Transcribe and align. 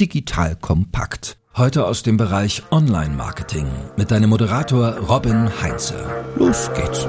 digital 0.00 0.54
kompakt. 0.54 1.38
Heute 1.56 1.84
aus 1.84 2.04
dem 2.04 2.16
Bereich 2.16 2.62
Online-Marketing 2.70 3.66
mit 3.96 4.12
deinem 4.12 4.30
Moderator 4.30 4.96
Robin 4.96 5.50
Heinze. 5.60 5.94
Los 6.36 6.70
geht's. 6.72 7.08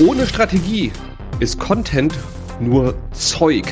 Ohne 0.00 0.26
Strategie 0.26 0.90
ist 1.38 1.58
Content 1.58 2.14
nur 2.58 2.94
Zeug. 3.12 3.70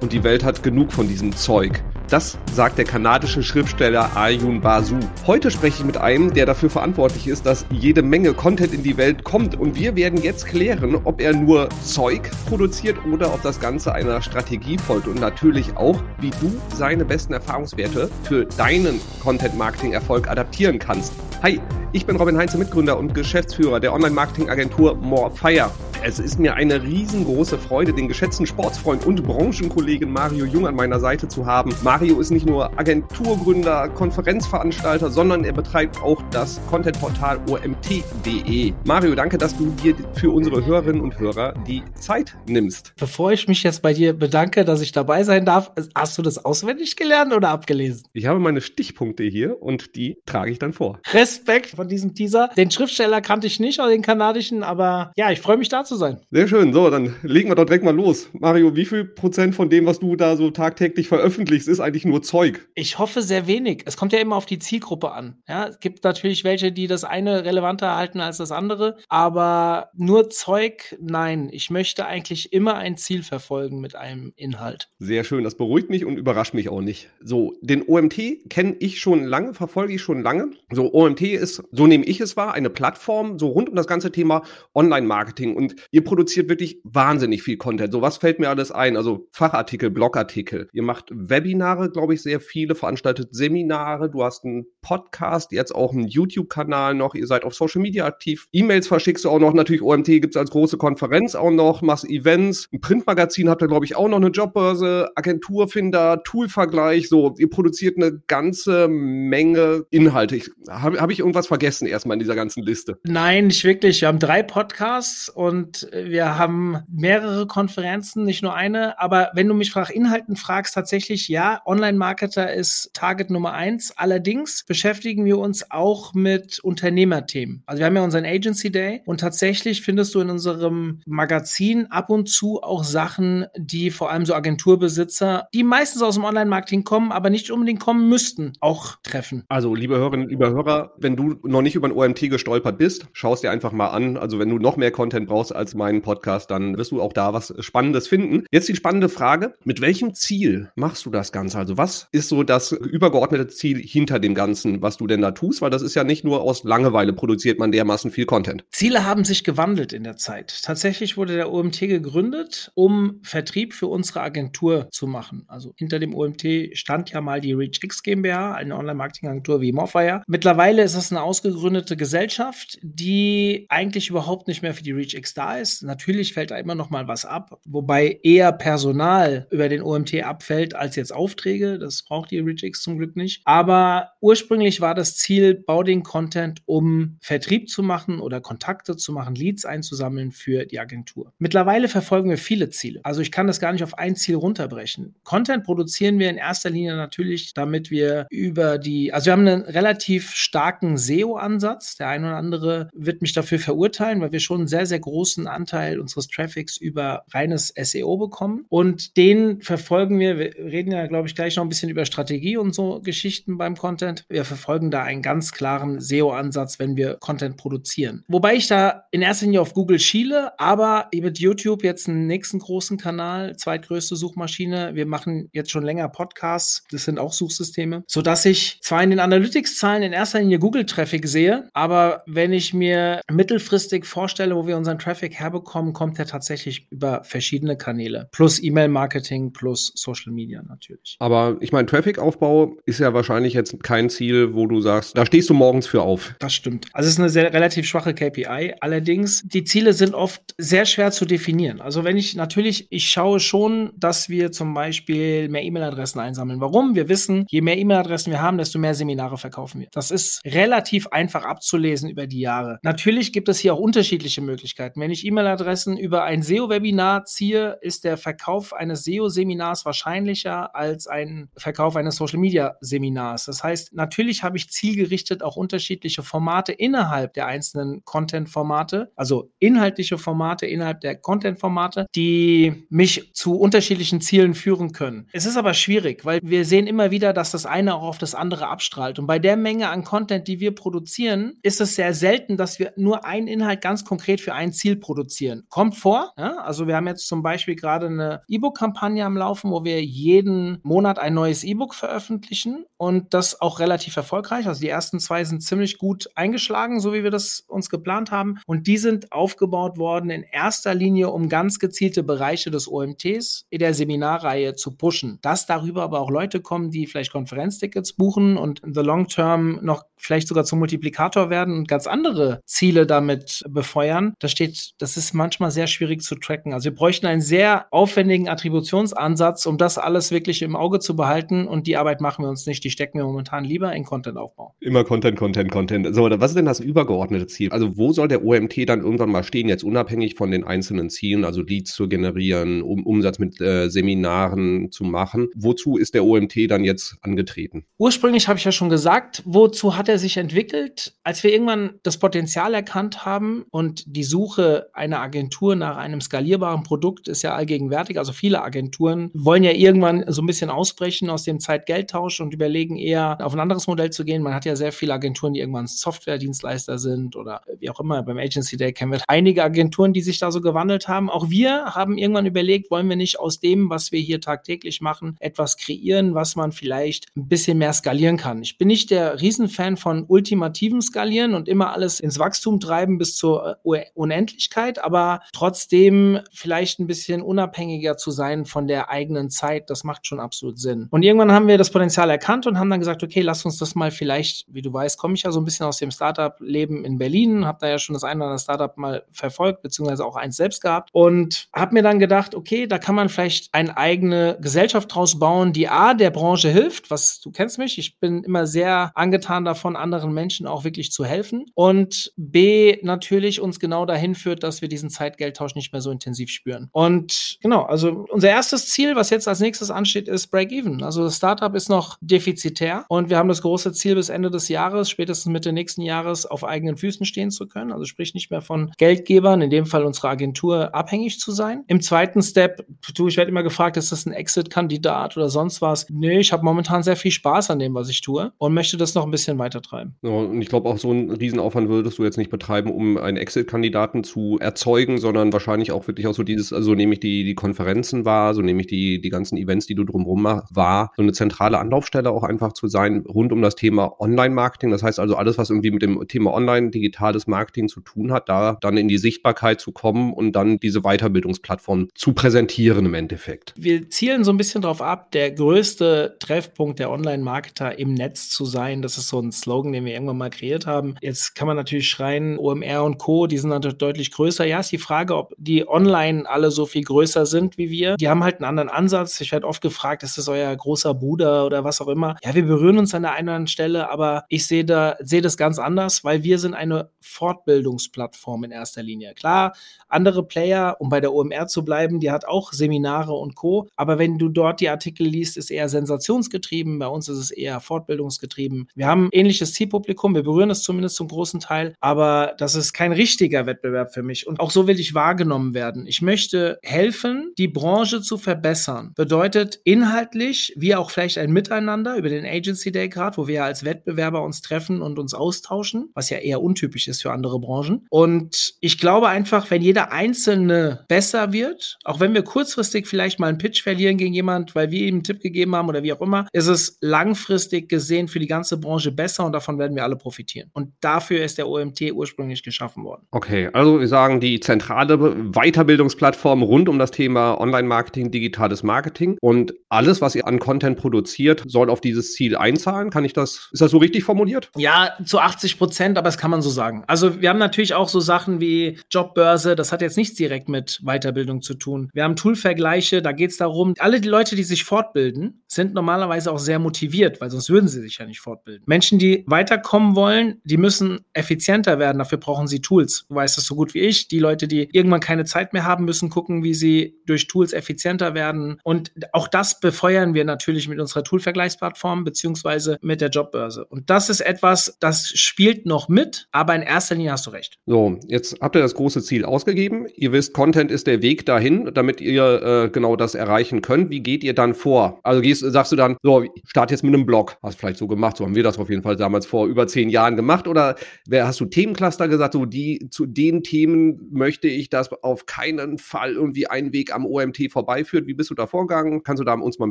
Und 0.00 0.14
die 0.14 0.24
Welt 0.24 0.44
hat 0.44 0.62
genug 0.62 0.92
von 0.92 1.08
diesem 1.08 1.36
Zeug. 1.36 1.82
Das 2.10 2.36
sagt 2.52 2.76
der 2.76 2.84
kanadische 2.84 3.42
Schriftsteller 3.42 4.14
Ayun 4.14 4.60
Basu. 4.60 4.96
Heute 5.26 5.50
spreche 5.50 5.78
ich 5.78 5.84
mit 5.86 5.96
einem, 5.96 6.34
der 6.34 6.44
dafür 6.44 6.68
verantwortlich 6.68 7.26
ist, 7.26 7.46
dass 7.46 7.64
jede 7.70 8.02
Menge 8.02 8.34
Content 8.34 8.74
in 8.74 8.82
die 8.82 8.98
Welt 8.98 9.24
kommt. 9.24 9.58
Und 9.58 9.74
wir 9.74 9.96
werden 9.96 10.22
jetzt 10.22 10.46
klären, 10.46 11.00
ob 11.04 11.20
er 11.20 11.32
nur 11.32 11.70
Zeug 11.82 12.30
produziert 12.46 12.98
oder 13.10 13.32
ob 13.32 13.42
das 13.42 13.58
Ganze 13.58 13.94
einer 13.94 14.20
Strategie 14.20 14.76
folgt. 14.76 15.08
Und 15.08 15.18
natürlich 15.18 15.76
auch, 15.78 15.98
wie 16.20 16.30
du 16.30 16.52
seine 16.74 17.06
besten 17.06 17.32
Erfahrungswerte 17.32 18.10
für 18.22 18.44
deinen 18.44 19.00
Content-Marketing-Erfolg 19.22 20.28
adaptieren 20.28 20.78
kannst. 20.78 21.14
Hi, 21.42 21.58
ich 21.92 22.04
bin 22.04 22.16
Robin 22.16 22.36
Heinze, 22.36 22.58
Mitgründer 22.58 22.98
und 22.98 23.14
Geschäftsführer 23.14 23.80
der 23.80 23.94
Online-Marketing-Agentur 23.94 24.94
Morefire. 24.96 25.70
Es 26.06 26.18
ist 26.18 26.38
mir 26.38 26.54
eine 26.54 26.82
riesengroße 26.82 27.56
Freude, 27.56 27.94
den 27.94 28.08
geschätzten 28.08 28.44
Sportsfreund 28.46 29.06
und 29.06 29.22
Branchenkollegen 29.22 30.12
Mario 30.12 30.44
Jung 30.44 30.66
an 30.66 30.74
meiner 30.74 31.00
Seite 31.00 31.28
zu 31.28 31.46
haben. 31.46 31.74
Mario 31.82 31.93
ist 32.02 32.30
nicht 32.30 32.44
nur 32.44 32.78
Agenturgründer, 32.78 33.88
Konferenzveranstalter, 33.88 35.08
sondern 35.08 35.44
er 35.44 35.54
betreibt 35.54 36.02
auch 36.02 36.22
das 36.30 36.60
Contentportal 36.68 37.40
omt.de. 37.48 38.74
Mario, 38.84 39.14
danke, 39.14 39.38
dass 39.38 39.56
du 39.56 39.70
dir 39.82 39.96
für 40.12 40.30
unsere 40.30 40.66
Hörerinnen 40.66 41.00
und 41.00 41.18
Hörer 41.18 41.54
die 41.66 41.82
Zeit 41.94 42.36
nimmst. 42.46 42.92
Bevor 42.98 43.32
ich 43.32 43.48
mich 43.48 43.62
jetzt 43.62 43.80
bei 43.80 43.94
dir 43.94 44.12
bedanke, 44.12 44.66
dass 44.66 44.82
ich 44.82 44.92
dabei 44.92 45.24
sein 45.24 45.46
darf, 45.46 45.72
hast 45.94 46.18
du 46.18 46.22
das 46.22 46.44
auswendig 46.44 46.96
gelernt 46.96 47.32
oder 47.32 47.48
abgelesen? 47.48 48.06
Ich 48.12 48.26
habe 48.26 48.40
meine 48.40 48.60
Stichpunkte 48.60 49.22
hier 49.24 49.62
und 49.62 49.96
die 49.96 50.18
trage 50.26 50.50
ich 50.50 50.58
dann 50.58 50.74
vor. 50.74 51.00
Respekt 51.14 51.70
von 51.70 51.88
diesem 51.88 52.14
Teaser. 52.14 52.50
Den 52.58 52.70
Schriftsteller 52.70 53.22
kannte 53.22 53.46
ich 53.46 53.58
nicht, 53.58 53.78
den 53.78 54.02
kanadischen, 54.02 54.62
aber 54.62 55.12
ja, 55.16 55.30
ich 55.30 55.40
freue 55.40 55.56
mich 55.56 55.70
da 55.70 55.84
zu 55.84 55.94
zu 55.94 55.98
sein. 55.98 56.18
Sehr 56.30 56.48
schön. 56.48 56.72
So, 56.72 56.90
dann 56.90 57.14
legen 57.22 57.48
wir 57.48 57.54
doch 57.54 57.64
direkt 57.64 57.84
mal 57.84 57.94
los. 57.94 58.28
Mario, 58.32 58.76
wie 58.76 58.84
viel 58.84 59.04
Prozent 59.04 59.54
von 59.54 59.70
dem, 59.70 59.86
was 59.86 60.00
du 60.00 60.16
da 60.16 60.36
so 60.36 60.50
tagtäglich 60.50 61.08
veröffentlichst, 61.08 61.68
ist 61.68 61.80
eigentlich 61.84 62.04
nur 62.04 62.22
Zeug? 62.22 62.68
Ich 62.74 62.98
hoffe 62.98 63.22
sehr 63.22 63.46
wenig. 63.46 63.82
Es 63.86 63.96
kommt 63.96 64.12
ja 64.12 64.18
immer 64.18 64.36
auf 64.36 64.46
die 64.46 64.58
Zielgruppe 64.58 65.12
an. 65.12 65.42
Ja, 65.48 65.66
es 65.66 65.80
gibt 65.80 66.04
natürlich 66.04 66.44
welche, 66.44 66.72
die 66.72 66.86
das 66.86 67.04
eine 67.04 67.44
relevanter 67.44 67.96
halten 67.96 68.20
als 68.20 68.38
das 68.38 68.52
andere, 68.52 68.96
aber 69.08 69.90
nur 69.94 70.30
Zeug, 70.30 70.96
nein. 71.00 71.48
Ich 71.52 71.70
möchte 71.70 72.06
eigentlich 72.06 72.52
immer 72.52 72.76
ein 72.76 72.96
Ziel 72.96 73.22
verfolgen 73.22 73.80
mit 73.80 73.96
einem 73.96 74.32
Inhalt. 74.36 74.88
Sehr 74.98 75.24
schön. 75.24 75.44
Das 75.44 75.56
beruhigt 75.56 75.90
mich 75.90 76.04
und 76.04 76.16
überrascht 76.16 76.54
mich 76.54 76.68
auch 76.68 76.80
nicht. 76.80 77.10
So, 77.20 77.54
den 77.60 77.82
OMT 77.86 78.48
kenne 78.48 78.76
ich 78.80 79.00
schon 79.00 79.24
lange, 79.24 79.54
verfolge 79.54 79.94
ich 79.94 80.02
schon 80.02 80.22
lange. 80.22 80.50
So, 80.70 80.92
OMT 80.92 81.22
ist, 81.22 81.62
so 81.70 81.86
nehme 81.86 82.04
ich 82.04 82.20
es 82.20 82.36
wahr, 82.36 82.54
eine 82.54 82.70
Plattform 82.70 83.38
so 83.38 83.48
rund 83.48 83.68
um 83.68 83.76
das 83.76 83.86
ganze 83.86 84.10
Thema 84.12 84.42
Online-Marketing. 84.74 85.54
Und 85.54 85.76
ihr 85.90 86.04
produziert 86.04 86.48
wirklich 86.48 86.80
wahnsinnig 86.84 87.42
viel 87.42 87.56
Content. 87.56 87.92
So 87.92 88.02
was 88.02 88.18
fällt 88.18 88.38
mir 88.38 88.48
alles 88.48 88.70
ein? 88.72 88.96
Also 88.96 89.28
Fachartikel, 89.30 89.90
Blogartikel. 89.90 90.68
Ihr 90.72 90.82
macht 90.82 91.10
Webinare, 91.10 91.73
glaube 91.92 92.14
ich, 92.14 92.22
sehr 92.22 92.40
viele, 92.40 92.74
veranstaltet 92.74 93.34
Seminare. 93.34 94.10
Du 94.10 94.24
hast 94.24 94.44
einen 94.44 94.66
Podcast, 94.80 95.52
jetzt 95.52 95.74
auch 95.74 95.92
einen 95.92 96.06
YouTube-Kanal 96.06 96.94
noch. 96.94 97.14
Ihr 97.14 97.26
seid 97.26 97.44
auf 97.44 97.54
Social 97.54 97.80
Media 97.80 98.04
aktiv. 98.04 98.48
E-Mails 98.52 98.88
verschickst 98.88 99.24
du 99.24 99.30
auch 99.30 99.38
noch. 99.38 99.54
Natürlich 99.54 99.82
OMT 99.82 100.06
gibt's 100.06 100.36
als 100.36 100.50
große 100.50 100.76
Konferenz 100.76 101.34
auch 101.34 101.50
noch. 101.50 101.82
Machst 101.82 102.08
Events. 102.08 102.68
Ein 102.72 102.80
Printmagazin 102.80 103.48
habt 103.48 103.62
ihr, 103.62 103.68
glaube 103.68 103.84
ich, 103.84 103.96
auch 103.96 104.08
noch 104.08 104.18
eine 104.18 104.28
Jobbörse. 104.28 105.10
Agenturfinder, 105.14 106.22
Toolvergleich. 106.24 107.08
So, 107.08 107.34
ihr 107.38 107.50
produziert 107.50 107.96
eine 107.96 108.20
ganze 108.26 108.88
Menge 108.88 109.84
Inhalte. 109.90 110.40
Habe 110.68 111.00
hab 111.00 111.10
ich 111.10 111.20
irgendwas 111.20 111.46
vergessen 111.46 111.86
erstmal 111.86 112.14
in 112.14 112.20
dieser 112.20 112.34
ganzen 112.34 112.62
Liste? 112.62 112.98
Nein, 113.04 113.48
nicht 113.48 113.64
wirklich. 113.64 114.00
Wir 114.00 114.08
haben 114.08 114.18
drei 114.18 114.42
Podcasts 114.42 115.28
und 115.28 115.88
wir 115.92 116.38
haben 116.38 116.78
mehrere 116.88 117.46
Konferenzen, 117.46 118.24
nicht 118.24 118.42
nur 118.42 118.54
eine. 118.54 118.98
Aber 118.98 119.30
wenn 119.34 119.48
du 119.48 119.54
mich 119.54 119.74
nach 119.74 119.90
Inhalten 119.90 120.36
fragst, 120.36 120.74
tatsächlich 120.74 121.28
ja, 121.28 121.60
Online-Marketer 121.66 122.52
ist 122.52 122.90
Target 122.92 123.30
Nummer 123.30 123.52
eins. 123.52 123.92
Allerdings 123.96 124.64
beschäftigen 124.66 125.24
wir 125.24 125.38
uns 125.38 125.70
auch 125.70 126.14
mit 126.14 126.58
Unternehmerthemen. 126.60 127.62
Also 127.66 127.78
wir 127.78 127.86
haben 127.86 127.96
ja 127.96 128.02
unseren 128.02 128.26
Agency 128.26 128.70
Day 128.70 129.02
und 129.06 129.20
tatsächlich 129.20 129.82
findest 129.82 130.14
du 130.14 130.20
in 130.20 130.30
unserem 130.30 131.00
Magazin 131.06 131.86
ab 131.86 132.10
und 132.10 132.28
zu 132.28 132.62
auch 132.62 132.84
Sachen, 132.84 133.46
die 133.56 133.90
vor 133.90 134.10
allem 134.10 134.26
so 134.26 134.34
Agenturbesitzer, 134.34 135.48
die 135.54 135.62
meistens 135.64 136.02
aus 136.02 136.14
dem 136.14 136.24
Online-Marketing 136.24 136.84
kommen, 136.84 137.12
aber 137.12 137.30
nicht 137.30 137.50
unbedingt 137.50 137.80
kommen 137.80 138.08
müssten, 138.08 138.52
auch 138.60 138.96
treffen. 139.02 139.44
Also, 139.48 139.74
liebe 139.74 139.96
Hörerinnen, 139.96 140.28
liebe 140.28 140.50
Hörer, 140.50 140.92
wenn 140.98 141.16
du 141.16 141.36
noch 141.44 141.62
nicht 141.62 141.74
über 141.74 141.88
ein 141.88 141.92
OMT 141.92 142.30
gestolpert 142.30 142.78
bist, 142.78 143.06
schau 143.12 143.32
es 143.32 143.40
dir 143.40 143.50
einfach 143.50 143.72
mal 143.72 143.88
an. 143.88 144.16
Also, 144.16 144.38
wenn 144.38 144.50
du 144.50 144.58
noch 144.58 144.76
mehr 144.76 144.90
Content 144.90 145.28
brauchst 145.28 145.54
als 145.54 145.74
meinen 145.74 146.02
Podcast, 146.02 146.50
dann 146.50 146.76
wirst 146.76 146.90
du 146.90 147.00
auch 147.00 147.12
da 147.12 147.32
was 147.32 147.54
Spannendes 147.60 148.08
finden. 148.08 148.44
Jetzt 148.50 148.68
die 148.68 148.76
spannende 148.76 149.08
Frage, 149.08 149.54
mit 149.64 149.80
welchem 149.80 150.14
Ziel 150.14 150.70
machst 150.76 151.06
du 151.06 151.10
das 151.10 151.32
Ganze? 151.32 151.53
Also 151.56 151.76
was 151.76 152.08
ist 152.12 152.28
so 152.28 152.42
das 152.42 152.72
übergeordnete 152.72 153.48
Ziel 153.48 153.78
hinter 153.78 154.18
dem 154.18 154.34
Ganzen, 154.34 154.82
was 154.82 154.96
du 154.96 155.06
denn 155.06 155.22
da 155.22 155.32
tust? 155.32 155.62
Weil 155.62 155.70
das 155.70 155.82
ist 155.82 155.94
ja 155.94 156.04
nicht 156.04 156.24
nur 156.24 156.42
aus 156.42 156.64
Langeweile 156.64 157.12
produziert 157.12 157.58
man 157.58 157.72
dermaßen 157.72 158.10
viel 158.10 158.26
Content. 158.26 158.64
Ziele 158.70 159.04
haben 159.04 159.24
sich 159.24 159.44
gewandelt 159.44 159.92
in 159.92 160.04
der 160.04 160.16
Zeit. 160.16 160.62
Tatsächlich 160.62 161.16
wurde 161.16 161.34
der 161.34 161.52
OMT 161.52 161.80
gegründet, 161.80 162.72
um 162.74 163.20
Vertrieb 163.22 163.74
für 163.74 163.86
unsere 163.86 164.20
Agentur 164.20 164.88
zu 164.90 165.06
machen. 165.06 165.44
Also 165.48 165.74
hinter 165.76 165.98
dem 165.98 166.14
OMT 166.14 166.44
stand 166.72 167.10
ja 167.10 167.20
mal 167.20 167.40
die 167.40 167.52
ReachX 167.52 168.02
GmbH, 168.02 168.54
eine 168.54 168.76
Online-Marketing-Agentur 168.76 169.60
wie 169.60 169.72
Morfire. 169.72 170.22
Mittlerweile 170.26 170.82
ist 170.82 170.94
es 170.94 171.10
eine 171.10 171.22
ausgegründete 171.22 171.96
Gesellschaft, 171.96 172.78
die 172.82 173.66
eigentlich 173.68 174.10
überhaupt 174.10 174.48
nicht 174.48 174.62
mehr 174.62 174.74
für 174.74 174.82
die 174.82 174.92
ReachX 174.92 175.34
da 175.34 175.56
ist. 175.56 175.82
Natürlich 175.82 176.34
fällt 176.34 176.50
da 176.50 176.56
immer 176.56 176.74
noch 176.74 176.90
mal 176.90 177.08
was 177.08 177.24
ab, 177.24 177.60
wobei 177.66 178.18
eher 178.22 178.52
Personal 178.52 179.46
über 179.50 179.68
den 179.68 179.82
OMT 179.82 180.22
abfällt 180.22 180.74
als 180.74 180.96
jetzt 180.96 181.14
Aufträge. 181.44 181.78
Das 181.78 182.02
braucht 182.02 182.30
die 182.30 182.38
ReachX 182.38 182.82
zum 182.82 182.98
Glück 182.98 183.16
nicht. 183.16 183.42
Aber 183.44 184.12
ursprünglich 184.20 184.80
war 184.80 184.94
das 184.94 185.16
Ziel, 185.16 185.54
bau 185.54 185.82
den 185.82 186.02
Content, 186.02 186.62
um 186.66 187.18
Vertrieb 187.20 187.68
zu 187.68 187.82
machen 187.82 188.20
oder 188.20 188.40
Kontakte 188.40 188.96
zu 188.96 189.12
machen, 189.12 189.34
Leads 189.34 189.64
einzusammeln 189.64 190.32
für 190.32 190.64
die 190.64 190.80
Agentur. 190.80 191.32
Mittlerweile 191.38 191.88
verfolgen 191.88 192.30
wir 192.30 192.38
viele 192.38 192.70
Ziele. 192.70 193.00
Also 193.02 193.20
ich 193.20 193.30
kann 193.30 193.46
das 193.46 193.60
gar 193.60 193.72
nicht 193.72 193.84
auf 193.84 193.98
ein 193.98 194.16
Ziel 194.16 194.36
runterbrechen. 194.36 195.14
Content 195.24 195.64
produzieren 195.64 196.18
wir 196.18 196.30
in 196.30 196.36
erster 196.36 196.70
Linie 196.70 196.96
natürlich, 196.96 197.52
damit 197.54 197.90
wir 197.90 198.26
über 198.30 198.78
die, 198.78 199.12
also 199.12 199.26
wir 199.26 199.32
haben 199.32 199.46
einen 199.46 199.62
relativ 199.62 200.30
starken 200.30 200.96
SEO-Ansatz. 200.96 201.96
Der 201.96 202.08
eine 202.08 202.28
oder 202.28 202.36
andere 202.36 202.88
wird 202.94 203.22
mich 203.22 203.32
dafür 203.32 203.58
verurteilen, 203.58 204.20
weil 204.20 204.32
wir 204.32 204.40
schon 204.40 204.60
einen 204.60 204.68
sehr, 204.68 204.86
sehr 204.86 205.00
großen 205.00 205.46
Anteil 205.46 206.00
unseres 206.00 206.28
Traffics 206.28 206.76
über 206.76 207.24
reines 207.30 207.72
SEO 207.76 208.16
bekommen. 208.16 208.64
Und 208.68 209.16
den 209.16 209.60
verfolgen 209.60 210.18
wir. 210.18 210.38
Wir 210.38 210.54
reden 210.56 210.92
ja, 210.92 211.06
glaube 211.06 211.28
ich, 211.28 211.33
gleich 211.34 211.56
noch 211.56 211.64
ein 211.64 211.68
bisschen 211.68 211.90
über 211.90 212.04
Strategie 212.04 212.56
und 212.56 212.74
so 212.74 213.00
Geschichten 213.02 213.58
beim 213.58 213.76
Content. 213.76 214.24
Wir 214.28 214.44
verfolgen 214.44 214.90
da 214.90 215.02
einen 215.02 215.22
ganz 215.22 215.52
klaren 215.52 216.00
SEO-Ansatz, 216.00 216.78
wenn 216.78 216.96
wir 216.96 217.16
Content 217.16 217.56
produzieren. 217.56 218.24
Wobei 218.28 218.54
ich 218.54 218.66
da 218.66 219.04
in 219.10 219.22
erster 219.22 219.46
Linie 219.46 219.60
auf 219.60 219.74
Google 219.74 219.98
schiele, 219.98 220.58
aber 220.58 221.08
mit 221.14 221.38
YouTube 221.38 221.82
jetzt 221.82 222.08
einen 222.08 222.26
nächsten 222.26 222.58
großen 222.58 222.98
Kanal, 222.98 223.56
zweitgrößte 223.56 224.16
Suchmaschine. 224.16 224.94
Wir 224.94 225.06
machen 225.06 225.48
jetzt 225.52 225.70
schon 225.70 225.84
länger 225.84 226.08
Podcasts. 226.08 226.84
Das 226.90 227.04
sind 227.04 227.18
auch 227.18 227.32
Suchsysteme, 227.32 228.04
sodass 228.06 228.44
ich 228.44 228.78
zwar 228.82 229.02
in 229.02 229.10
den 229.10 229.20
Analytics-Zahlen 229.20 230.02
in 230.02 230.12
erster 230.12 230.40
Linie 230.40 230.58
Google-Traffic 230.58 231.26
sehe, 231.26 231.68
aber 231.72 232.22
wenn 232.26 232.52
ich 232.52 232.74
mir 232.74 233.20
mittelfristig 233.30 234.04
vorstelle, 234.04 234.54
wo 234.56 234.66
wir 234.66 234.76
unseren 234.76 234.98
Traffic 234.98 235.34
herbekommen, 235.34 235.92
kommt 235.92 236.18
er 236.18 236.26
tatsächlich 236.26 236.86
über 236.90 237.24
verschiedene 237.24 237.76
Kanäle. 237.76 238.28
Plus 238.32 238.62
E-Mail-Marketing, 238.62 239.52
plus 239.52 239.92
Social 239.94 240.32
Media 240.32 240.62
natürlich. 240.62 241.16
Aber 241.24 241.56
ich 241.60 241.72
meine, 241.72 241.86
Traffic-Aufbau 241.86 242.76
ist 242.84 243.00
ja 243.00 243.14
wahrscheinlich 243.14 243.54
jetzt 243.54 243.82
kein 243.82 244.10
Ziel, 244.10 244.52
wo 244.52 244.66
du 244.66 244.82
sagst, 244.82 245.16
da 245.16 245.24
stehst 245.24 245.48
du 245.48 245.54
morgens 245.54 245.86
für 245.86 246.02
auf. 246.02 246.34
Das 246.38 246.52
stimmt. 246.52 246.88
Also 246.92 247.06
es 247.06 247.14
ist 247.14 247.18
eine 247.18 247.30
sehr 247.30 247.50
relativ 247.54 247.86
schwache 247.86 248.12
KPI. 248.12 248.74
Allerdings, 248.80 249.40
die 249.42 249.64
Ziele 249.64 249.94
sind 249.94 250.14
oft 250.14 250.54
sehr 250.58 250.84
schwer 250.84 251.12
zu 251.12 251.24
definieren. 251.24 251.80
Also 251.80 252.04
wenn 252.04 252.18
ich 252.18 252.36
natürlich, 252.36 252.88
ich 252.90 253.08
schaue 253.08 253.40
schon, 253.40 253.92
dass 253.96 254.28
wir 254.28 254.52
zum 254.52 254.74
Beispiel 254.74 255.48
mehr 255.48 255.62
E-Mail-Adressen 255.62 256.20
einsammeln. 256.20 256.60
Warum? 256.60 256.94
Wir 256.94 257.08
wissen, 257.08 257.46
je 257.48 257.62
mehr 257.62 257.78
E-Mail-Adressen 257.78 258.30
wir 258.30 258.42
haben, 258.42 258.58
desto 258.58 258.78
mehr 258.78 258.92
Seminare 258.92 259.38
verkaufen 259.38 259.80
wir. 259.80 259.88
Das 259.92 260.10
ist 260.10 260.42
relativ 260.44 261.06
einfach 261.06 261.46
abzulesen 261.46 262.10
über 262.10 262.26
die 262.26 262.40
Jahre. 262.40 262.80
Natürlich 262.82 263.32
gibt 263.32 263.48
es 263.48 263.58
hier 263.58 263.72
auch 263.72 263.80
unterschiedliche 263.80 264.42
Möglichkeiten. 264.42 265.00
Wenn 265.00 265.10
ich 265.10 265.24
E-Mail-Adressen 265.24 265.96
über 265.96 266.24
ein 266.24 266.42
SEO-Webinar 266.42 267.24
ziehe, 267.24 267.78
ist 267.80 268.04
der 268.04 268.18
Verkauf 268.18 268.74
eines 268.74 269.04
SEO-Seminars 269.04 269.86
wahrscheinlicher 269.86 270.76
als 270.76 271.03
ein 271.08 271.48
Verkauf 271.56 271.96
eines 271.96 272.16
Social-Media-Seminars. 272.16 273.46
Das 273.46 273.62
heißt, 273.62 273.94
natürlich 273.94 274.42
habe 274.42 274.56
ich 274.56 274.70
zielgerichtet 274.70 275.42
auch 275.42 275.56
unterschiedliche 275.56 276.22
Formate 276.22 276.72
innerhalb 276.72 277.34
der 277.34 277.46
einzelnen 277.46 278.04
Content-Formate, 278.04 279.12
also 279.16 279.50
inhaltliche 279.58 280.18
Formate 280.18 280.66
innerhalb 280.66 281.00
der 281.00 281.16
Content-Formate, 281.16 282.06
die 282.14 282.86
mich 282.88 283.32
zu 283.34 283.56
unterschiedlichen 283.58 284.20
Zielen 284.20 284.54
führen 284.54 284.92
können. 284.92 285.28
Es 285.32 285.46
ist 285.46 285.56
aber 285.56 285.74
schwierig, 285.74 286.24
weil 286.24 286.40
wir 286.42 286.64
sehen 286.64 286.86
immer 286.86 287.10
wieder, 287.10 287.32
dass 287.32 287.50
das 287.50 287.66
eine 287.66 287.94
auch 287.94 288.02
auf 288.02 288.18
das 288.18 288.34
andere 288.34 288.68
abstrahlt. 288.68 289.18
Und 289.18 289.26
bei 289.26 289.38
der 289.38 289.56
Menge 289.56 289.88
an 289.88 290.04
Content, 290.04 290.48
die 290.48 290.60
wir 290.60 290.74
produzieren, 290.74 291.58
ist 291.62 291.80
es 291.80 291.94
sehr 291.94 292.14
selten, 292.14 292.56
dass 292.56 292.78
wir 292.78 292.92
nur 292.96 293.24
einen 293.24 293.48
Inhalt 293.48 293.80
ganz 293.80 294.04
konkret 294.04 294.40
für 294.40 294.54
ein 294.54 294.72
Ziel 294.72 294.96
produzieren. 294.96 295.64
Kommt 295.68 295.96
vor. 295.96 296.32
Ja? 296.38 296.58
Also 296.58 296.86
wir 296.86 296.96
haben 296.96 297.06
jetzt 297.06 297.26
zum 297.26 297.42
Beispiel 297.42 297.76
gerade 297.76 298.06
eine 298.06 298.42
E-Book-Kampagne 298.48 299.24
am 299.24 299.36
Laufen, 299.36 299.70
wo 299.70 299.84
wir 299.84 300.02
jeden 300.02 300.78
Monat 300.82 300.93
ein 301.02 301.34
neues 301.34 301.64
E-Book 301.64 301.94
veröffentlichen 301.94 302.86
und 302.96 303.34
das 303.34 303.60
auch 303.60 303.80
relativ 303.80 304.16
erfolgreich. 304.16 304.66
Also 304.66 304.80
die 304.80 304.88
ersten 304.88 305.18
zwei 305.18 305.44
sind 305.44 305.62
ziemlich 305.62 305.98
gut 305.98 306.28
eingeschlagen, 306.34 307.00
so 307.00 307.12
wie 307.12 307.22
wir 307.22 307.30
das 307.30 307.64
uns 307.66 307.90
geplant 307.90 308.30
haben. 308.30 308.60
Und 308.66 308.86
die 308.86 308.96
sind 308.96 309.32
aufgebaut 309.32 309.98
worden 309.98 310.30
in 310.30 310.42
erster 310.42 310.94
Linie, 310.94 311.30
um 311.30 311.48
ganz 311.48 311.78
gezielte 311.78 312.22
Bereiche 312.22 312.70
des 312.70 312.88
OMTs 312.88 313.66
in 313.70 313.78
der 313.78 313.94
Seminarreihe 313.94 314.74
zu 314.74 314.96
pushen. 314.96 315.38
Dass 315.42 315.66
darüber 315.66 316.02
aber 316.02 316.20
auch 316.20 316.30
Leute 316.30 316.60
kommen, 316.60 316.90
die 316.90 317.06
vielleicht 317.06 317.32
Konferenztickets 317.32 318.12
buchen 318.12 318.56
und 318.56 318.80
in 318.80 318.94
the 318.94 319.00
long 319.00 319.26
term 319.26 319.80
noch 319.82 320.04
vielleicht 320.16 320.48
sogar 320.48 320.64
zum 320.64 320.78
Multiplikator 320.78 321.50
werden 321.50 321.76
und 321.78 321.88
ganz 321.88 322.06
andere 322.06 322.60
Ziele 322.64 323.06
damit 323.06 323.62
befeuern. 323.68 324.34
Das 324.38 324.50
steht, 324.52 324.92
das 324.98 325.16
ist 325.16 325.34
manchmal 325.34 325.70
sehr 325.70 325.86
schwierig 325.86 326.22
zu 326.22 326.36
tracken. 326.36 326.72
Also 326.72 326.84
wir 326.84 326.94
bräuchten 326.94 327.26
einen 327.26 327.42
sehr 327.42 327.86
aufwendigen 327.90 328.48
Attributionsansatz, 328.48 329.66
um 329.66 329.76
das 329.76 329.98
alles 329.98 330.30
wirklich 330.30 330.62
im 330.62 330.76
Auge 330.84 330.98
zu 330.98 331.16
behalten. 331.16 331.66
Und 331.66 331.86
die 331.86 331.96
Arbeit 331.96 332.20
machen 332.20 332.44
wir 332.44 332.50
uns 332.50 332.66
nicht. 332.66 332.84
Die 332.84 332.90
stecken 332.90 333.18
wir 333.18 333.24
momentan 333.24 333.64
lieber 333.64 333.92
in 333.94 334.04
Content-Aufbau. 334.04 334.74
Immer 334.80 335.04
Content, 335.04 335.38
Content, 335.38 335.70
Content. 335.70 336.14
So, 336.14 336.28
was 336.30 336.50
ist 336.50 336.56
denn 336.56 336.66
das 336.66 336.80
übergeordnete 336.80 337.46
Ziel? 337.46 337.70
Also 337.70 337.96
wo 337.96 338.12
soll 338.12 338.28
der 338.28 338.44
OMT 338.44 338.88
dann 338.88 339.00
irgendwann 339.00 339.30
mal 339.30 339.42
stehen, 339.44 339.68
jetzt 339.68 339.82
unabhängig 339.82 340.34
von 340.34 340.50
den 340.50 340.64
einzelnen 340.64 341.08
Zielen, 341.08 341.44
also 341.44 341.62
Leads 341.62 341.94
zu 341.94 342.08
generieren, 342.08 342.82
um 342.82 343.06
Umsatz 343.06 343.38
mit 343.38 343.60
äh, 343.60 343.88
Seminaren 343.88 344.90
zu 344.90 345.04
machen? 345.04 345.48
Wozu 345.54 345.96
ist 345.96 346.14
der 346.14 346.24
OMT 346.24 346.70
dann 346.70 346.84
jetzt 346.84 347.16
angetreten? 347.22 347.86
Ursprünglich 347.96 348.48
habe 348.48 348.58
ich 348.58 348.64
ja 348.64 348.72
schon 348.72 348.90
gesagt, 348.90 349.42
wozu 349.46 349.96
hat 349.96 350.08
er 350.08 350.18
sich 350.18 350.36
entwickelt? 350.36 351.14
Als 351.22 351.42
wir 351.42 351.52
irgendwann 351.52 351.94
das 352.02 352.18
Potenzial 352.18 352.74
erkannt 352.74 353.24
haben 353.24 353.64
und 353.70 354.04
die 354.06 354.24
Suche 354.24 354.88
einer 354.92 355.20
Agentur 355.20 355.76
nach 355.76 355.96
einem 355.96 356.20
skalierbaren 356.20 356.82
Produkt 356.82 357.28
ist 357.28 357.42
ja 357.42 357.54
allgegenwärtig. 357.54 358.18
Also 358.18 358.32
viele 358.32 358.62
Agenturen 358.62 359.30
wollen 359.34 359.64
ja 359.64 359.72
irgendwann 359.72 360.24
so 360.28 360.42
ein 360.42 360.46
bisschen 360.46 360.70
ausbrechen 360.74 361.30
aus 361.30 361.44
dem 361.44 361.60
Zeit-Geld-Tausch 361.60 362.40
und 362.40 362.52
überlegen 362.52 362.96
eher 362.96 363.38
auf 363.40 363.52
ein 363.52 363.60
anderes 363.60 363.86
Modell 363.86 364.10
zu 364.10 364.24
gehen. 364.24 364.42
Man 364.42 364.54
hat 364.54 364.64
ja 364.64 364.76
sehr 364.76 364.92
viele 364.92 365.14
Agenturen, 365.14 365.54
die 365.54 365.60
irgendwann 365.60 365.86
Software-Dienstleister 365.86 366.98
sind 366.98 367.36
oder 367.36 367.62
wie 367.78 367.90
auch 367.90 368.00
immer. 368.00 368.22
Beim 368.22 368.38
Agency 368.38 368.76
Day 368.76 368.92
kennen 368.92 369.12
wir 369.12 369.22
einige 369.28 369.64
Agenturen, 369.64 370.12
die 370.12 370.22
sich 370.22 370.38
da 370.38 370.50
so 370.50 370.60
gewandelt 370.60 371.08
haben. 371.08 371.30
Auch 371.30 371.50
wir 371.50 371.94
haben 371.94 372.18
irgendwann 372.18 372.46
überlegt, 372.46 372.90
wollen 372.90 373.08
wir 373.08 373.16
nicht 373.16 373.38
aus 373.38 373.60
dem, 373.60 373.90
was 373.90 374.12
wir 374.12 374.20
hier 374.20 374.40
tagtäglich 374.40 375.00
machen, 375.00 375.36
etwas 375.40 375.76
kreieren, 375.76 376.34
was 376.34 376.56
man 376.56 376.72
vielleicht 376.72 377.26
ein 377.36 377.48
bisschen 377.48 377.78
mehr 377.78 377.92
skalieren 377.92 378.36
kann. 378.36 378.62
Ich 378.62 378.78
bin 378.78 378.88
nicht 378.88 379.10
der 379.10 379.40
Riesenfan 379.40 379.96
von 379.96 380.24
ultimativen 380.26 381.02
Skalieren 381.02 381.54
und 381.54 381.68
immer 381.68 381.92
alles 381.92 382.20
ins 382.20 382.38
Wachstum 382.38 382.80
treiben 382.80 383.18
bis 383.18 383.36
zur 383.36 383.78
äh, 383.84 384.04
Unendlichkeit, 384.14 385.02
aber 385.02 385.40
trotzdem 385.52 386.40
vielleicht 386.52 386.98
ein 387.00 387.06
bisschen 387.06 387.42
unabhängiger 387.42 388.16
zu 388.16 388.30
sein 388.30 388.64
von 388.64 388.86
der 388.86 389.10
eigenen 389.10 389.50
Zeit, 389.50 389.90
das 389.90 390.04
macht 390.04 390.26
schon 390.26 390.40
absolut 390.40 390.63
Sinn. 390.72 391.08
Und 391.10 391.22
irgendwann 391.22 391.52
haben 391.52 391.68
wir 391.68 391.78
das 391.78 391.90
Potenzial 391.90 392.30
erkannt 392.30 392.66
und 392.66 392.78
haben 392.78 392.90
dann 392.90 393.00
gesagt, 393.00 393.22
okay, 393.22 393.40
lass 393.42 393.64
uns 393.64 393.78
das 393.78 393.94
mal 393.94 394.10
vielleicht, 394.10 394.66
wie 394.68 394.82
du 394.82 394.92
weißt, 394.92 395.18
komme 395.18 395.34
ich 395.34 395.42
ja 395.42 395.52
so 395.52 395.60
ein 395.60 395.64
bisschen 395.64 395.86
aus 395.86 395.98
dem 395.98 396.10
Startup-Leben 396.10 397.04
in 397.04 397.18
Berlin, 397.18 397.66
habe 397.66 397.78
da 397.80 397.88
ja 397.88 397.98
schon 397.98 398.14
das 398.14 398.24
eine 398.24 398.40
oder 398.40 398.46
andere 398.46 398.58
Startup 398.58 398.96
mal 398.96 399.24
verfolgt, 399.30 399.82
beziehungsweise 399.82 400.24
auch 400.24 400.36
eins 400.36 400.56
selbst 400.56 400.82
gehabt 400.82 401.10
und 401.12 401.68
habe 401.74 401.94
mir 401.94 402.02
dann 402.02 402.18
gedacht, 402.18 402.54
okay, 402.54 402.86
da 402.86 402.98
kann 402.98 403.14
man 403.14 403.28
vielleicht 403.28 403.72
eine 403.72 403.96
eigene 403.96 404.58
Gesellschaft 404.60 405.14
draus 405.14 405.38
bauen, 405.38 405.72
die 405.72 405.88
A, 405.88 406.14
der 406.14 406.30
Branche 406.30 406.68
hilft, 406.68 407.10
was 407.10 407.40
du 407.40 407.50
kennst 407.50 407.78
mich, 407.78 407.98
ich 407.98 408.18
bin 408.18 408.44
immer 408.44 408.66
sehr 408.66 409.12
angetan 409.14 409.64
davon, 409.64 409.96
anderen 409.96 410.32
Menschen 410.32 410.66
auch 410.66 410.84
wirklich 410.84 411.12
zu 411.12 411.24
helfen 411.24 411.66
und 411.74 412.32
B, 412.36 412.98
natürlich 413.02 413.60
uns 413.60 413.80
genau 413.80 414.06
dahin 414.06 414.34
führt, 414.34 414.62
dass 414.62 414.82
wir 414.82 414.88
diesen 414.88 415.10
Zeitgeldtausch 415.10 415.74
nicht 415.74 415.92
mehr 415.92 416.00
so 416.00 416.10
intensiv 416.10 416.50
spüren. 416.50 416.88
Und 416.92 417.58
genau, 417.60 417.82
also 417.82 418.26
unser 418.30 418.48
erstes 418.48 418.90
Ziel, 418.90 419.16
was 419.16 419.30
jetzt 419.30 419.48
als 419.48 419.60
nächstes 419.60 419.90
ansteht, 419.90 420.28
ist 420.28 420.48
Break-Even. 420.54 421.02
Also 421.02 421.24
das 421.24 421.36
Startup 421.36 421.74
ist 421.74 421.88
noch 421.88 422.16
defizitär 422.20 423.04
und 423.08 423.28
wir 423.28 423.38
haben 423.38 423.48
das 423.48 423.60
große 423.60 423.92
Ziel 423.92 424.14
bis 424.14 424.28
Ende 424.28 424.52
des 424.52 424.68
Jahres, 424.68 425.10
spätestens 425.10 425.52
Mitte 425.52 425.72
nächsten 425.72 426.00
Jahres 426.00 426.46
auf 426.46 426.62
eigenen 426.62 426.96
Füßen 426.96 427.26
stehen 427.26 427.50
zu 427.50 427.66
können. 427.66 427.90
Also 427.90 428.04
sprich 428.04 428.34
nicht 428.34 428.52
mehr 428.52 428.60
von 428.60 428.92
Geldgebern, 428.96 429.62
in 429.62 429.70
dem 429.70 429.84
Fall 429.84 430.04
unserer 430.04 430.28
Agentur, 430.28 430.94
abhängig 430.94 431.40
zu 431.40 431.50
sein. 431.50 431.82
Im 431.88 432.00
zweiten 432.00 432.40
Step, 432.40 432.86
ich 433.04 433.36
werde 433.36 433.50
immer 433.50 433.64
gefragt, 433.64 433.96
ist 433.96 434.12
das 434.12 434.26
ein 434.26 434.32
Exit-Kandidat 434.32 435.36
oder 435.36 435.48
sonst 435.48 435.82
was? 435.82 436.06
Nee, 436.08 436.38
ich 436.38 436.52
habe 436.52 436.64
momentan 436.64 437.02
sehr 437.02 437.16
viel 437.16 437.32
Spaß 437.32 437.70
an 437.70 437.80
dem, 437.80 437.94
was 437.94 438.08
ich 438.08 438.20
tue 438.20 438.52
und 438.56 438.74
möchte 438.74 438.96
das 438.96 439.16
noch 439.16 439.24
ein 439.24 439.32
bisschen 439.32 439.58
weiter 439.58 439.82
treiben. 439.82 440.14
Ja, 440.22 440.30
und 440.30 440.62
ich 440.62 440.68
glaube, 440.68 440.88
auch 440.88 440.98
so 440.98 441.10
einen 441.10 441.32
Riesenaufwand 441.32 441.88
würdest 441.88 442.18
du 442.18 442.22
jetzt 442.22 442.38
nicht 442.38 442.50
betreiben, 442.50 442.92
um 442.92 443.18
einen 443.18 443.38
Exit-Kandidaten 443.38 444.22
zu 444.22 444.58
erzeugen, 444.60 445.18
sondern 445.18 445.52
wahrscheinlich 445.52 445.90
auch 445.90 446.06
wirklich 446.06 446.28
auch 446.28 446.34
so 446.34 446.44
dieses, 446.44 446.72
also 446.72 446.94
nehme 446.94 447.14
ich 447.14 447.20
die, 447.20 447.42
die 447.42 447.56
Konferenzen 447.56 448.24
wahr, 448.24 448.54
so 448.54 448.62
nehme 448.62 448.82
ich 448.82 448.86
die, 448.86 449.20
die 449.20 449.30
ganzen 449.30 449.56
Events, 449.56 449.88
die 449.88 449.96
du 449.96 450.04
drumherum 450.04 450.43
machst, 450.44 450.76
wahr, 450.76 451.12
so 451.16 451.22
eine 451.22 451.32
zentrale 451.32 451.78
Anlaufstelle 451.78 452.30
auch 452.30 452.44
einfach 452.44 452.72
zu 452.72 452.88
sein 452.88 453.24
rund 453.26 453.52
um 453.52 453.62
das 453.62 453.74
Thema 453.74 454.20
Online-Marketing. 454.20 454.90
Das 454.90 455.02
heißt 455.02 455.18
also 455.18 455.36
alles, 455.36 455.58
was 455.58 455.70
irgendwie 455.70 455.90
mit 455.90 456.02
dem 456.02 456.26
Thema 456.28 456.52
Online, 456.52 456.90
digitales 456.90 457.46
Marketing 457.46 457.88
zu 457.88 458.00
tun 458.00 458.32
hat, 458.32 458.48
da 458.48 458.76
dann 458.80 458.96
in 458.96 459.08
die 459.08 459.18
Sichtbarkeit 459.18 459.80
zu 459.80 459.92
kommen 459.92 460.32
und 460.32 460.52
dann 460.52 460.78
diese 460.78 461.00
Weiterbildungsplattform 461.02 462.08
zu 462.14 462.32
präsentieren 462.32 463.06
im 463.06 463.14
Endeffekt. 463.14 463.74
Wir 463.76 464.08
zielen 464.10 464.44
so 464.44 464.52
ein 464.52 464.56
bisschen 464.56 464.82
darauf 464.82 465.02
ab, 465.02 465.30
der 465.32 465.50
größte 465.50 466.36
Treffpunkt 466.38 466.98
der 466.98 467.10
Online-Marketer 467.10 467.98
im 467.98 468.14
Netz 468.14 468.50
zu 468.50 468.64
sein. 468.64 469.02
Das 469.02 469.18
ist 469.18 469.28
so 469.28 469.40
ein 469.40 469.52
Slogan, 469.52 469.92
den 469.92 470.04
wir 470.04 470.12
irgendwann 470.12 470.38
mal 470.38 470.50
kreiert 470.50 470.86
haben. 470.86 471.16
Jetzt 471.20 471.54
kann 471.54 471.66
man 471.66 471.76
natürlich 471.76 472.08
schreien, 472.08 472.58
OMR 472.58 473.02
und 473.04 473.18
Co., 473.18 473.46
die 473.46 473.58
sind 473.58 473.70
natürlich 473.70 473.98
deutlich 473.98 474.30
größer. 474.30 474.66
Ja, 474.66 474.80
ist 474.80 474.92
die 474.92 474.98
Frage, 474.98 475.36
ob 475.36 475.54
die 475.56 475.88
online 475.88 476.48
alle 476.48 476.70
so 476.70 476.86
viel 476.86 477.02
größer 477.02 477.46
sind 477.46 477.78
wie 477.78 477.90
wir. 477.90 478.16
Die 478.16 478.28
haben 478.28 478.44
halt 478.44 478.56
einen 478.56 478.64
anderen 478.64 478.88
Ansatz. 478.88 479.40
Ich 479.40 479.52
werde 479.52 479.66
oft 479.66 479.82
gefragt, 479.82 480.22
ist 480.34 480.48
das 480.48 480.48
euer 480.48 480.74
großer 480.74 481.14
Bruder 481.14 481.64
oder 481.64 481.84
was 481.84 482.00
auch 482.00 482.08
immer? 482.08 482.36
Ja, 482.42 482.54
wir 482.54 482.64
berühren 482.66 482.98
uns 482.98 483.14
an 483.14 483.22
der 483.22 483.32
einen 483.32 483.48
oder 483.48 483.56
anderen 483.56 483.66
Stelle, 483.68 484.10
aber 484.10 484.44
ich 484.48 484.66
sehe 484.66 484.84
da, 484.84 485.16
sehe 485.20 485.42
das 485.42 485.56
ganz 485.56 485.78
anders, 485.78 486.24
weil 486.24 486.42
wir 486.42 486.58
sind 486.58 486.74
eine 486.74 487.10
Fortbildungsplattform 487.20 488.64
in 488.64 488.70
erster 488.72 489.02
Linie. 489.02 489.34
Klar, 489.34 489.74
andere 490.08 490.44
Player, 490.46 490.96
um 490.98 491.08
bei 491.08 491.20
der 491.20 491.32
OMR 491.32 491.68
zu 491.68 491.84
bleiben, 491.84 492.18
die 492.18 492.30
hat 492.30 492.46
auch 492.46 492.72
Seminare 492.72 493.32
und 493.32 493.54
Co. 493.54 493.88
Aber 493.96 494.18
wenn 494.18 494.38
du 494.38 494.48
dort 494.48 494.80
die 494.80 494.88
Artikel 494.88 495.26
liest, 495.26 495.56
ist 495.56 495.70
eher 495.70 495.88
sensationsgetrieben. 495.88 496.98
Bei 496.98 497.06
uns 497.06 497.28
ist 497.28 497.38
es 497.38 497.50
eher 497.50 497.80
fortbildungsgetrieben. 497.80 498.88
Wir 498.94 499.06
haben 499.06 499.28
ähnliches 499.32 499.72
Zielpublikum. 499.72 500.34
Wir 500.34 500.42
berühren 500.42 500.70
es 500.70 500.82
zumindest 500.82 501.16
zum 501.16 501.28
großen 501.28 501.60
Teil. 501.60 501.94
Aber 502.00 502.54
das 502.58 502.74
ist 502.74 502.92
kein 502.92 503.12
richtiger 503.12 503.66
Wettbewerb 503.66 504.12
für 504.12 504.22
mich. 504.22 504.46
Und 504.46 504.58
auch 504.58 504.70
so 504.70 504.86
will 504.88 504.98
ich 504.98 505.14
wahrgenommen 505.14 505.74
werden. 505.74 506.06
Ich 506.06 506.22
möchte 506.22 506.78
helfen, 506.82 507.52
die 507.56 507.68
Branche 507.68 508.20
zu 508.20 508.38
verbessern. 508.38 509.12
Bedeutet 509.14 509.80
inhaltlich, 510.14 510.72
wie 510.76 510.94
auch 510.94 511.10
vielleicht 511.10 511.38
ein 511.38 511.52
Miteinander 511.52 512.16
über 512.16 512.28
den 512.28 512.46
Agency 512.46 512.92
Day 512.92 513.08
gerade, 513.08 513.36
wo 513.36 513.48
wir 513.48 513.64
als 513.64 513.84
Wettbewerber 513.84 514.42
uns 514.42 514.62
treffen 514.62 515.02
und 515.02 515.18
uns 515.18 515.34
austauschen, 515.34 516.10
was 516.14 516.30
ja 516.30 516.38
eher 516.38 516.62
untypisch 516.62 517.08
ist 517.08 517.22
für 517.22 517.32
andere 517.32 517.58
Branchen. 517.58 518.06
Und 518.10 518.74
ich 518.80 518.98
glaube 518.98 519.28
einfach, 519.28 519.70
wenn 519.70 519.82
jeder 519.82 520.12
Einzelne 520.12 521.04
besser 521.08 521.52
wird, 521.52 521.98
auch 522.04 522.20
wenn 522.20 522.32
wir 522.32 522.42
kurzfristig 522.42 523.08
vielleicht 523.08 523.40
mal 523.40 523.48
einen 523.48 523.58
Pitch 523.58 523.82
verlieren 523.82 524.16
gegen 524.16 524.34
jemand, 524.34 524.74
weil 524.76 524.92
wir 524.92 525.06
ihm 525.06 525.16
einen 525.16 525.24
Tipp 525.24 525.40
gegeben 525.40 525.74
haben 525.74 525.88
oder 525.88 526.04
wie 526.04 526.12
auch 526.12 526.20
immer, 526.20 526.46
ist 526.52 526.68
es 526.68 526.98
langfristig 527.00 527.88
gesehen 527.88 528.28
für 528.28 528.38
die 528.38 528.46
ganze 528.46 528.78
Branche 528.78 529.10
besser 529.10 529.44
und 529.44 529.52
davon 529.52 529.78
werden 529.78 529.96
wir 529.96 530.04
alle 530.04 530.16
profitieren. 530.16 530.70
Und 530.74 530.92
dafür 531.00 531.44
ist 531.44 531.58
der 531.58 531.68
OMT 531.68 532.12
ursprünglich 532.12 532.62
geschaffen 532.62 533.02
worden. 533.04 533.26
Okay, 533.32 533.68
also 533.72 533.98
wir 533.98 534.08
sagen, 534.08 534.40
die 534.40 534.60
zentrale 534.60 535.18
Weiterbildungsplattform 535.18 536.62
rund 536.62 536.88
um 536.88 537.00
das 537.00 537.10
Thema 537.10 537.60
Online-Marketing, 537.60 538.30
digitales 538.30 538.84
Marketing 538.84 539.36
und 539.40 539.74
alles, 540.04 540.20
was 540.20 540.34
ihr 540.34 540.46
an 540.46 540.58
Content 540.58 540.98
produziert, 540.98 541.62
soll 541.66 541.88
auf 541.88 542.02
dieses 542.02 542.34
Ziel 542.34 542.58
einzahlen. 542.58 543.08
Kann 543.08 543.24
ich 543.24 543.32
das, 543.32 543.70
ist 543.72 543.80
das 543.80 543.90
so 543.90 543.96
richtig 543.96 544.22
formuliert? 544.22 544.70
Ja, 544.76 545.14
zu 545.24 545.38
80 545.38 545.78
Prozent, 545.78 546.18
aber 546.18 546.26
das 546.26 546.36
kann 546.36 546.50
man 546.50 546.60
so 546.60 546.68
sagen. 546.68 547.04
Also 547.06 547.40
wir 547.40 547.48
haben 547.48 547.58
natürlich 547.58 547.94
auch 547.94 548.10
so 548.10 548.20
Sachen 548.20 548.60
wie 548.60 548.98
Jobbörse, 549.10 549.76
das 549.76 549.92
hat 549.92 550.02
jetzt 550.02 550.18
nichts 550.18 550.34
direkt 550.34 550.68
mit 550.68 551.00
Weiterbildung 551.02 551.62
zu 551.62 551.72
tun. 551.72 552.10
Wir 552.12 552.24
haben 552.24 552.36
Toolvergleiche, 552.36 553.22
da 553.22 553.32
geht 553.32 553.52
es 553.52 553.56
darum, 553.56 553.94
alle 553.98 554.20
die 554.20 554.28
Leute, 554.28 554.56
die 554.56 554.62
sich 554.62 554.84
fortbilden, 554.84 555.62
sind 555.68 555.94
normalerweise 555.94 556.52
auch 556.52 556.58
sehr 556.58 556.78
motiviert, 556.78 557.40
weil 557.40 557.50
sonst 557.50 557.70
würden 557.70 557.88
sie 557.88 558.02
sich 558.02 558.18
ja 558.18 558.26
nicht 558.26 558.40
fortbilden. 558.40 558.84
Menschen, 558.86 559.18
die 559.18 559.42
weiterkommen 559.46 560.16
wollen, 560.16 560.60
die 560.64 560.76
müssen 560.76 561.20
effizienter 561.32 561.98
werden, 561.98 562.18
dafür 562.18 562.36
brauchen 562.36 562.68
sie 562.68 562.82
Tools. 562.82 563.24
Du 563.30 563.36
weißt 563.36 563.56
das 563.56 563.64
so 563.64 563.74
gut 563.74 563.94
wie 563.94 564.00
ich. 564.00 564.28
Die 564.28 564.38
Leute, 564.38 564.68
die 564.68 564.90
irgendwann 564.92 565.20
keine 565.20 565.46
Zeit 565.46 565.72
mehr 565.72 565.84
haben, 565.84 566.04
müssen 566.04 566.28
gucken, 566.28 566.62
wie 566.62 566.74
sie 566.74 567.16
durch 567.26 567.46
Tools 567.46 567.72
effizienter 567.72 568.34
werden. 568.34 568.78
Und 568.82 569.12
auch 569.32 569.48
das 569.48 569.80
befeuern 569.94 570.34
wir 570.34 570.44
natürlich 570.44 570.88
mit 570.88 570.98
unserer 570.98 571.22
Tool-Vergleichsplattform 571.22 572.24
beziehungsweise 572.24 572.98
mit 573.00 573.20
der 573.20 573.28
Jobbörse. 573.30 573.84
Und 573.84 574.10
das 574.10 574.28
ist 574.28 574.40
etwas, 574.40 574.96
das 574.98 575.28
spielt 575.28 575.86
noch 575.86 576.08
mit, 576.08 576.48
aber 576.52 576.74
in 576.74 576.82
erster 576.82 577.14
Linie 577.14 577.32
hast 577.32 577.46
du 577.46 577.50
recht. 577.50 577.78
So, 577.86 578.18
jetzt 578.26 578.56
habt 578.60 578.74
ihr 578.74 578.82
das 578.82 578.96
große 578.96 579.22
Ziel 579.22 579.44
ausgegeben. 579.44 580.06
Ihr 580.16 580.32
wisst, 580.32 580.52
Content 580.52 580.90
ist 580.90 581.06
der 581.06 581.22
Weg 581.22 581.46
dahin, 581.46 581.92
damit 581.94 582.20
ihr 582.20 582.62
äh, 582.62 582.88
genau 582.88 583.14
das 583.14 583.36
erreichen 583.36 583.82
könnt. 583.82 584.10
Wie 584.10 584.20
geht 584.20 584.42
ihr 584.42 584.52
dann 584.52 584.74
vor? 584.74 585.20
Also 585.22 585.40
gehst, 585.40 585.60
sagst 585.60 585.92
du 585.92 585.96
dann, 585.96 586.16
so, 586.22 586.44
start 586.66 586.90
jetzt 586.90 587.04
mit 587.04 587.14
einem 587.14 587.24
Blog. 587.24 587.56
Hast 587.62 587.78
vielleicht 587.78 587.98
so 587.98 588.08
gemacht, 588.08 588.36
so 588.36 588.44
haben 588.44 588.56
wir 588.56 588.64
das 588.64 588.78
auf 588.78 588.90
jeden 588.90 589.02
Fall 589.02 589.14
damals 589.14 589.46
vor 589.46 589.66
über 589.66 589.86
zehn 589.86 590.08
Jahren 590.08 590.34
gemacht. 590.34 590.66
Oder 590.66 590.96
wer, 591.28 591.46
hast 591.46 591.60
du 591.60 591.66
Themencluster 591.66 592.26
gesagt, 592.26 592.54
so 592.54 592.64
die 592.64 593.06
zu 593.10 593.26
den 593.26 593.62
Themen 593.62 594.28
möchte 594.32 594.66
ich, 594.66 594.90
dass 594.90 595.12
auf 595.22 595.46
keinen 595.46 595.98
Fall 595.98 596.32
irgendwie 596.32 596.66
ein 596.66 596.92
Weg 596.92 597.14
am 597.14 597.26
OMT 597.26 597.70
vorbeiführt. 597.70 598.26
Wie 598.26 598.34
bist 598.34 598.50
du 598.50 598.54
da 598.56 598.66
vorgegangen? 598.66 599.22
Kannst 599.22 599.40
du 599.40 599.44
da 599.44 599.54
uns 599.54 599.78
mal 599.78 599.83
ein 599.86 599.90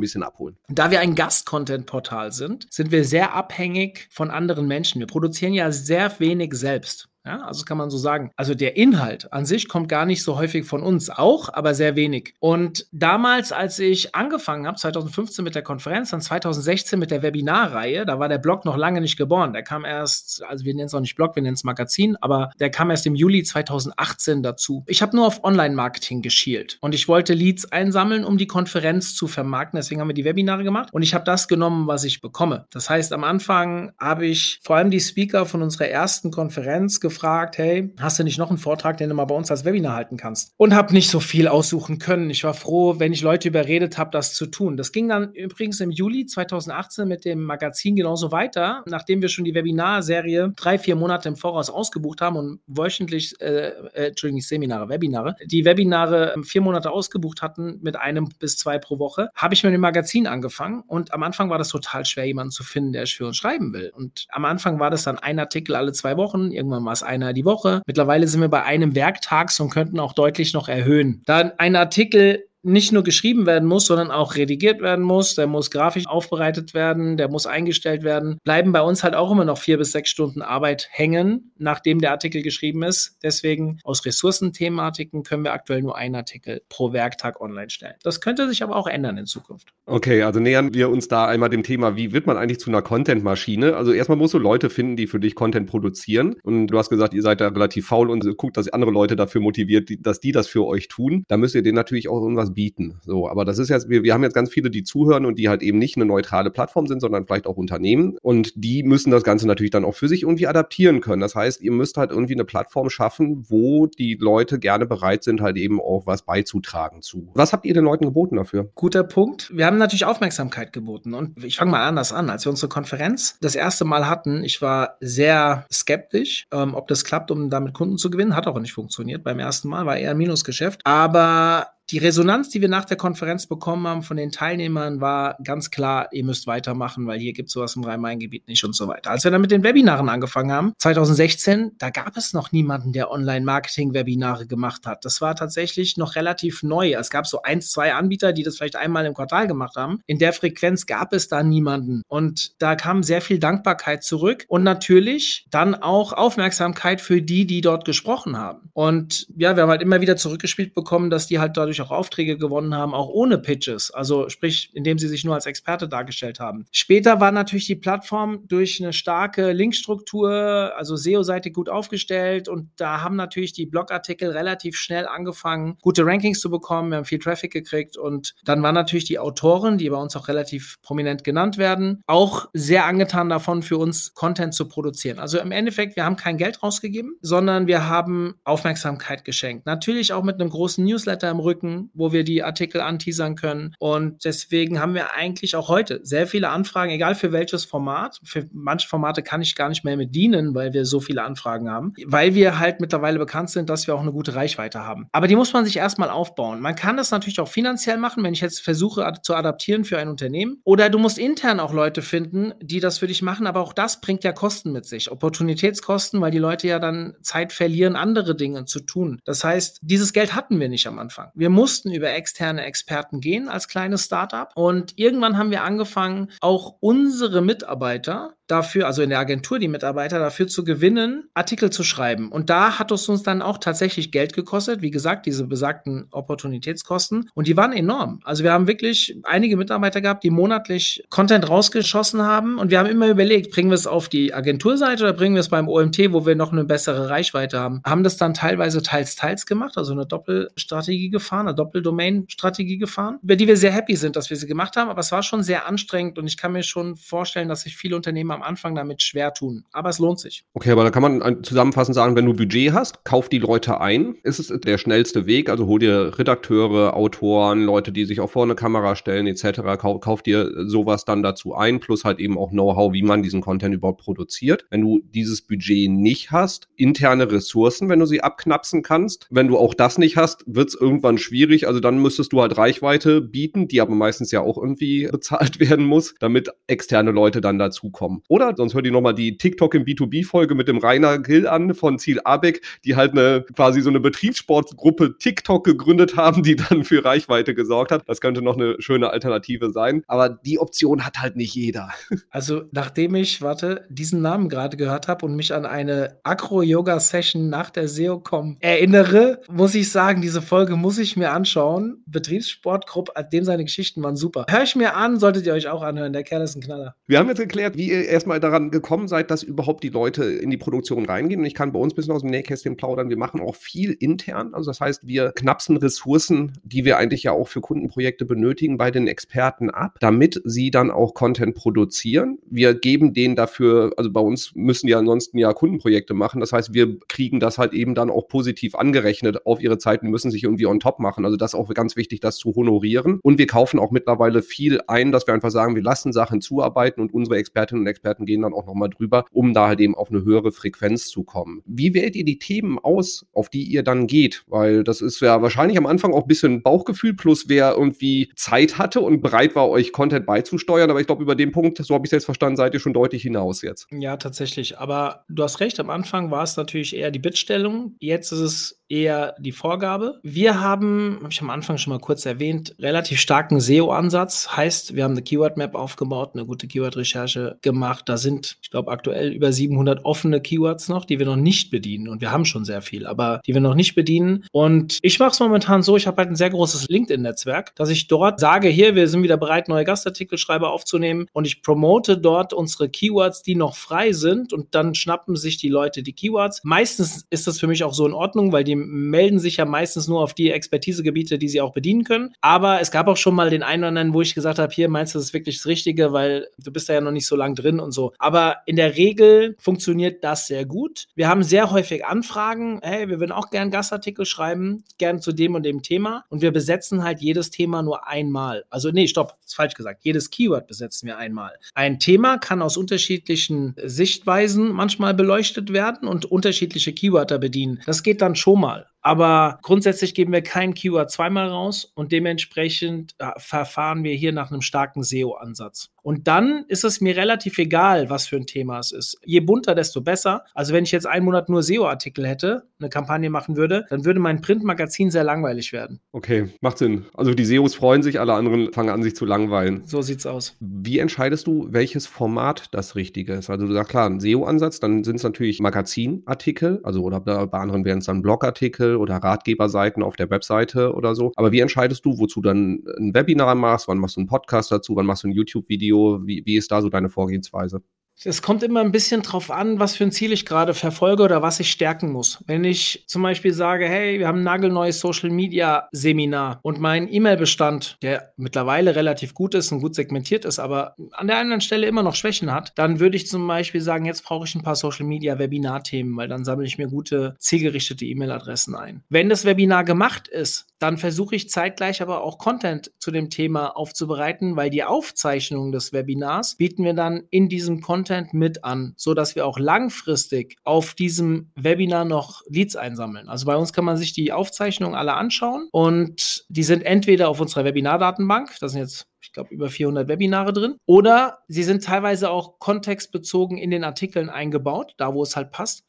bisschen 0.00 0.22
abholen? 0.22 0.56
Da 0.68 0.90
wir 0.90 1.00
ein 1.00 1.14
Gast-Content-Portal 1.14 2.32
sind, 2.32 2.66
sind 2.72 2.90
wir 2.90 3.04
sehr 3.04 3.34
abhängig 3.34 4.08
von 4.10 4.30
anderen 4.30 4.66
Menschen. 4.66 5.00
Wir 5.00 5.06
produzieren 5.06 5.54
ja 5.54 5.70
sehr 5.72 6.18
wenig 6.20 6.54
selbst. 6.54 7.08
Ja, 7.26 7.40
also 7.40 7.64
kann 7.64 7.78
man 7.78 7.88
so 7.88 7.96
sagen. 7.96 8.30
Also 8.36 8.54
der 8.54 8.76
Inhalt 8.76 9.32
an 9.32 9.46
sich 9.46 9.66
kommt 9.66 9.88
gar 9.88 10.04
nicht 10.04 10.22
so 10.22 10.36
häufig 10.36 10.66
von 10.66 10.82
uns, 10.82 11.08
auch, 11.08 11.48
aber 11.52 11.72
sehr 11.72 11.96
wenig. 11.96 12.34
Und 12.38 12.86
damals, 12.92 13.50
als 13.50 13.78
ich 13.78 14.14
angefangen 14.14 14.66
habe, 14.66 14.76
2015 14.76 15.42
mit 15.42 15.54
der 15.54 15.62
Konferenz, 15.62 16.10
dann 16.10 16.20
2016 16.20 16.98
mit 16.98 17.10
der 17.10 17.22
Webinarreihe, 17.22 18.04
da 18.04 18.18
war 18.18 18.28
der 18.28 18.36
Blog 18.36 18.66
noch 18.66 18.76
lange 18.76 19.00
nicht 19.00 19.16
geboren. 19.16 19.54
Der 19.54 19.62
kam 19.62 19.86
erst, 19.86 20.42
also 20.44 20.66
wir 20.66 20.74
nennen 20.74 20.86
es 20.86 20.94
auch 20.94 21.00
nicht 21.00 21.16
Blog, 21.16 21.34
wir 21.34 21.42
nennen 21.42 21.54
es 21.54 21.64
Magazin, 21.64 22.16
aber 22.20 22.50
der 22.60 22.70
kam 22.70 22.90
erst 22.90 23.06
im 23.06 23.14
Juli 23.14 23.42
2018 23.42 24.42
dazu. 24.42 24.84
Ich 24.86 25.00
habe 25.00 25.16
nur 25.16 25.26
auf 25.26 25.44
Online-Marketing 25.44 26.20
geschielt 26.20 26.76
und 26.82 26.94
ich 26.94 27.08
wollte 27.08 27.32
Leads 27.32 27.72
einsammeln, 27.72 28.24
um 28.24 28.36
die 28.36 28.46
Konferenz 28.46 29.14
zu 29.14 29.28
vermarkten. 29.28 29.78
Deswegen 29.78 30.02
haben 30.02 30.08
wir 30.08 30.14
die 30.14 30.26
Webinare 30.26 30.62
gemacht 30.62 30.90
und 30.92 31.02
ich 31.02 31.14
habe 31.14 31.24
das 31.24 31.48
genommen, 31.48 31.86
was 31.86 32.04
ich 32.04 32.20
bekomme. 32.20 32.66
Das 32.70 32.90
heißt, 32.90 33.14
am 33.14 33.24
Anfang 33.24 33.92
habe 33.98 34.26
ich 34.26 34.60
vor 34.62 34.76
allem 34.76 34.90
die 34.90 35.00
Speaker 35.00 35.46
von 35.46 35.62
unserer 35.62 35.88
ersten 35.88 36.30
Konferenz 36.30 37.00
gefragt, 37.00 37.13
gefragt, 37.14 37.58
hey, 37.58 37.92
hast 38.00 38.18
du 38.18 38.24
nicht 38.24 38.38
noch 38.38 38.50
einen 38.50 38.58
Vortrag, 38.58 38.96
den 38.96 39.08
du 39.08 39.14
mal 39.14 39.24
bei 39.24 39.34
uns 39.34 39.50
als 39.50 39.64
Webinar 39.64 39.94
halten 39.94 40.16
kannst? 40.16 40.52
Und 40.56 40.74
habe 40.74 40.92
nicht 40.92 41.10
so 41.10 41.20
viel 41.20 41.48
aussuchen 41.48 41.98
können. 41.98 42.28
Ich 42.28 42.44
war 42.44 42.54
froh, 42.54 42.98
wenn 42.98 43.12
ich 43.12 43.22
Leute 43.22 43.48
überredet 43.48 43.98
habe, 43.98 44.10
das 44.10 44.34
zu 44.34 44.46
tun. 44.46 44.76
Das 44.76 44.92
ging 44.92 45.08
dann 45.08 45.32
übrigens 45.32 45.80
im 45.80 45.90
Juli 45.90 46.26
2018 46.26 47.06
mit 47.06 47.24
dem 47.24 47.44
Magazin 47.44 47.96
genauso 47.96 48.32
weiter, 48.32 48.82
nachdem 48.86 49.22
wir 49.22 49.28
schon 49.28 49.44
die 49.44 49.54
Webinarserie 49.54 50.52
drei, 50.56 50.78
vier 50.78 50.96
Monate 50.96 51.28
im 51.28 51.36
Voraus 51.36 51.70
ausgebucht 51.70 52.20
haben 52.20 52.36
und 52.36 52.60
wöchentlich, 52.66 53.40
äh, 53.40 53.68
äh, 53.68 54.08
Entschuldigung, 54.08 54.40
Seminare, 54.40 54.88
Webinare, 54.88 55.36
die 55.46 55.64
Webinare 55.64 56.34
vier 56.42 56.60
Monate 56.60 56.90
ausgebucht 56.90 57.42
hatten 57.42 57.78
mit 57.80 57.96
einem 57.96 58.28
bis 58.38 58.56
zwei 58.56 58.78
pro 58.78 58.98
Woche, 58.98 59.30
habe 59.34 59.54
ich 59.54 59.62
mit 59.62 59.72
dem 59.72 59.80
Magazin 59.80 60.26
angefangen 60.26 60.82
und 60.86 61.14
am 61.14 61.22
Anfang 61.22 61.48
war 61.48 61.58
das 61.58 61.68
total 61.68 62.04
schwer, 62.04 62.26
jemanden 62.26 62.50
zu 62.50 62.64
finden, 62.64 62.92
der 62.92 63.04
es 63.04 63.12
für 63.12 63.26
uns 63.26 63.36
schreiben 63.36 63.72
will. 63.72 63.92
Und 63.94 64.26
am 64.30 64.44
Anfang 64.44 64.80
war 64.80 64.90
das 64.90 65.04
dann 65.04 65.18
ein 65.18 65.38
Artikel 65.38 65.76
alle 65.76 65.92
zwei 65.92 66.16
Wochen, 66.16 66.50
irgendwann 66.50 66.84
war 66.84 66.92
es 66.92 67.03
einer 67.04 67.32
die 67.32 67.44
Woche. 67.44 67.82
Mittlerweile 67.86 68.26
sind 68.26 68.40
wir 68.40 68.48
bei 68.48 68.62
einem 68.64 68.94
Werktags 68.94 69.60
und 69.60 69.70
könnten 69.70 70.00
auch 70.00 70.12
deutlich 70.12 70.52
noch 70.52 70.68
erhöhen. 70.68 71.22
Dann 71.26 71.52
ein 71.58 71.76
Artikel 71.76 72.44
nicht 72.64 72.92
nur 72.92 73.04
geschrieben 73.04 73.46
werden 73.46 73.68
muss, 73.68 73.86
sondern 73.86 74.10
auch 74.10 74.36
redigiert 74.36 74.80
werden 74.80 75.04
muss. 75.04 75.34
Der 75.34 75.46
muss 75.46 75.70
grafisch 75.70 76.06
aufbereitet 76.06 76.74
werden, 76.74 77.16
der 77.16 77.28
muss 77.28 77.46
eingestellt 77.46 78.02
werden. 78.02 78.38
Bleiben 78.42 78.72
bei 78.72 78.82
uns 78.82 79.04
halt 79.04 79.14
auch 79.14 79.30
immer 79.30 79.44
noch 79.44 79.58
vier 79.58 79.78
bis 79.78 79.92
sechs 79.92 80.10
Stunden 80.10 80.42
Arbeit 80.42 80.88
hängen, 80.90 81.52
nachdem 81.58 82.00
der 82.00 82.10
Artikel 82.10 82.42
geschrieben 82.42 82.82
ist. 82.82 83.18
Deswegen 83.22 83.78
aus 83.84 84.04
Ressourcenthematiken 84.04 85.22
können 85.22 85.44
wir 85.44 85.52
aktuell 85.52 85.82
nur 85.82 85.96
einen 85.96 86.14
Artikel 86.14 86.62
pro 86.68 86.92
Werktag 86.92 87.40
online 87.40 87.70
stellen. 87.70 87.94
Das 88.02 88.20
könnte 88.20 88.48
sich 88.48 88.62
aber 88.62 88.76
auch 88.76 88.86
ändern 88.86 89.18
in 89.18 89.26
Zukunft. 89.26 89.68
Okay, 89.86 90.22
also 90.22 90.40
nähern 90.40 90.72
wir 90.72 90.88
uns 90.88 91.08
da 91.08 91.26
einmal 91.26 91.50
dem 91.50 91.62
Thema, 91.62 91.96
wie 91.96 92.12
wird 92.12 92.26
man 92.26 92.38
eigentlich 92.38 92.58
zu 92.60 92.70
einer 92.70 92.82
Content-Maschine? 92.82 93.76
Also 93.76 93.92
erstmal 93.92 94.16
musst 94.16 94.34
du 94.34 94.38
Leute 94.38 94.70
finden, 94.70 94.96
die 94.96 95.06
für 95.06 95.20
dich 95.20 95.34
Content 95.34 95.68
produzieren. 95.68 96.36
Und 96.42 96.68
du 96.68 96.78
hast 96.78 96.88
gesagt, 96.88 97.12
ihr 97.12 97.22
seid 97.22 97.40
da 97.40 97.48
relativ 97.48 97.88
faul 97.88 98.10
und 98.10 98.24
guckt, 98.38 98.56
dass 98.56 98.68
andere 98.68 98.90
Leute 98.90 99.16
dafür 99.16 99.42
motiviert, 99.42 99.90
dass 100.00 100.20
die 100.20 100.32
das 100.32 100.48
für 100.48 100.64
euch 100.64 100.88
tun. 100.88 101.24
Da 101.28 101.36
müsst 101.36 101.54
ihr 101.54 101.62
denen 101.62 101.76
natürlich 101.76 102.08
auch 102.08 102.20
irgendwas 102.20 102.53
bieten. 102.54 103.00
So, 103.04 103.28
aber 103.28 103.44
das 103.44 103.58
ist 103.58 103.68
jetzt, 103.68 103.88
wir, 103.88 104.02
wir 104.02 104.14
haben 104.14 104.22
jetzt 104.22 104.34
ganz 104.34 104.50
viele, 104.50 104.70
die 104.70 104.82
zuhören 104.82 105.26
und 105.26 105.38
die 105.38 105.48
halt 105.48 105.62
eben 105.62 105.78
nicht 105.78 105.96
eine 105.96 106.06
neutrale 106.06 106.50
Plattform 106.50 106.86
sind, 106.86 107.00
sondern 107.00 107.26
vielleicht 107.26 107.46
auch 107.46 107.56
Unternehmen. 107.56 108.16
Und 108.22 108.52
die 108.56 108.82
müssen 108.82 109.10
das 109.10 109.24
Ganze 109.24 109.46
natürlich 109.46 109.70
dann 109.70 109.84
auch 109.84 109.94
für 109.94 110.08
sich 110.08 110.22
irgendwie 110.22 110.46
adaptieren 110.46 111.00
können. 111.00 111.20
Das 111.20 111.34
heißt, 111.34 111.60
ihr 111.60 111.72
müsst 111.72 111.96
halt 111.96 112.10
irgendwie 112.10 112.34
eine 112.34 112.44
Plattform 112.44 112.90
schaffen, 112.90 113.44
wo 113.48 113.86
die 113.86 114.16
Leute 114.20 114.58
gerne 114.58 114.86
bereit 114.86 115.24
sind, 115.24 115.40
halt 115.40 115.56
eben 115.56 115.80
auch 115.80 116.06
was 116.06 116.22
beizutragen 116.22 117.02
zu. 117.02 117.28
Was 117.34 117.52
habt 117.52 117.66
ihr 117.66 117.74
den 117.74 117.84
Leuten 117.84 118.04
geboten 118.04 118.36
dafür? 118.36 118.70
Guter 118.74 119.04
Punkt. 119.04 119.50
Wir 119.54 119.66
haben 119.66 119.78
natürlich 119.78 120.04
Aufmerksamkeit 120.04 120.72
geboten. 120.72 121.14
Und 121.14 121.42
ich 121.42 121.56
fange 121.56 121.70
mal 121.70 121.86
anders 121.86 122.12
an. 122.12 122.30
Als 122.30 122.46
wir 122.46 122.50
unsere 122.50 122.68
Konferenz 122.68 123.38
das 123.40 123.54
erste 123.54 123.84
Mal 123.84 124.08
hatten, 124.08 124.44
ich 124.44 124.62
war 124.62 124.96
sehr 125.00 125.66
skeptisch, 125.72 126.46
ähm, 126.52 126.74
ob 126.74 126.88
das 126.88 127.04
klappt, 127.04 127.30
um 127.30 127.50
damit 127.50 127.74
Kunden 127.74 127.98
zu 127.98 128.10
gewinnen. 128.10 128.36
Hat 128.36 128.46
auch 128.46 128.58
nicht 128.58 128.72
funktioniert 128.72 129.24
beim 129.24 129.38
ersten 129.38 129.68
Mal, 129.68 129.86
war 129.86 129.96
eher 129.96 130.12
ein 130.12 130.18
Minusgeschäft. 130.18 130.80
Aber 130.84 131.73
die 131.90 131.98
Resonanz, 131.98 132.48
die 132.48 132.60
wir 132.60 132.68
nach 132.68 132.86
der 132.86 132.96
Konferenz 132.96 133.46
bekommen 133.46 133.86
haben 133.86 134.02
von 134.02 134.16
den 134.16 134.32
Teilnehmern, 134.32 135.00
war 135.00 135.36
ganz 135.44 135.70
klar, 135.70 136.08
ihr 136.12 136.24
müsst 136.24 136.46
weitermachen, 136.46 137.06
weil 137.06 137.18
hier 137.18 137.34
gibt 137.34 137.48
es 137.48 137.52
sowas 137.52 137.76
im 137.76 137.84
Rhein-Main-Gebiet 137.84 138.48
nicht 138.48 138.64
und 138.64 138.74
so 138.74 138.88
weiter. 138.88 139.10
Als 139.10 139.24
wir 139.24 139.30
dann 139.30 139.42
mit 139.42 139.50
den 139.50 139.62
Webinaren 139.62 140.08
angefangen 140.08 140.50
haben, 140.50 140.72
2016, 140.78 141.72
da 141.78 141.90
gab 141.90 142.16
es 142.16 142.32
noch 142.32 142.52
niemanden, 142.52 142.92
der 142.92 143.10
Online-Marketing-Webinare 143.10 144.46
gemacht 144.46 144.86
hat. 144.86 145.04
Das 145.04 145.20
war 145.20 145.36
tatsächlich 145.36 145.96
noch 145.98 146.16
relativ 146.16 146.62
neu. 146.62 146.94
Es 146.94 147.10
gab 147.10 147.26
so 147.26 147.42
ein, 147.42 147.60
zwei 147.60 147.92
Anbieter, 147.92 148.32
die 148.32 148.42
das 148.42 148.56
vielleicht 148.56 148.76
einmal 148.76 149.04
im 149.04 149.14
Quartal 149.14 149.46
gemacht 149.46 149.76
haben. 149.76 150.00
In 150.06 150.18
der 150.18 150.32
Frequenz 150.32 150.86
gab 150.86 151.12
es 151.12 151.28
da 151.28 151.42
niemanden. 151.42 152.02
Und 152.08 152.60
da 152.62 152.76
kam 152.76 153.02
sehr 153.02 153.20
viel 153.20 153.38
Dankbarkeit 153.38 154.02
zurück 154.02 154.46
und 154.48 154.62
natürlich 154.62 155.46
dann 155.50 155.74
auch 155.74 156.12
Aufmerksamkeit 156.12 157.00
für 157.00 157.20
die, 157.20 157.46
die 157.46 157.60
dort 157.60 157.84
gesprochen 157.84 158.38
haben. 158.38 158.70
Und 158.72 159.26
ja, 159.36 159.54
wir 159.56 159.64
haben 159.64 159.70
halt 159.70 159.82
immer 159.82 160.00
wieder 160.00 160.16
zurückgespielt 160.16 160.74
bekommen, 160.74 161.10
dass 161.10 161.26
die 161.26 161.38
halt 161.38 161.56
dadurch 161.56 161.73
dadurch 161.74 161.88
auch 161.88 161.96
Aufträge 161.96 162.36
gewonnen 162.36 162.74
haben, 162.74 162.94
auch 162.94 163.08
ohne 163.08 163.38
Pitches, 163.38 163.90
also 163.90 164.28
sprich, 164.28 164.70
indem 164.74 164.98
sie 164.98 165.08
sich 165.08 165.24
nur 165.24 165.34
als 165.34 165.46
Experte 165.46 165.88
dargestellt 165.88 166.40
haben. 166.40 166.66
Später 166.72 167.20
war 167.20 167.32
natürlich 167.32 167.66
die 167.66 167.76
Plattform 167.76 168.46
durch 168.46 168.80
eine 168.82 168.92
starke 168.92 169.52
Linkstruktur, 169.52 170.72
also 170.76 170.96
SEO-Seite 170.96 171.50
gut 171.50 171.68
aufgestellt 171.68 172.48
und 172.48 172.70
da 172.76 173.02
haben 173.02 173.16
natürlich 173.16 173.52
die 173.52 173.66
Blogartikel 173.66 174.30
relativ 174.30 174.76
schnell 174.76 175.06
angefangen, 175.06 175.76
gute 175.82 176.04
Rankings 176.04 176.40
zu 176.40 176.50
bekommen, 176.50 176.90
wir 176.90 176.98
haben 176.98 177.04
viel 177.04 177.18
Traffic 177.18 177.52
gekriegt 177.52 177.96
und 177.96 178.34
dann 178.44 178.62
waren 178.62 178.74
natürlich 178.74 179.04
die 179.04 179.18
Autoren, 179.18 179.78
die 179.78 179.90
bei 179.90 179.96
uns 179.96 180.16
auch 180.16 180.28
relativ 180.28 180.80
prominent 180.82 181.24
genannt 181.24 181.58
werden, 181.58 182.02
auch 182.06 182.48
sehr 182.52 182.86
angetan 182.86 183.28
davon, 183.28 183.62
für 183.62 183.78
uns 183.78 184.14
Content 184.14 184.54
zu 184.54 184.68
produzieren. 184.68 185.18
Also 185.18 185.38
im 185.38 185.52
Endeffekt, 185.52 185.96
wir 185.96 186.04
haben 186.04 186.16
kein 186.16 186.36
Geld 186.36 186.62
rausgegeben, 186.62 187.16
sondern 187.20 187.66
wir 187.66 187.88
haben 187.88 188.34
Aufmerksamkeit 188.44 189.24
geschenkt. 189.24 189.66
Natürlich 189.66 190.12
auch 190.12 190.22
mit 190.22 190.40
einem 190.40 190.50
großen 190.50 190.84
Newsletter 190.84 191.30
im 191.30 191.40
Rücken, 191.40 191.63
Rücken, 191.64 191.90
wo 191.94 192.12
wir 192.12 192.24
die 192.24 192.42
Artikel 192.42 192.80
anteasern 192.80 193.34
können. 193.34 193.74
Und 193.78 194.24
deswegen 194.24 194.80
haben 194.80 194.94
wir 194.94 195.14
eigentlich 195.14 195.56
auch 195.56 195.68
heute 195.68 196.00
sehr 196.02 196.26
viele 196.26 196.50
Anfragen, 196.50 196.90
egal 196.90 197.14
für 197.14 197.32
welches 197.32 197.64
Format. 197.64 198.20
Für 198.22 198.44
manche 198.52 198.88
Formate 198.88 199.22
kann 199.22 199.42
ich 199.42 199.54
gar 199.54 199.68
nicht 199.68 199.84
mehr 199.84 199.96
mit 199.96 200.14
dienen, 200.14 200.54
weil 200.54 200.72
wir 200.72 200.84
so 200.84 201.00
viele 201.00 201.22
Anfragen 201.22 201.70
haben, 201.70 201.94
weil 202.06 202.34
wir 202.34 202.58
halt 202.58 202.80
mittlerweile 202.80 203.18
bekannt 203.18 203.50
sind, 203.50 203.70
dass 203.70 203.86
wir 203.86 203.94
auch 203.94 204.00
eine 204.00 204.12
gute 204.12 204.34
Reichweite 204.34 204.80
haben. 204.80 205.08
Aber 205.12 205.26
die 205.26 205.36
muss 205.36 205.52
man 205.52 205.64
sich 205.64 205.76
erstmal 205.76 206.10
aufbauen. 206.10 206.60
Man 206.60 206.76
kann 206.76 206.96
das 206.96 207.10
natürlich 207.10 207.40
auch 207.40 207.48
finanziell 207.48 207.96
machen, 207.96 208.22
wenn 208.22 208.34
ich 208.34 208.40
jetzt 208.40 208.60
versuche 208.60 209.12
zu 209.22 209.34
adaptieren 209.34 209.84
für 209.84 209.98
ein 209.98 210.08
Unternehmen. 210.08 210.60
Oder 210.64 210.90
du 210.90 210.98
musst 210.98 211.18
intern 211.18 211.60
auch 211.60 211.72
Leute 211.72 212.02
finden, 212.02 212.52
die 212.60 212.80
das 212.80 212.98
für 212.98 213.06
dich 213.06 213.22
machen. 213.22 213.46
Aber 213.46 213.60
auch 213.60 213.72
das 213.72 214.00
bringt 214.00 214.24
ja 214.24 214.32
Kosten 214.32 214.72
mit 214.72 214.84
sich. 214.84 215.10
Opportunitätskosten, 215.10 216.20
weil 216.20 216.30
die 216.30 216.38
Leute 216.38 216.68
ja 216.68 216.78
dann 216.78 217.14
Zeit 217.22 217.52
verlieren, 217.52 217.96
andere 217.96 218.34
Dinge 218.36 218.64
zu 218.64 218.80
tun. 218.80 219.20
Das 219.24 219.44
heißt, 219.44 219.80
dieses 219.82 220.12
Geld 220.12 220.34
hatten 220.34 220.60
wir 220.60 220.68
nicht 220.68 220.86
am 220.86 220.98
Anfang. 220.98 221.30
Wir 221.34 221.50
mussten 221.54 221.92
über 221.92 222.10
externe 222.10 222.64
Experten 222.64 223.20
gehen 223.20 223.48
als 223.48 223.68
kleines 223.68 224.04
Startup. 224.04 224.50
Und 224.54 224.98
irgendwann 224.98 225.38
haben 225.38 225.50
wir 225.50 225.62
angefangen, 225.62 226.30
auch 226.40 226.76
unsere 226.80 227.40
Mitarbeiter 227.40 228.34
dafür, 228.46 228.86
also 228.86 229.02
in 229.02 229.10
der 229.10 229.18
Agentur 229.18 229.58
die 229.58 229.68
Mitarbeiter 229.68 230.18
dafür 230.18 230.46
zu 230.46 230.64
gewinnen, 230.64 231.28
Artikel 231.34 231.70
zu 231.70 231.82
schreiben. 231.82 232.30
Und 232.30 232.50
da 232.50 232.78
hat 232.78 232.90
es 232.90 233.08
uns 233.08 233.22
dann 233.22 233.42
auch 233.42 233.58
tatsächlich 233.58 234.12
Geld 234.12 234.34
gekostet. 234.34 234.82
Wie 234.82 234.90
gesagt, 234.90 235.26
diese 235.26 235.46
besagten 235.46 236.06
Opportunitätskosten. 236.10 237.30
Und 237.34 237.46
die 237.46 237.56
waren 237.56 237.72
enorm. 237.72 238.20
Also 238.24 238.44
wir 238.44 238.52
haben 238.52 238.66
wirklich 238.66 239.16
einige 239.24 239.56
Mitarbeiter 239.56 240.00
gehabt, 240.00 240.24
die 240.24 240.30
monatlich 240.30 241.04
Content 241.10 241.48
rausgeschossen 241.48 242.22
haben. 242.22 242.58
Und 242.58 242.70
wir 242.70 242.78
haben 242.78 242.88
immer 242.88 243.08
überlegt, 243.08 243.50
bringen 243.50 243.70
wir 243.70 243.76
es 243.76 243.86
auf 243.86 244.08
die 244.08 244.34
Agenturseite 244.34 245.04
oder 245.04 245.12
bringen 245.14 245.34
wir 245.34 245.40
es 245.40 245.48
beim 245.48 245.68
OMT, 245.68 246.12
wo 246.12 246.26
wir 246.26 246.34
noch 246.34 246.52
eine 246.52 246.64
bessere 246.64 247.08
Reichweite 247.08 247.58
haben. 247.58 247.80
Haben 247.86 248.04
das 248.04 248.16
dann 248.16 248.34
teilweise 248.34 248.82
teils, 248.82 249.16
teils 249.16 249.46
gemacht, 249.46 249.78
also 249.78 249.92
eine 249.92 250.06
Doppelstrategie 250.06 251.08
gefahren, 251.08 251.48
eine 251.48 251.54
Doppeldomain-Strategie 251.54 252.78
gefahren, 252.78 253.18
über 253.22 253.36
die 253.36 253.48
wir 253.48 253.56
sehr 253.56 253.72
happy 253.72 253.96
sind, 253.96 254.16
dass 254.16 254.28
wir 254.28 254.36
sie 254.36 254.46
gemacht 254.46 254.76
haben. 254.76 254.90
Aber 254.90 255.00
es 255.00 255.12
war 255.12 255.22
schon 255.22 255.42
sehr 255.42 255.66
anstrengend 255.66 256.18
und 256.18 256.26
ich 256.26 256.36
kann 256.36 256.52
mir 256.52 256.62
schon 256.62 256.96
vorstellen, 256.96 257.48
dass 257.48 257.62
sich 257.62 257.76
viele 257.76 257.96
Unternehmer 257.96 258.33
am 258.34 258.42
Anfang 258.42 258.74
damit 258.74 259.02
schwer 259.02 259.32
tun. 259.32 259.64
Aber 259.72 259.88
es 259.88 259.98
lohnt 259.98 260.20
sich. 260.20 260.44
Okay, 260.52 260.70
aber 260.70 260.84
da 260.84 260.90
kann 260.90 261.02
man 261.02 261.42
zusammenfassend 261.42 261.94
sagen, 261.94 262.16
wenn 262.16 262.26
du 262.26 262.34
Budget 262.34 262.72
hast, 262.72 263.04
kauf 263.04 263.28
die 263.28 263.38
Leute 263.38 263.80
ein. 263.80 264.16
Ist 264.22 264.38
es 264.38 264.48
der 264.60 264.78
schnellste 264.78 265.26
Weg? 265.26 265.48
Also 265.48 265.66
hol 265.66 265.78
dir 265.78 266.18
Redakteure, 266.18 266.94
Autoren, 266.94 267.64
Leute, 267.64 267.92
die 267.92 268.04
sich 268.04 268.20
auch 268.20 268.30
vor 268.30 268.44
eine 268.44 268.54
Kamera 268.54 268.96
stellen, 268.96 269.26
etc. 269.26 269.60
Kauf, 269.78 270.00
kauf 270.00 270.22
dir 270.22 270.52
sowas 270.68 271.04
dann 271.04 271.22
dazu 271.22 271.54
ein, 271.54 271.80
plus 271.80 272.04
halt 272.04 272.18
eben 272.18 272.38
auch 272.38 272.50
Know-how, 272.50 272.92
wie 272.92 273.02
man 273.02 273.22
diesen 273.22 273.40
Content 273.40 273.74
überhaupt 273.74 274.02
produziert. 274.02 274.66
Wenn 274.70 274.82
du 274.82 275.00
dieses 275.14 275.42
Budget 275.42 275.90
nicht 275.90 276.30
hast, 276.30 276.68
interne 276.76 277.30
Ressourcen, 277.30 277.88
wenn 277.88 278.00
du 278.00 278.06
sie 278.06 278.22
abknapsen 278.22 278.82
kannst. 278.82 279.26
Wenn 279.30 279.48
du 279.48 279.58
auch 279.58 279.74
das 279.74 279.98
nicht 279.98 280.16
hast, 280.16 280.44
wird 280.46 280.68
es 280.68 280.74
irgendwann 280.74 281.18
schwierig. 281.18 281.66
Also 281.66 281.80
dann 281.80 281.98
müsstest 281.98 282.32
du 282.32 282.40
halt 282.40 282.56
Reichweite 282.56 283.20
bieten, 283.20 283.68
die 283.68 283.80
aber 283.80 283.94
meistens 283.94 284.30
ja 284.30 284.40
auch 284.40 284.58
irgendwie 284.58 285.08
bezahlt 285.12 285.60
werden 285.60 285.86
muss, 285.86 286.14
damit 286.18 286.50
externe 286.66 287.10
Leute 287.10 287.40
dann 287.40 287.58
dazukommen. 287.58 288.22
Oder 288.28 288.54
sonst 288.56 288.74
hör 288.74 288.82
dir 288.82 288.92
nochmal 288.92 289.14
die 289.14 289.36
TikTok 289.36 289.74
im 289.74 289.84
B2B-Folge 289.84 290.54
mit 290.54 290.68
dem 290.68 290.78
Rainer 290.78 291.18
Gill 291.18 291.46
an 291.46 291.74
von 291.74 291.98
Ziel 291.98 292.20
Abeck, 292.24 292.62
die 292.84 292.96
halt 292.96 293.12
eine 293.12 293.44
quasi 293.54 293.80
so 293.82 293.90
eine 293.90 294.00
Betriebssportgruppe 294.00 295.18
TikTok 295.18 295.64
gegründet 295.64 296.16
haben, 296.16 296.42
die 296.42 296.56
dann 296.56 296.84
für 296.84 297.04
Reichweite 297.04 297.54
gesorgt 297.54 297.90
hat. 297.90 298.02
Das 298.06 298.20
könnte 298.20 298.40
noch 298.40 298.56
eine 298.56 298.76
schöne 298.80 299.10
Alternative 299.10 299.70
sein. 299.70 300.02
Aber 300.06 300.30
die 300.30 300.58
Option 300.58 301.04
hat 301.04 301.20
halt 301.20 301.36
nicht 301.36 301.54
jeder. 301.54 301.90
Also 302.30 302.62
nachdem 302.72 303.14
ich, 303.14 303.42
warte, 303.42 303.86
diesen 303.88 304.20
Namen 304.20 304.48
gerade 304.48 304.76
gehört 304.76 305.08
habe 305.08 305.26
und 305.26 305.36
mich 305.36 305.54
an 305.54 305.66
eine 305.66 306.18
Acro-Yoga-Session 306.24 307.48
nach 307.48 307.70
der 307.70 307.86
SEOCom 307.86 308.56
erinnere, 308.60 309.40
muss 309.48 309.74
ich 309.74 309.90
sagen, 309.90 310.20
diese 310.20 310.42
Folge 310.42 310.76
muss 310.76 310.98
ich 310.98 311.16
mir 311.16 311.30
anschauen. 311.32 312.02
Betriebssportgruppe, 312.06 313.12
dem 313.32 313.44
seine 313.44 313.64
Geschichten 313.64 314.02
waren 314.02 314.16
super. 314.16 314.46
Hör 314.48 314.62
ich 314.62 314.74
mir 314.74 314.96
an, 314.96 315.18
solltet 315.18 315.46
ihr 315.46 315.52
euch 315.52 315.68
auch 315.68 315.82
anhören. 315.82 316.12
Der 316.12 316.24
Kerl 316.24 316.42
ist 316.42 316.56
ein 316.56 316.62
Knaller. 316.62 316.96
Wir 317.06 317.18
haben 317.18 317.28
jetzt 317.28 317.40
erklärt, 317.40 317.76
wie 317.76 317.90
ihr 317.90 318.08
erstmal 318.14 318.40
daran 318.40 318.70
gekommen 318.70 319.08
seid, 319.08 319.30
dass 319.30 319.42
überhaupt 319.42 319.82
die 319.82 319.90
Leute 319.90 320.24
in 320.24 320.50
die 320.50 320.56
Produktion 320.56 321.04
reingehen. 321.04 321.40
Und 321.40 321.46
ich 321.46 321.54
kann 321.54 321.72
bei 321.72 321.78
uns 321.78 321.92
ein 321.92 321.96
bisschen 321.96 322.14
aus 322.14 322.22
dem 322.22 322.30
Nähkästchen 322.30 322.76
plaudern. 322.76 323.10
Wir 323.10 323.18
machen 323.18 323.40
auch 323.40 323.56
viel 323.56 323.90
intern. 323.92 324.54
Also 324.54 324.70
das 324.70 324.80
heißt, 324.80 325.06
wir 325.06 325.32
knapsen 325.32 325.76
Ressourcen, 325.76 326.52
die 326.62 326.84
wir 326.84 326.96
eigentlich 326.96 327.24
ja 327.24 327.32
auch 327.32 327.48
für 327.48 327.60
Kundenprojekte 327.60 328.24
benötigen, 328.24 328.78
bei 328.78 328.90
den 328.90 329.08
Experten 329.08 329.68
ab, 329.68 329.98
damit 330.00 330.40
sie 330.44 330.70
dann 330.70 330.90
auch 330.90 331.14
Content 331.14 331.54
produzieren. 331.54 332.38
Wir 332.48 332.74
geben 332.74 333.12
denen 333.12 333.36
dafür, 333.36 333.92
also 333.96 334.10
bei 334.10 334.20
uns 334.20 334.52
müssen 334.54 334.86
die 334.86 334.94
ansonsten 334.94 335.38
ja 335.38 335.52
Kundenprojekte 335.52 336.14
machen. 336.14 336.40
Das 336.40 336.52
heißt, 336.52 336.72
wir 336.72 336.98
kriegen 337.08 337.40
das 337.40 337.58
halt 337.58 337.72
eben 337.72 337.94
dann 337.94 338.10
auch 338.10 338.28
positiv 338.28 338.76
angerechnet 338.76 339.44
auf 339.44 339.60
ihre 339.60 339.78
Zeiten, 339.78 340.08
müssen 340.08 340.30
sich 340.30 340.44
irgendwie 340.44 340.66
on 340.66 340.80
top 340.80 341.00
machen. 341.00 341.24
Also 341.24 341.36
das 341.36 341.54
ist 341.54 341.58
auch 341.58 341.68
ganz 341.74 341.96
wichtig, 341.96 342.20
das 342.20 342.36
zu 342.36 342.54
honorieren. 342.54 343.18
Und 343.22 343.38
wir 343.38 343.46
kaufen 343.46 343.80
auch 343.80 343.90
mittlerweile 343.90 344.42
viel 344.42 344.80
ein, 344.86 345.10
dass 345.10 345.26
wir 345.26 345.34
einfach 345.34 345.50
sagen, 345.50 345.74
wir 345.74 345.82
lassen 345.82 346.12
Sachen 346.12 346.40
zuarbeiten 346.40 347.00
und 347.00 347.12
unsere 347.12 347.38
Expertinnen 347.38 347.82
und 347.82 347.88
Experten 347.88 348.03
gehen 348.26 348.42
dann 348.42 348.54
auch 348.54 348.66
nochmal 348.66 348.90
drüber, 348.90 349.24
um 349.32 349.52
da 349.54 349.68
halt 349.68 349.80
eben 349.80 349.94
auf 349.94 350.10
eine 350.10 350.24
höhere 350.24 350.52
Frequenz 350.52 351.08
zu 351.08 351.24
kommen. 351.24 351.62
Wie 351.66 351.94
wählt 351.94 352.16
ihr 352.16 352.24
die 352.24 352.38
Themen 352.38 352.78
aus, 352.78 353.26
auf 353.32 353.48
die 353.48 353.62
ihr 353.62 353.82
dann 353.82 354.06
geht? 354.06 354.44
Weil 354.46 354.84
das 354.84 355.00
ist 355.00 355.20
ja 355.20 355.42
wahrscheinlich 355.42 355.78
am 355.78 355.86
Anfang 355.86 356.12
auch 356.12 356.22
ein 356.22 356.28
bisschen 356.28 356.62
Bauchgefühl, 356.62 357.14
plus 357.14 357.48
wer 357.48 357.74
irgendwie 357.76 358.30
Zeit 358.36 358.78
hatte 358.78 359.00
und 359.00 359.20
bereit 359.20 359.54
war, 359.54 359.68
euch 359.68 359.92
Content 359.92 360.26
beizusteuern. 360.26 360.90
Aber 360.90 361.00
ich 361.00 361.06
glaube, 361.06 361.22
über 361.22 361.34
den 361.34 361.52
Punkt, 361.52 361.78
so 361.78 361.94
habe 361.94 362.06
ich 362.06 362.08
es 362.08 362.12
jetzt 362.12 362.24
verstanden, 362.24 362.56
seid 362.56 362.74
ihr 362.74 362.80
schon 362.80 362.92
deutlich 362.94 363.22
hinaus 363.22 363.62
jetzt. 363.62 363.86
Ja, 363.90 364.16
tatsächlich. 364.16 364.78
Aber 364.78 365.24
du 365.28 365.42
hast 365.42 365.60
recht, 365.60 365.80
am 365.80 365.90
Anfang 365.90 366.30
war 366.30 366.42
es 366.42 366.56
natürlich 366.56 366.94
eher 366.94 367.10
die 367.10 367.18
Bittstellung. 367.18 367.96
Jetzt 367.98 368.32
ist 368.32 368.40
es 368.40 368.83
eher 368.94 369.34
die 369.38 369.52
Vorgabe. 369.52 370.20
Wir 370.22 370.60
haben, 370.60 371.18
habe 371.20 371.32
ich 371.32 371.42
am 371.42 371.50
Anfang 371.50 371.78
schon 371.78 371.92
mal 371.92 371.98
kurz 371.98 372.24
erwähnt, 372.24 372.76
relativ 372.78 373.18
starken 373.18 373.58
SEO-Ansatz. 373.58 374.56
Heißt, 374.56 374.94
wir 374.94 375.02
haben 375.02 375.12
eine 375.12 375.22
Keyword-Map 375.22 375.74
aufgebaut, 375.74 376.30
eine 376.34 376.46
gute 376.46 376.68
Keyword-Recherche 376.68 377.58
gemacht. 377.60 378.08
Da 378.08 378.16
sind, 378.16 378.56
ich 378.62 378.70
glaube, 378.70 378.92
aktuell 378.92 379.32
über 379.32 379.52
700 379.52 380.04
offene 380.04 380.40
Keywords 380.40 380.88
noch, 380.88 381.04
die 381.04 381.18
wir 381.18 381.26
noch 381.26 381.36
nicht 381.36 381.70
bedienen. 381.70 382.08
Und 382.08 382.20
wir 382.20 382.30
haben 382.30 382.44
schon 382.44 382.64
sehr 382.64 382.82
viel, 382.82 383.06
aber 383.06 383.40
die 383.44 383.52
wir 383.52 383.60
noch 383.60 383.74
nicht 383.74 383.96
bedienen. 383.96 384.44
Und 384.52 384.98
ich 385.02 385.18
mache 385.18 385.32
es 385.32 385.40
momentan 385.40 385.82
so, 385.82 385.96
ich 385.96 386.06
habe 386.06 386.18
halt 386.18 386.30
ein 386.30 386.36
sehr 386.36 386.50
großes 386.50 386.88
LinkedIn-Netzwerk, 386.88 387.74
dass 387.74 387.90
ich 387.90 388.06
dort 388.06 388.38
sage, 388.38 388.68
hier, 388.68 388.94
wir 388.94 389.08
sind 389.08 389.24
wieder 389.24 389.36
bereit, 389.36 389.68
neue 389.68 389.84
Gastartikelschreiber 389.84 390.70
aufzunehmen. 390.70 391.26
Und 391.32 391.46
ich 391.48 391.62
promote 391.62 392.16
dort 392.16 392.52
unsere 392.52 392.88
Keywords, 392.88 393.42
die 393.42 393.56
noch 393.56 393.74
frei 393.74 394.12
sind. 394.12 394.52
Und 394.52 394.74
dann 394.76 394.94
schnappen 394.94 395.34
sich 395.34 395.56
die 395.56 395.68
Leute 395.68 396.04
die 396.04 396.12
Keywords. 396.12 396.60
Meistens 396.62 397.26
ist 397.30 397.48
das 397.48 397.58
für 397.58 397.66
mich 397.66 397.82
auch 397.82 397.92
so 397.92 398.06
in 398.06 398.12
Ordnung, 398.12 398.52
weil 398.52 398.62
die 398.62 398.83
melden 398.86 399.38
sich 399.38 399.56
ja 399.56 399.64
meistens 399.64 400.08
nur 400.08 400.22
auf 400.22 400.34
die 400.34 400.50
Expertisegebiete, 400.50 401.38
die 401.38 401.48
sie 401.48 401.60
auch 401.60 401.72
bedienen 401.72 402.04
können. 402.04 402.34
Aber 402.40 402.80
es 402.80 402.90
gab 402.90 403.08
auch 403.08 403.16
schon 403.16 403.34
mal 403.34 403.50
den 403.50 403.62
einen 403.62 403.82
oder 403.82 403.88
anderen, 403.88 404.14
wo 404.14 404.22
ich 404.22 404.34
gesagt 404.34 404.58
habe, 404.58 404.72
hier 404.72 404.88
meinst 404.88 405.14
du 405.14 405.18
das 405.18 405.26
ist 405.28 405.34
wirklich 405.34 405.58
das 405.58 405.66
Richtige, 405.66 406.12
weil 406.12 406.48
du 406.58 406.72
bist 406.72 406.88
da 406.88 406.94
ja 406.94 407.00
noch 407.00 407.10
nicht 407.10 407.26
so 407.26 407.36
lang 407.36 407.54
drin 407.54 407.80
und 407.80 407.92
so. 407.92 408.12
Aber 408.18 408.58
in 408.66 408.76
der 408.76 408.96
Regel 408.96 409.56
funktioniert 409.58 410.24
das 410.24 410.46
sehr 410.46 410.64
gut. 410.64 411.06
Wir 411.14 411.28
haben 411.28 411.42
sehr 411.42 411.70
häufig 411.70 412.04
Anfragen, 412.04 412.80
hey, 412.82 413.08
wir 413.08 413.20
würden 413.20 413.32
auch 413.32 413.50
gern 413.50 413.70
Gastartikel 413.70 414.26
schreiben, 414.26 414.84
gern 414.98 415.20
zu 415.20 415.32
dem 415.32 415.54
und 415.54 415.64
dem 415.64 415.82
Thema. 415.82 416.24
Und 416.28 416.42
wir 416.42 416.52
besetzen 416.52 417.04
halt 417.04 417.20
jedes 417.20 417.50
Thema 417.50 417.82
nur 417.82 418.06
einmal. 418.06 418.64
Also 418.70 418.90
nee, 418.90 419.06
stopp, 419.06 419.36
ist 419.44 419.54
falsch 419.54 419.74
gesagt. 419.74 420.04
Jedes 420.04 420.30
Keyword 420.30 420.66
besetzen 420.66 421.06
wir 421.06 421.18
einmal. 421.18 421.52
Ein 421.74 421.98
Thema 421.98 422.38
kann 422.38 422.62
aus 422.62 422.76
unterschiedlichen 422.76 423.74
Sichtweisen 423.82 424.72
manchmal 424.72 425.14
beleuchtet 425.14 425.72
werden 425.72 426.08
und 426.08 426.26
unterschiedliche 426.26 426.92
Keywörter 426.92 427.38
bedienen. 427.38 427.80
Das 427.86 428.02
geht 428.02 428.20
dann 428.20 428.34
schon 428.34 428.60
mal. 428.60 428.73
Aber 429.04 429.58
grundsätzlich 429.60 430.14
geben 430.14 430.32
wir 430.32 430.42
kein 430.42 430.72
Keyword 430.72 431.10
zweimal 431.10 431.48
raus 431.48 431.92
und 431.94 432.10
dementsprechend 432.10 433.14
äh, 433.18 433.32
verfahren 433.36 434.02
wir 434.02 434.14
hier 434.14 434.32
nach 434.32 434.50
einem 434.50 434.62
starken 434.62 435.02
SEO-Ansatz. 435.02 435.93
Und 436.04 436.28
dann 436.28 436.66
ist 436.68 436.84
es 436.84 437.00
mir 437.00 437.16
relativ 437.16 437.56
egal, 437.56 438.10
was 438.10 438.26
für 438.26 438.36
ein 438.36 438.46
Thema 438.46 438.78
es 438.78 438.92
ist. 438.92 439.18
Je 439.24 439.40
bunter, 439.40 439.74
desto 439.74 440.02
besser. 440.02 440.44
Also 440.52 440.74
wenn 440.74 440.84
ich 440.84 440.92
jetzt 440.92 441.06
einen 441.06 441.24
Monat 441.24 441.48
nur 441.48 441.62
SEO-Artikel 441.62 442.28
hätte, 442.28 442.68
eine 442.78 442.90
Kampagne 442.90 443.30
machen 443.30 443.56
würde, 443.56 443.86
dann 443.88 444.04
würde 444.04 444.20
mein 444.20 444.42
Printmagazin 444.42 445.10
sehr 445.10 445.24
langweilig 445.24 445.72
werden. 445.72 446.00
Okay, 446.12 446.50
macht 446.60 446.76
Sinn. 446.76 447.06
Also 447.14 447.32
die 447.32 447.46
SEOs 447.46 447.74
freuen 447.74 448.02
sich, 448.02 448.20
alle 448.20 448.34
anderen 448.34 448.70
fangen 448.74 448.90
an, 448.90 449.02
sich 449.02 449.16
zu 449.16 449.24
langweilen. 449.24 449.82
So 449.86 450.02
sieht's 450.02 450.26
aus. 450.26 450.58
Wie 450.60 450.98
entscheidest 450.98 451.46
du, 451.46 451.68
welches 451.70 452.06
Format 452.06 452.66
das 452.72 452.96
Richtige 452.96 453.32
ist? 453.32 453.48
Also 453.48 453.66
du 453.66 453.72
sagst 453.72 453.90
klar, 453.90 454.10
ein 454.10 454.20
SEO-Ansatz, 454.20 454.80
dann 454.80 455.04
sind 455.04 455.16
es 455.16 455.22
natürlich 455.22 455.60
Magazinartikel, 455.60 456.80
also 456.82 457.02
oder 457.02 457.20
bei 457.20 457.58
anderen 457.58 457.86
wären 457.86 458.00
es 458.00 458.04
dann 458.04 458.20
Blogartikel 458.20 458.96
oder 458.96 459.16
Ratgeberseiten 459.16 460.02
auf 460.02 460.16
der 460.16 460.28
Webseite 460.28 460.92
oder 460.92 461.14
so. 461.14 461.32
Aber 461.36 461.50
wie 461.50 461.60
entscheidest 461.60 462.04
du, 462.04 462.18
wozu 462.18 462.42
dann 462.42 462.84
ein 462.98 463.14
Webinar 463.14 463.54
machst, 463.54 463.88
wann 463.88 463.96
machst 463.96 464.16
du 464.16 464.20
einen 464.20 464.28
Podcast 464.28 464.70
dazu, 464.70 464.96
wann 464.96 465.06
machst 465.06 465.24
du 465.24 465.28
ein 465.28 465.32
YouTube-Video? 465.32 465.93
Wie, 466.26 466.44
wie 466.46 466.56
ist 466.56 466.70
da 466.72 466.82
so 466.82 466.88
deine 466.88 467.08
Vorgehensweise? 467.10 467.82
Es 468.22 468.42
kommt 468.42 468.62
immer 468.62 468.80
ein 468.80 468.92
bisschen 468.92 469.22
drauf 469.22 469.50
an, 469.50 469.80
was 469.80 469.96
für 469.96 470.04
ein 470.04 470.12
Ziel 470.12 470.32
ich 470.32 470.46
gerade 470.46 470.72
verfolge 470.72 471.24
oder 471.24 471.42
was 471.42 471.58
ich 471.58 471.70
stärken 471.70 472.12
muss. 472.12 472.38
Wenn 472.46 472.62
ich 472.62 473.04
zum 473.08 473.22
Beispiel 473.22 473.52
sage, 473.52 473.88
hey, 473.88 474.20
wir 474.20 474.28
haben 474.28 474.38
ein 474.38 474.44
nagelneues 474.44 475.00
Social 475.00 475.30
Media 475.30 475.88
Seminar 475.90 476.60
und 476.62 476.80
mein 476.80 477.12
E-Mail-Bestand, 477.12 477.98
der 478.02 478.32
mittlerweile 478.36 478.94
relativ 478.94 479.34
gut 479.34 479.54
ist 479.54 479.72
und 479.72 479.80
gut 479.80 479.96
segmentiert 479.96 480.44
ist, 480.44 480.60
aber 480.60 480.94
an 481.10 481.26
der 481.26 481.38
anderen 481.38 481.60
Stelle 481.60 481.88
immer 481.88 482.04
noch 482.04 482.14
Schwächen 482.14 482.52
hat, 482.52 482.72
dann 482.76 483.00
würde 483.00 483.16
ich 483.16 483.26
zum 483.26 483.46
Beispiel 483.48 483.80
sagen, 483.80 484.04
jetzt 484.04 484.22
brauche 484.22 484.46
ich 484.46 484.54
ein 484.54 484.62
paar 484.62 484.76
Social 484.76 485.06
Media 485.06 485.38
Webinar-Themen, 485.38 486.16
weil 486.16 486.28
dann 486.28 486.44
sammle 486.44 486.66
ich 486.66 486.78
mir 486.78 486.86
gute, 486.86 487.34
zielgerichtete 487.40 488.04
E-Mail-Adressen 488.04 488.76
ein. 488.76 489.02
Wenn 489.08 489.28
das 489.28 489.44
Webinar 489.44 489.82
gemacht 489.82 490.28
ist, 490.28 490.66
dann 490.78 490.98
versuche 490.98 491.34
ich 491.34 491.50
zeitgleich 491.50 492.00
aber 492.00 492.22
auch 492.22 492.38
Content 492.38 492.92
zu 492.98 493.10
dem 493.10 493.28
Thema 493.28 493.76
aufzubereiten, 493.76 494.54
weil 494.54 494.70
die 494.70 494.84
Aufzeichnung 494.84 495.72
des 495.72 495.92
Webinars 495.92 496.56
bieten 496.56 496.84
wir 496.84 496.94
dann 496.94 497.24
in 497.30 497.48
diesem 497.48 497.80
Content 497.80 498.03
Content 498.04 498.34
mit 498.34 498.64
an, 498.64 498.92
so 498.96 499.14
dass 499.14 499.34
wir 499.34 499.46
auch 499.46 499.58
langfristig 499.58 500.58
auf 500.64 500.92
diesem 500.94 501.50
Webinar 501.54 502.04
noch 502.04 502.42
Leads 502.48 502.76
einsammeln. 502.76 503.30
Also 503.30 503.46
bei 503.46 503.56
uns 503.56 503.72
kann 503.72 503.84
man 503.84 503.96
sich 503.96 504.12
die 504.12 504.30
Aufzeichnungen 504.30 504.94
alle 504.94 505.14
anschauen 505.14 505.68
und 505.72 506.44
die 506.48 506.62
sind 506.62 506.82
entweder 506.82 507.30
auf 507.30 507.40
unserer 507.40 507.64
Webinardatenbank, 507.64 508.56
da 508.60 508.68
sind 508.68 508.80
jetzt 508.80 509.06
ich 509.22 509.32
glaube, 509.32 509.54
über 509.54 509.70
400 509.70 510.06
Webinare 510.06 510.52
drin. 510.52 510.74
Oder 510.84 511.38
sie 511.48 511.62
sind 511.62 511.82
teilweise 511.82 512.28
auch 512.28 512.58
kontextbezogen 512.58 513.56
in 513.56 513.70
den 513.70 513.82
Artikeln 513.82 514.28
eingebaut, 514.28 514.92
da 514.98 515.14
wo 515.14 515.22
es 515.22 515.34
halt 515.34 515.50
passt. 515.50 515.84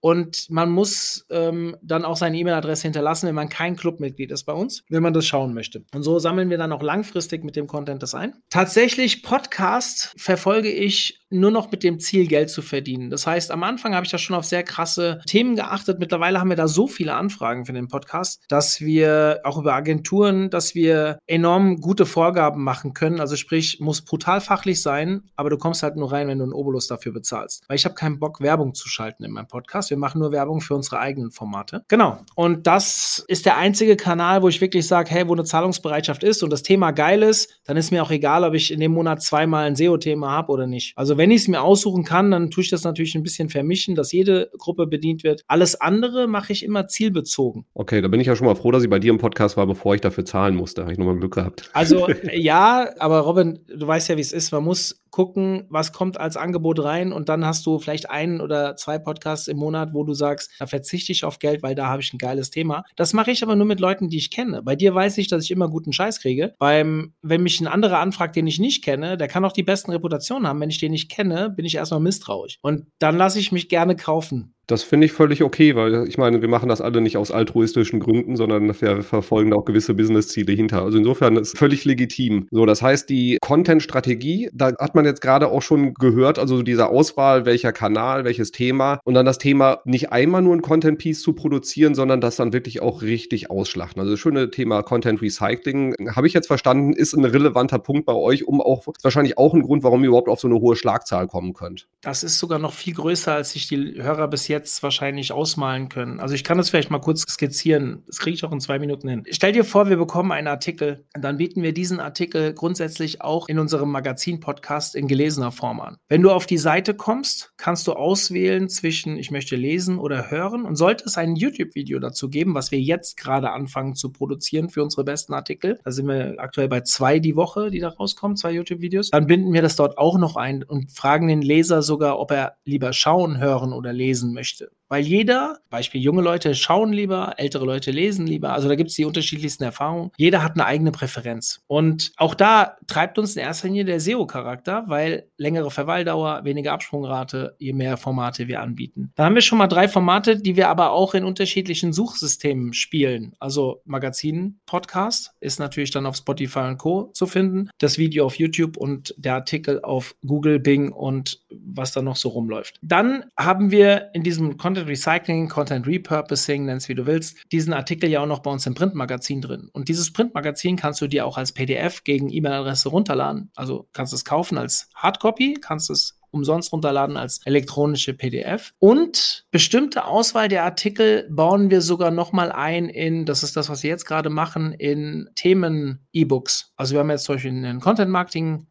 Und 0.00 0.48
man 0.48 0.70
muss 0.70 1.26
ähm, 1.30 1.76
dann 1.82 2.04
auch 2.04 2.16
seine 2.16 2.38
E-Mail-Adresse 2.38 2.82
hinterlassen, 2.82 3.26
wenn 3.26 3.34
man 3.34 3.48
kein 3.48 3.76
Clubmitglied 3.76 4.30
ist 4.30 4.44
bei 4.44 4.52
uns, 4.52 4.84
wenn 4.88 5.02
man 5.02 5.12
das 5.12 5.26
schauen 5.26 5.54
möchte. 5.54 5.84
Und 5.92 6.02
so 6.02 6.18
sammeln 6.18 6.50
wir 6.50 6.58
dann 6.58 6.72
auch 6.72 6.82
langfristig 6.82 7.42
mit 7.44 7.56
dem 7.56 7.66
Content 7.66 8.02
das 8.02 8.14
ein. 8.14 8.34
Tatsächlich 8.48 9.22
Podcast 9.22 10.14
verfolge 10.16 10.70
ich 10.70 11.17
nur 11.30 11.50
noch 11.50 11.70
mit 11.70 11.82
dem 11.82 11.98
Ziel, 12.00 12.26
Geld 12.26 12.50
zu 12.50 12.62
verdienen. 12.62 13.10
Das 13.10 13.26
heißt, 13.26 13.50
am 13.50 13.62
Anfang 13.62 13.94
habe 13.94 14.04
ich 14.04 14.12
da 14.12 14.18
schon 14.18 14.36
auf 14.36 14.44
sehr 14.44 14.62
krasse 14.62 15.20
Themen 15.26 15.56
geachtet. 15.56 15.98
Mittlerweile 15.98 16.40
haben 16.40 16.48
wir 16.48 16.56
da 16.56 16.68
so 16.68 16.86
viele 16.86 17.14
Anfragen 17.14 17.66
für 17.66 17.72
den 17.72 17.88
Podcast, 17.88 18.42
dass 18.48 18.80
wir 18.80 19.40
auch 19.44 19.58
über 19.58 19.74
Agenturen, 19.74 20.50
dass 20.50 20.74
wir 20.74 21.18
enorm 21.26 21.80
gute 21.80 22.06
Vorgaben 22.06 22.64
machen 22.64 22.94
können. 22.94 23.20
Also 23.20 23.36
sprich, 23.36 23.78
muss 23.80 24.02
brutal 24.02 24.40
fachlich 24.40 24.80
sein, 24.82 25.22
aber 25.36 25.50
du 25.50 25.58
kommst 25.58 25.82
halt 25.82 25.96
nur 25.96 26.12
rein, 26.12 26.28
wenn 26.28 26.38
du 26.38 26.44
einen 26.44 26.52
Obolus 26.52 26.86
dafür 26.86 27.12
bezahlst. 27.12 27.64
Weil 27.68 27.76
ich 27.76 27.84
habe 27.84 27.94
keinen 27.94 28.18
Bock, 28.18 28.40
Werbung 28.40 28.74
zu 28.74 28.88
schalten 28.88 29.24
in 29.24 29.32
meinem 29.32 29.48
Podcast. 29.48 29.90
Wir 29.90 29.96
machen 29.96 30.20
nur 30.20 30.32
Werbung 30.32 30.60
für 30.60 30.74
unsere 30.74 30.98
eigenen 30.98 31.30
Formate. 31.30 31.84
Genau. 31.88 32.18
Und 32.34 32.66
das 32.66 33.24
ist 33.28 33.46
der 33.46 33.56
einzige 33.56 33.96
Kanal, 33.96 34.42
wo 34.42 34.48
ich 34.48 34.60
wirklich 34.60 34.86
sage, 34.86 35.10
hey, 35.10 35.28
wo 35.28 35.32
eine 35.34 35.44
Zahlungsbereitschaft 35.44 36.22
ist 36.22 36.42
und 36.42 36.50
das 36.50 36.62
Thema 36.62 36.92
geil 36.92 37.22
ist, 37.22 37.60
dann 37.64 37.76
ist 37.76 37.90
mir 37.90 38.02
auch 38.02 38.10
egal, 38.10 38.44
ob 38.44 38.54
ich 38.54 38.72
in 38.72 38.80
dem 38.80 38.92
Monat 38.92 39.22
zweimal 39.22 39.66
ein 39.66 39.76
SEO-Thema 39.76 40.30
habe 40.30 40.52
oder 40.52 40.66
nicht. 40.66 40.96
Also 40.96 41.17
wenn 41.18 41.32
ich 41.32 41.42
es 41.42 41.48
mir 41.48 41.60
aussuchen 41.60 42.04
kann, 42.04 42.30
dann 42.30 42.50
tue 42.50 42.62
ich 42.62 42.70
das 42.70 42.84
natürlich 42.84 43.16
ein 43.16 43.24
bisschen 43.24 43.48
vermischen, 43.48 43.96
dass 43.96 44.12
jede 44.12 44.50
Gruppe 44.56 44.86
bedient 44.86 45.24
wird. 45.24 45.42
Alles 45.48 45.80
andere 45.80 46.28
mache 46.28 46.52
ich 46.52 46.64
immer 46.64 46.86
zielbezogen. 46.86 47.66
Okay, 47.74 48.00
da 48.00 48.06
bin 48.06 48.20
ich 48.20 48.28
ja 48.28 48.36
schon 48.36 48.46
mal 48.46 48.54
froh, 48.54 48.70
dass 48.70 48.84
ich 48.84 48.88
bei 48.88 49.00
dir 49.00 49.10
im 49.10 49.18
Podcast 49.18 49.56
war, 49.56 49.66
bevor 49.66 49.96
ich 49.96 50.00
dafür 50.00 50.24
zahlen 50.24 50.54
musste. 50.54 50.82
Habe 50.82 50.92
ich 50.92 50.98
nochmal 50.98 51.16
Glück 51.16 51.34
gehabt. 51.34 51.68
Also 51.72 52.08
ja, 52.32 52.88
aber 53.00 53.18
Robin, 53.20 53.58
du 53.66 53.84
weißt 53.84 54.08
ja, 54.08 54.16
wie 54.16 54.20
es 54.20 54.32
ist. 54.32 54.52
Man 54.52 54.62
muss 54.62 55.02
gucken, 55.10 55.64
was 55.68 55.92
kommt 55.92 56.20
als 56.20 56.36
Angebot 56.36 56.82
rein 56.84 57.12
und 57.12 57.28
dann 57.28 57.44
hast 57.44 57.66
du 57.66 57.78
vielleicht 57.78 58.10
einen 58.10 58.40
oder 58.40 58.76
zwei 58.76 58.98
Podcasts 58.98 59.48
im 59.48 59.56
Monat, 59.56 59.94
wo 59.94 60.04
du 60.04 60.14
sagst, 60.14 60.52
da 60.58 60.66
verzichte 60.66 61.12
ich 61.12 61.24
auf 61.24 61.38
Geld, 61.38 61.62
weil 61.62 61.74
da 61.74 61.86
habe 61.86 62.02
ich 62.02 62.12
ein 62.12 62.18
geiles 62.18 62.50
Thema. 62.50 62.84
Das 62.96 63.12
mache 63.12 63.30
ich 63.30 63.42
aber 63.42 63.56
nur 63.56 63.66
mit 63.66 63.80
Leuten, 63.80 64.08
die 64.08 64.18
ich 64.18 64.30
kenne. 64.30 64.62
Bei 64.62 64.76
dir 64.76 64.94
weiß 64.94 65.18
ich, 65.18 65.28
dass 65.28 65.44
ich 65.44 65.50
immer 65.50 65.68
guten 65.68 65.92
Scheiß 65.92 66.20
kriege. 66.20 66.54
Beim, 66.58 67.14
wenn 67.22 67.42
mich 67.42 67.60
ein 67.60 67.66
anderer 67.66 67.98
anfragt, 67.98 68.36
den 68.36 68.46
ich 68.46 68.58
nicht 68.58 68.84
kenne, 68.84 69.16
der 69.16 69.28
kann 69.28 69.44
auch 69.44 69.52
die 69.52 69.62
besten 69.62 69.90
Reputationen 69.90 70.46
haben. 70.46 70.60
Wenn 70.60 70.70
ich 70.70 70.78
den 70.78 70.92
nicht 70.92 71.07
kenne, 71.08 71.50
bin 71.50 71.64
ich 71.64 71.74
erstmal 71.74 72.00
misstrauisch. 72.00 72.58
Und 72.62 72.86
dann 72.98 73.16
lasse 73.16 73.38
ich 73.38 73.52
mich 73.52 73.68
gerne 73.68 73.96
kaufen. 73.96 74.54
Das 74.68 74.82
finde 74.82 75.06
ich 75.06 75.12
völlig 75.12 75.42
okay, 75.42 75.74
weil 75.76 76.06
ich 76.06 76.18
meine, 76.18 76.42
wir 76.42 76.48
machen 76.48 76.68
das 76.68 76.82
alle 76.82 77.00
nicht 77.00 77.16
aus 77.16 77.30
altruistischen 77.30 78.00
Gründen, 78.00 78.36
sondern 78.36 78.68
wir 78.68 79.02
verfolgen 79.02 79.54
auch 79.54 79.64
gewisse 79.64 79.94
Businessziele 79.94 80.52
hinter. 80.52 80.82
Also 80.82 80.98
insofern 80.98 81.36
ist 81.36 81.56
völlig 81.56 81.86
legitim. 81.86 82.46
So, 82.50 82.66
das 82.66 82.82
heißt, 82.82 83.08
die 83.08 83.38
Content-Strategie, 83.40 84.50
da 84.52 84.72
hat 84.78 84.94
man 84.94 85.06
jetzt 85.06 85.22
gerade 85.22 85.48
auch 85.48 85.62
schon 85.62 85.94
gehört, 85.94 86.38
also 86.38 86.62
diese 86.62 86.88
Auswahl, 86.88 87.46
welcher 87.46 87.72
Kanal, 87.72 88.26
welches 88.26 88.52
Thema 88.52 89.00
und 89.04 89.14
dann 89.14 89.24
das 89.24 89.38
Thema 89.38 89.80
nicht 89.86 90.12
einmal 90.12 90.42
nur 90.42 90.54
ein 90.54 90.60
Content-Piece 90.60 91.22
zu 91.22 91.32
produzieren, 91.32 91.94
sondern 91.94 92.20
das 92.20 92.36
dann 92.36 92.52
wirklich 92.52 92.82
auch 92.82 93.00
richtig 93.00 93.50
ausschlachten. 93.50 94.00
Also 94.00 94.12
das 94.12 94.20
schöne 94.20 94.50
Thema 94.50 94.82
Content 94.82 95.22
Recycling, 95.22 95.94
habe 96.14 96.26
ich 96.26 96.34
jetzt 96.34 96.46
verstanden, 96.46 96.92
ist 96.92 97.14
ein 97.14 97.24
relevanter 97.24 97.78
Punkt 97.78 98.04
bei 98.04 98.12
euch, 98.12 98.46
um 98.46 98.60
auch 98.60 98.86
wahrscheinlich 99.02 99.38
auch 99.38 99.54
ein 99.54 99.62
Grund, 99.62 99.82
warum 99.82 100.02
ihr 100.02 100.08
überhaupt 100.08 100.28
auf 100.28 100.40
so 100.40 100.48
eine 100.48 100.60
hohe 100.60 100.76
Schlagzahl 100.76 101.26
kommen 101.26 101.54
könnt. 101.54 101.88
Das 102.02 102.22
ist 102.22 102.38
sogar 102.38 102.58
noch 102.58 102.74
viel 102.74 102.92
größer, 102.92 103.32
als 103.32 103.52
sich 103.52 103.66
die 103.66 103.94
Hörer 103.96 104.28
bis 104.28 104.46
jetzt 104.58 104.82
wahrscheinlich 104.82 105.32
ausmalen 105.32 105.88
können. 105.88 106.20
Also 106.20 106.34
ich 106.34 106.44
kann 106.44 106.58
das 106.58 106.70
vielleicht 106.70 106.90
mal 106.90 106.98
kurz 106.98 107.22
skizzieren. 107.22 108.02
Das 108.06 108.18
kriege 108.18 108.34
ich 108.34 108.44
auch 108.44 108.52
in 108.52 108.60
zwei 108.60 108.78
Minuten 108.78 109.08
hin. 109.08 109.24
Stell 109.30 109.52
dir 109.52 109.64
vor, 109.64 109.88
wir 109.88 109.96
bekommen 109.96 110.32
einen 110.32 110.48
Artikel. 110.48 111.04
Dann 111.14 111.38
bieten 111.38 111.62
wir 111.62 111.72
diesen 111.72 112.00
Artikel 112.00 112.52
grundsätzlich 112.52 113.22
auch 113.22 113.48
in 113.48 113.58
unserem 113.58 113.90
Magazin-Podcast 113.90 114.96
in 114.96 115.06
gelesener 115.06 115.52
Form 115.52 115.80
an. 115.80 115.98
Wenn 116.08 116.22
du 116.22 116.30
auf 116.30 116.46
die 116.46 116.58
Seite 116.58 116.94
kommst, 116.94 117.52
kannst 117.56 117.86
du 117.86 117.92
auswählen 117.92 118.68
zwischen 118.68 119.16
ich 119.16 119.30
möchte 119.30 119.56
lesen 119.56 119.98
oder 119.98 120.30
hören 120.30 120.64
und 120.64 120.76
sollte 120.76 121.04
es 121.06 121.16
ein 121.16 121.36
YouTube-Video 121.36 121.98
dazu 122.00 122.28
geben, 122.28 122.54
was 122.54 122.72
wir 122.72 122.80
jetzt 122.80 123.16
gerade 123.16 123.52
anfangen 123.52 123.94
zu 123.94 124.10
produzieren 124.10 124.70
für 124.70 124.82
unsere 124.82 125.04
besten 125.04 125.34
Artikel. 125.34 125.78
Da 125.84 125.92
sind 125.92 126.08
wir 126.08 126.34
aktuell 126.38 126.68
bei 126.68 126.80
zwei 126.80 127.20
die 127.20 127.36
Woche, 127.36 127.70
die 127.70 127.80
da 127.80 127.88
rauskommen, 127.88 128.36
zwei 128.36 128.52
YouTube-Videos. 128.52 129.10
Dann 129.10 129.26
binden 129.26 129.52
wir 129.52 129.62
das 129.62 129.76
dort 129.76 129.98
auch 129.98 130.18
noch 130.18 130.36
ein 130.36 130.62
und 130.64 130.90
fragen 130.90 131.28
den 131.28 131.42
Leser 131.42 131.82
sogar, 131.82 132.18
ob 132.18 132.32
er 132.32 132.56
lieber 132.64 132.92
schauen, 132.92 133.38
hören 133.38 133.72
oder 133.72 133.92
lesen 133.92 134.32
möchte 134.32 134.47
möchte. 134.48 134.77
Weil 134.88 135.02
jeder, 135.04 135.58
Beispiel 135.70 136.00
junge 136.00 136.22
Leute 136.22 136.54
schauen 136.54 136.92
lieber, 136.92 137.34
ältere 137.36 137.64
Leute 137.64 137.90
lesen 137.90 138.26
lieber, 138.26 138.52
also 138.52 138.68
da 138.68 138.74
gibt 138.74 138.90
es 138.90 138.96
die 138.96 139.04
unterschiedlichsten 139.04 139.64
Erfahrungen. 139.64 140.10
Jeder 140.16 140.42
hat 140.42 140.52
eine 140.52 140.64
eigene 140.64 140.92
Präferenz. 140.92 141.62
Und 141.66 142.12
auch 142.16 142.34
da 142.34 142.76
treibt 142.86 143.18
uns 143.18 143.36
in 143.36 143.42
erster 143.42 143.68
Linie 143.68 143.84
der 143.84 144.00
SEO-Charakter, 144.00 144.84
weil 144.86 145.28
längere 145.36 145.70
Verweildauer, 145.70 146.44
weniger 146.44 146.72
Absprungrate, 146.72 147.54
je 147.58 147.72
mehr 147.72 147.96
Formate 147.96 148.48
wir 148.48 148.60
anbieten. 148.60 149.12
Da 149.14 149.24
haben 149.24 149.34
wir 149.34 149.42
schon 149.42 149.58
mal 149.58 149.66
drei 149.66 149.88
Formate, 149.88 150.36
die 150.36 150.56
wir 150.56 150.68
aber 150.68 150.92
auch 150.92 151.14
in 151.14 151.24
unterschiedlichen 151.24 151.92
Suchsystemen 151.92 152.72
spielen. 152.72 153.34
Also 153.38 153.82
Magazin, 153.84 154.58
Podcast 154.66 155.32
ist 155.40 155.58
natürlich 155.58 155.90
dann 155.90 156.06
auf 156.06 156.16
Spotify 156.16 156.60
und 156.60 156.78
Co. 156.78 157.10
zu 157.12 157.26
finden, 157.26 157.70
das 157.78 157.98
Video 157.98 158.24
auf 158.26 158.36
YouTube 158.36 158.76
und 158.76 159.14
der 159.18 159.34
Artikel 159.34 159.82
auf 159.82 160.14
Google, 160.26 160.58
Bing 160.58 160.92
und 160.92 161.40
was 161.50 161.92
da 161.92 162.02
noch 162.02 162.16
so 162.16 162.30
rumläuft. 162.30 162.78
Dann 162.82 163.24
haben 163.36 163.70
wir 163.70 164.10
in 164.14 164.22
diesem 164.22 164.56
Content 164.56 164.77
Content 164.78 164.88
Recycling, 164.88 165.48
Content 165.48 165.86
Repurposing, 165.86 166.64
nenn's 166.64 166.88
wie 166.88 166.94
du 166.94 167.06
willst, 167.06 167.36
diesen 167.50 167.72
Artikel 167.72 168.08
ja 168.08 168.20
auch 168.20 168.26
noch 168.26 168.40
bei 168.40 168.50
uns 168.50 168.66
im 168.66 168.74
Printmagazin 168.74 169.40
drin. 169.40 169.68
Und 169.72 169.88
dieses 169.88 170.12
Printmagazin 170.12 170.76
kannst 170.76 171.00
du 171.00 171.08
dir 171.08 171.26
auch 171.26 171.36
als 171.36 171.52
PDF 171.52 172.04
gegen 172.04 172.30
E-Mail-Adresse 172.30 172.88
runterladen. 172.88 173.50
Also 173.56 173.88
kannst 173.92 174.12
du 174.12 174.16
es 174.16 174.24
kaufen 174.24 174.56
als 174.56 174.88
Hardcopy, 174.94 175.58
kannst 175.60 175.90
es 175.90 176.18
umsonst 176.30 176.72
runterladen 176.72 177.16
als 177.16 177.40
elektronische 177.44 178.14
PDF. 178.14 178.72
Und 178.78 179.46
bestimmte 179.50 180.04
Auswahl 180.04 180.48
der 180.48 180.64
Artikel 180.64 181.26
bauen 181.30 181.70
wir 181.70 181.80
sogar 181.80 182.10
nochmal 182.10 182.52
ein 182.52 182.88
in, 182.88 183.24
das 183.24 183.42
ist 183.42 183.56
das, 183.56 183.68
was 183.68 183.82
wir 183.82 183.90
jetzt 183.90 184.04
gerade 184.04 184.30
machen, 184.30 184.72
in 184.72 185.28
Themen-E-Books. 185.34 186.72
Also 186.76 186.92
wir 186.92 187.00
haben 187.00 187.10
jetzt 187.10 187.24
zum 187.24 187.36
Beispiel 187.36 187.64
ein 187.64 187.80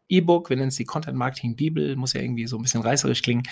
Content-Marketing-E-Book, 0.08 0.50
wir 0.50 0.56
nennen 0.56 0.68
es 0.68 0.76
die 0.76 0.84
Content-Marketing-Bibel, 0.84 1.96
muss 1.96 2.12
ja 2.12 2.20
irgendwie 2.20 2.46
so 2.46 2.56
ein 2.56 2.62
bisschen 2.62 2.82
reißerisch 2.82 3.22
klingen. 3.22 3.42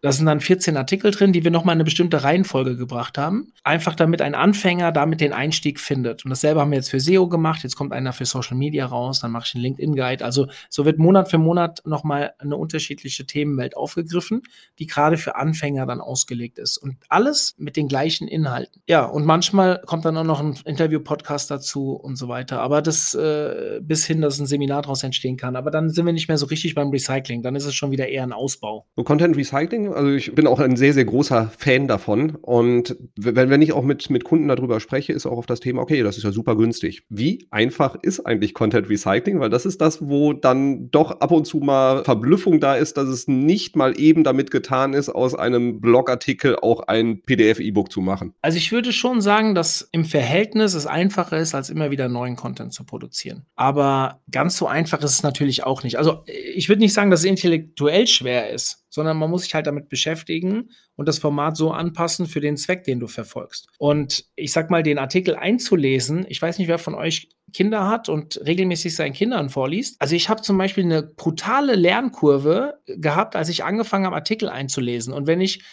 Da 0.00 0.12
sind 0.12 0.26
dann 0.26 0.40
14 0.40 0.76
Artikel 0.76 1.10
drin, 1.10 1.32
die 1.32 1.44
wir 1.44 1.50
nochmal 1.50 1.74
in 1.74 1.78
eine 1.78 1.84
bestimmte 1.84 2.22
Reihenfolge 2.22 2.76
gebracht 2.76 3.18
haben. 3.18 3.52
Einfach 3.62 3.94
damit 3.94 4.22
ein 4.22 4.34
Anfänger 4.34 4.92
damit 4.92 5.20
den 5.20 5.32
Einstieg 5.32 5.80
findet. 5.80 6.24
Und 6.24 6.30
dasselbe 6.30 6.60
haben 6.60 6.70
wir 6.70 6.78
jetzt 6.78 6.90
für 6.90 7.00
SEO 7.00 7.28
gemacht. 7.28 7.62
Jetzt 7.62 7.76
kommt 7.76 7.92
einer 7.92 8.12
für 8.12 8.24
Social 8.24 8.56
Media 8.56 8.86
raus, 8.86 9.20
dann 9.20 9.32
mache 9.32 9.44
ich 9.46 9.54
einen 9.54 9.62
LinkedIn-Guide. 9.62 10.24
Also 10.24 10.46
so 10.68 10.84
wird 10.84 10.98
Monat 10.98 11.30
für 11.30 11.38
Monat 11.38 11.82
nochmal 11.84 12.34
eine 12.38 12.56
unterschiedliche 12.56 13.26
Themen 13.26 13.44
Themenwelt 13.44 13.76
aufgegriffen, 13.76 14.42
die 14.78 14.86
gerade 14.86 15.16
für 15.16 15.36
Anfänger 15.36 15.86
dann 15.86 16.00
ausgelegt 16.00 16.58
ist. 16.58 16.76
Und 16.78 16.96
alles 17.08 17.54
mit 17.58 17.76
den 17.76 17.88
gleichen 17.88 18.28
Inhalten. 18.28 18.82
Ja, 18.88 19.04
und 19.04 19.24
manchmal 19.24 19.80
kommt 19.84 20.04
dann 20.04 20.16
auch 20.16 20.24
noch 20.24 20.40
ein 20.40 20.56
Interview-Podcast 20.64 21.50
dazu 21.50 21.92
und 21.92 22.16
so 22.16 22.28
weiter. 22.28 22.60
Aber 22.60 22.82
das 22.82 23.14
äh, 23.14 23.80
bis 23.82 24.06
hin, 24.06 24.20
dass 24.20 24.38
ein 24.38 24.46
Seminar 24.46 24.82
daraus 24.82 25.02
entstehen 25.02 25.36
kann. 25.36 25.56
Aber 25.56 25.70
dann 25.70 25.90
sind 25.90 26.03
wir 26.04 26.12
nicht 26.12 26.28
mehr 26.28 26.38
so 26.38 26.46
richtig 26.46 26.74
beim 26.74 26.90
Recycling. 26.90 27.42
Dann 27.42 27.56
ist 27.56 27.64
es 27.64 27.74
schon 27.74 27.90
wieder 27.90 28.08
eher 28.08 28.22
ein 28.22 28.32
Ausbau. 28.32 28.86
So 28.96 29.04
Content 29.04 29.36
Recycling, 29.36 29.92
also 29.92 30.10
ich 30.10 30.34
bin 30.34 30.46
auch 30.46 30.60
ein 30.60 30.76
sehr, 30.76 30.92
sehr 30.92 31.04
großer 31.04 31.50
Fan 31.56 31.88
davon. 31.88 32.36
Und 32.36 32.96
wenn, 33.16 33.50
wenn 33.50 33.62
ich 33.62 33.72
auch 33.72 33.84
mit, 33.84 34.10
mit 34.10 34.24
Kunden 34.24 34.48
darüber 34.48 34.80
spreche, 34.80 35.12
ist 35.12 35.26
auch 35.26 35.38
auf 35.38 35.46
das 35.46 35.60
Thema, 35.60 35.82
okay, 35.82 36.02
das 36.02 36.16
ist 36.16 36.24
ja 36.24 36.32
super 36.32 36.56
günstig. 36.56 37.04
Wie 37.08 37.46
einfach 37.50 37.96
ist 38.02 38.20
eigentlich 38.20 38.54
Content 38.54 38.88
Recycling? 38.88 39.40
Weil 39.40 39.50
das 39.50 39.66
ist 39.66 39.80
das, 39.80 40.06
wo 40.08 40.32
dann 40.32 40.90
doch 40.90 41.20
ab 41.20 41.30
und 41.30 41.46
zu 41.46 41.58
mal 41.58 42.04
Verblüffung 42.04 42.60
da 42.60 42.74
ist, 42.74 42.96
dass 42.96 43.08
es 43.08 43.28
nicht 43.28 43.76
mal 43.76 43.98
eben 43.98 44.24
damit 44.24 44.50
getan 44.50 44.92
ist, 44.94 45.08
aus 45.08 45.34
einem 45.34 45.80
Blogartikel 45.80 46.56
auch 46.56 46.80
ein 46.80 47.22
PDF-E-Book 47.22 47.90
zu 47.90 48.00
machen. 48.00 48.34
Also 48.42 48.58
ich 48.58 48.72
würde 48.72 48.92
schon 48.92 49.20
sagen, 49.20 49.54
dass 49.54 49.88
im 49.92 50.04
Verhältnis 50.04 50.74
es 50.74 50.86
einfacher 50.86 51.38
ist, 51.38 51.54
als 51.54 51.70
immer 51.70 51.90
wieder 51.90 52.08
neuen 52.08 52.36
Content 52.36 52.72
zu 52.72 52.84
produzieren. 52.84 53.46
Aber 53.56 54.20
ganz 54.30 54.56
so 54.56 54.66
einfach 54.66 55.02
ist 55.02 55.12
es 55.12 55.22
natürlich 55.22 55.64
auch 55.64 55.82
nicht. 55.82 55.93
Also 55.96 56.24
ich 56.26 56.68
würde 56.68 56.80
nicht 56.80 56.92
sagen, 56.92 57.10
dass 57.10 57.20
es 57.20 57.26
intellektuell 57.26 58.06
schwer 58.06 58.50
ist 58.50 58.84
sondern 58.94 59.16
man 59.16 59.28
muss 59.28 59.42
sich 59.42 59.54
halt 59.54 59.66
damit 59.66 59.88
beschäftigen 59.88 60.70
und 60.94 61.08
das 61.08 61.18
Format 61.18 61.56
so 61.56 61.72
anpassen 61.72 62.26
für 62.26 62.40
den 62.40 62.56
Zweck, 62.56 62.84
den 62.84 63.00
du 63.00 63.08
verfolgst. 63.08 63.66
Und 63.76 64.24
ich 64.36 64.52
sag 64.52 64.70
mal, 64.70 64.84
den 64.84 64.98
Artikel 64.98 65.34
einzulesen, 65.34 66.24
ich 66.28 66.40
weiß 66.40 66.58
nicht, 66.58 66.68
wer 66.68 66.78
von 66.78 66.94
euch 66.94 67.28
Kinder 67.52 67.88
hat 67.88 68.08
und 68.08 68.40
regelmäßig 68.46 68.94
seinen 68.94 69.12
Kindern 69.12 69.50
vorliest. 69.50 69.96
Also 70.00 70.14
ich 70.14 70.28
habe 70.28 70.42
zum 70.42 70.56
Beispiel 70.58 70.84
eine 70.84 71.02
brutale 71.02 71.74
Lernkurve 71.74 72.74
gehabt, 72.86 73.34
als 73.34 73.48
ich 73.48 73.64
angefangen 73.64 74.06
habe, 74.06 74.14
Artikel 74.14 74.48
einzulesen. 74.48 75.12
Und 75.12 75.26
wenn 75.26 75.40
ich 75.40 75.64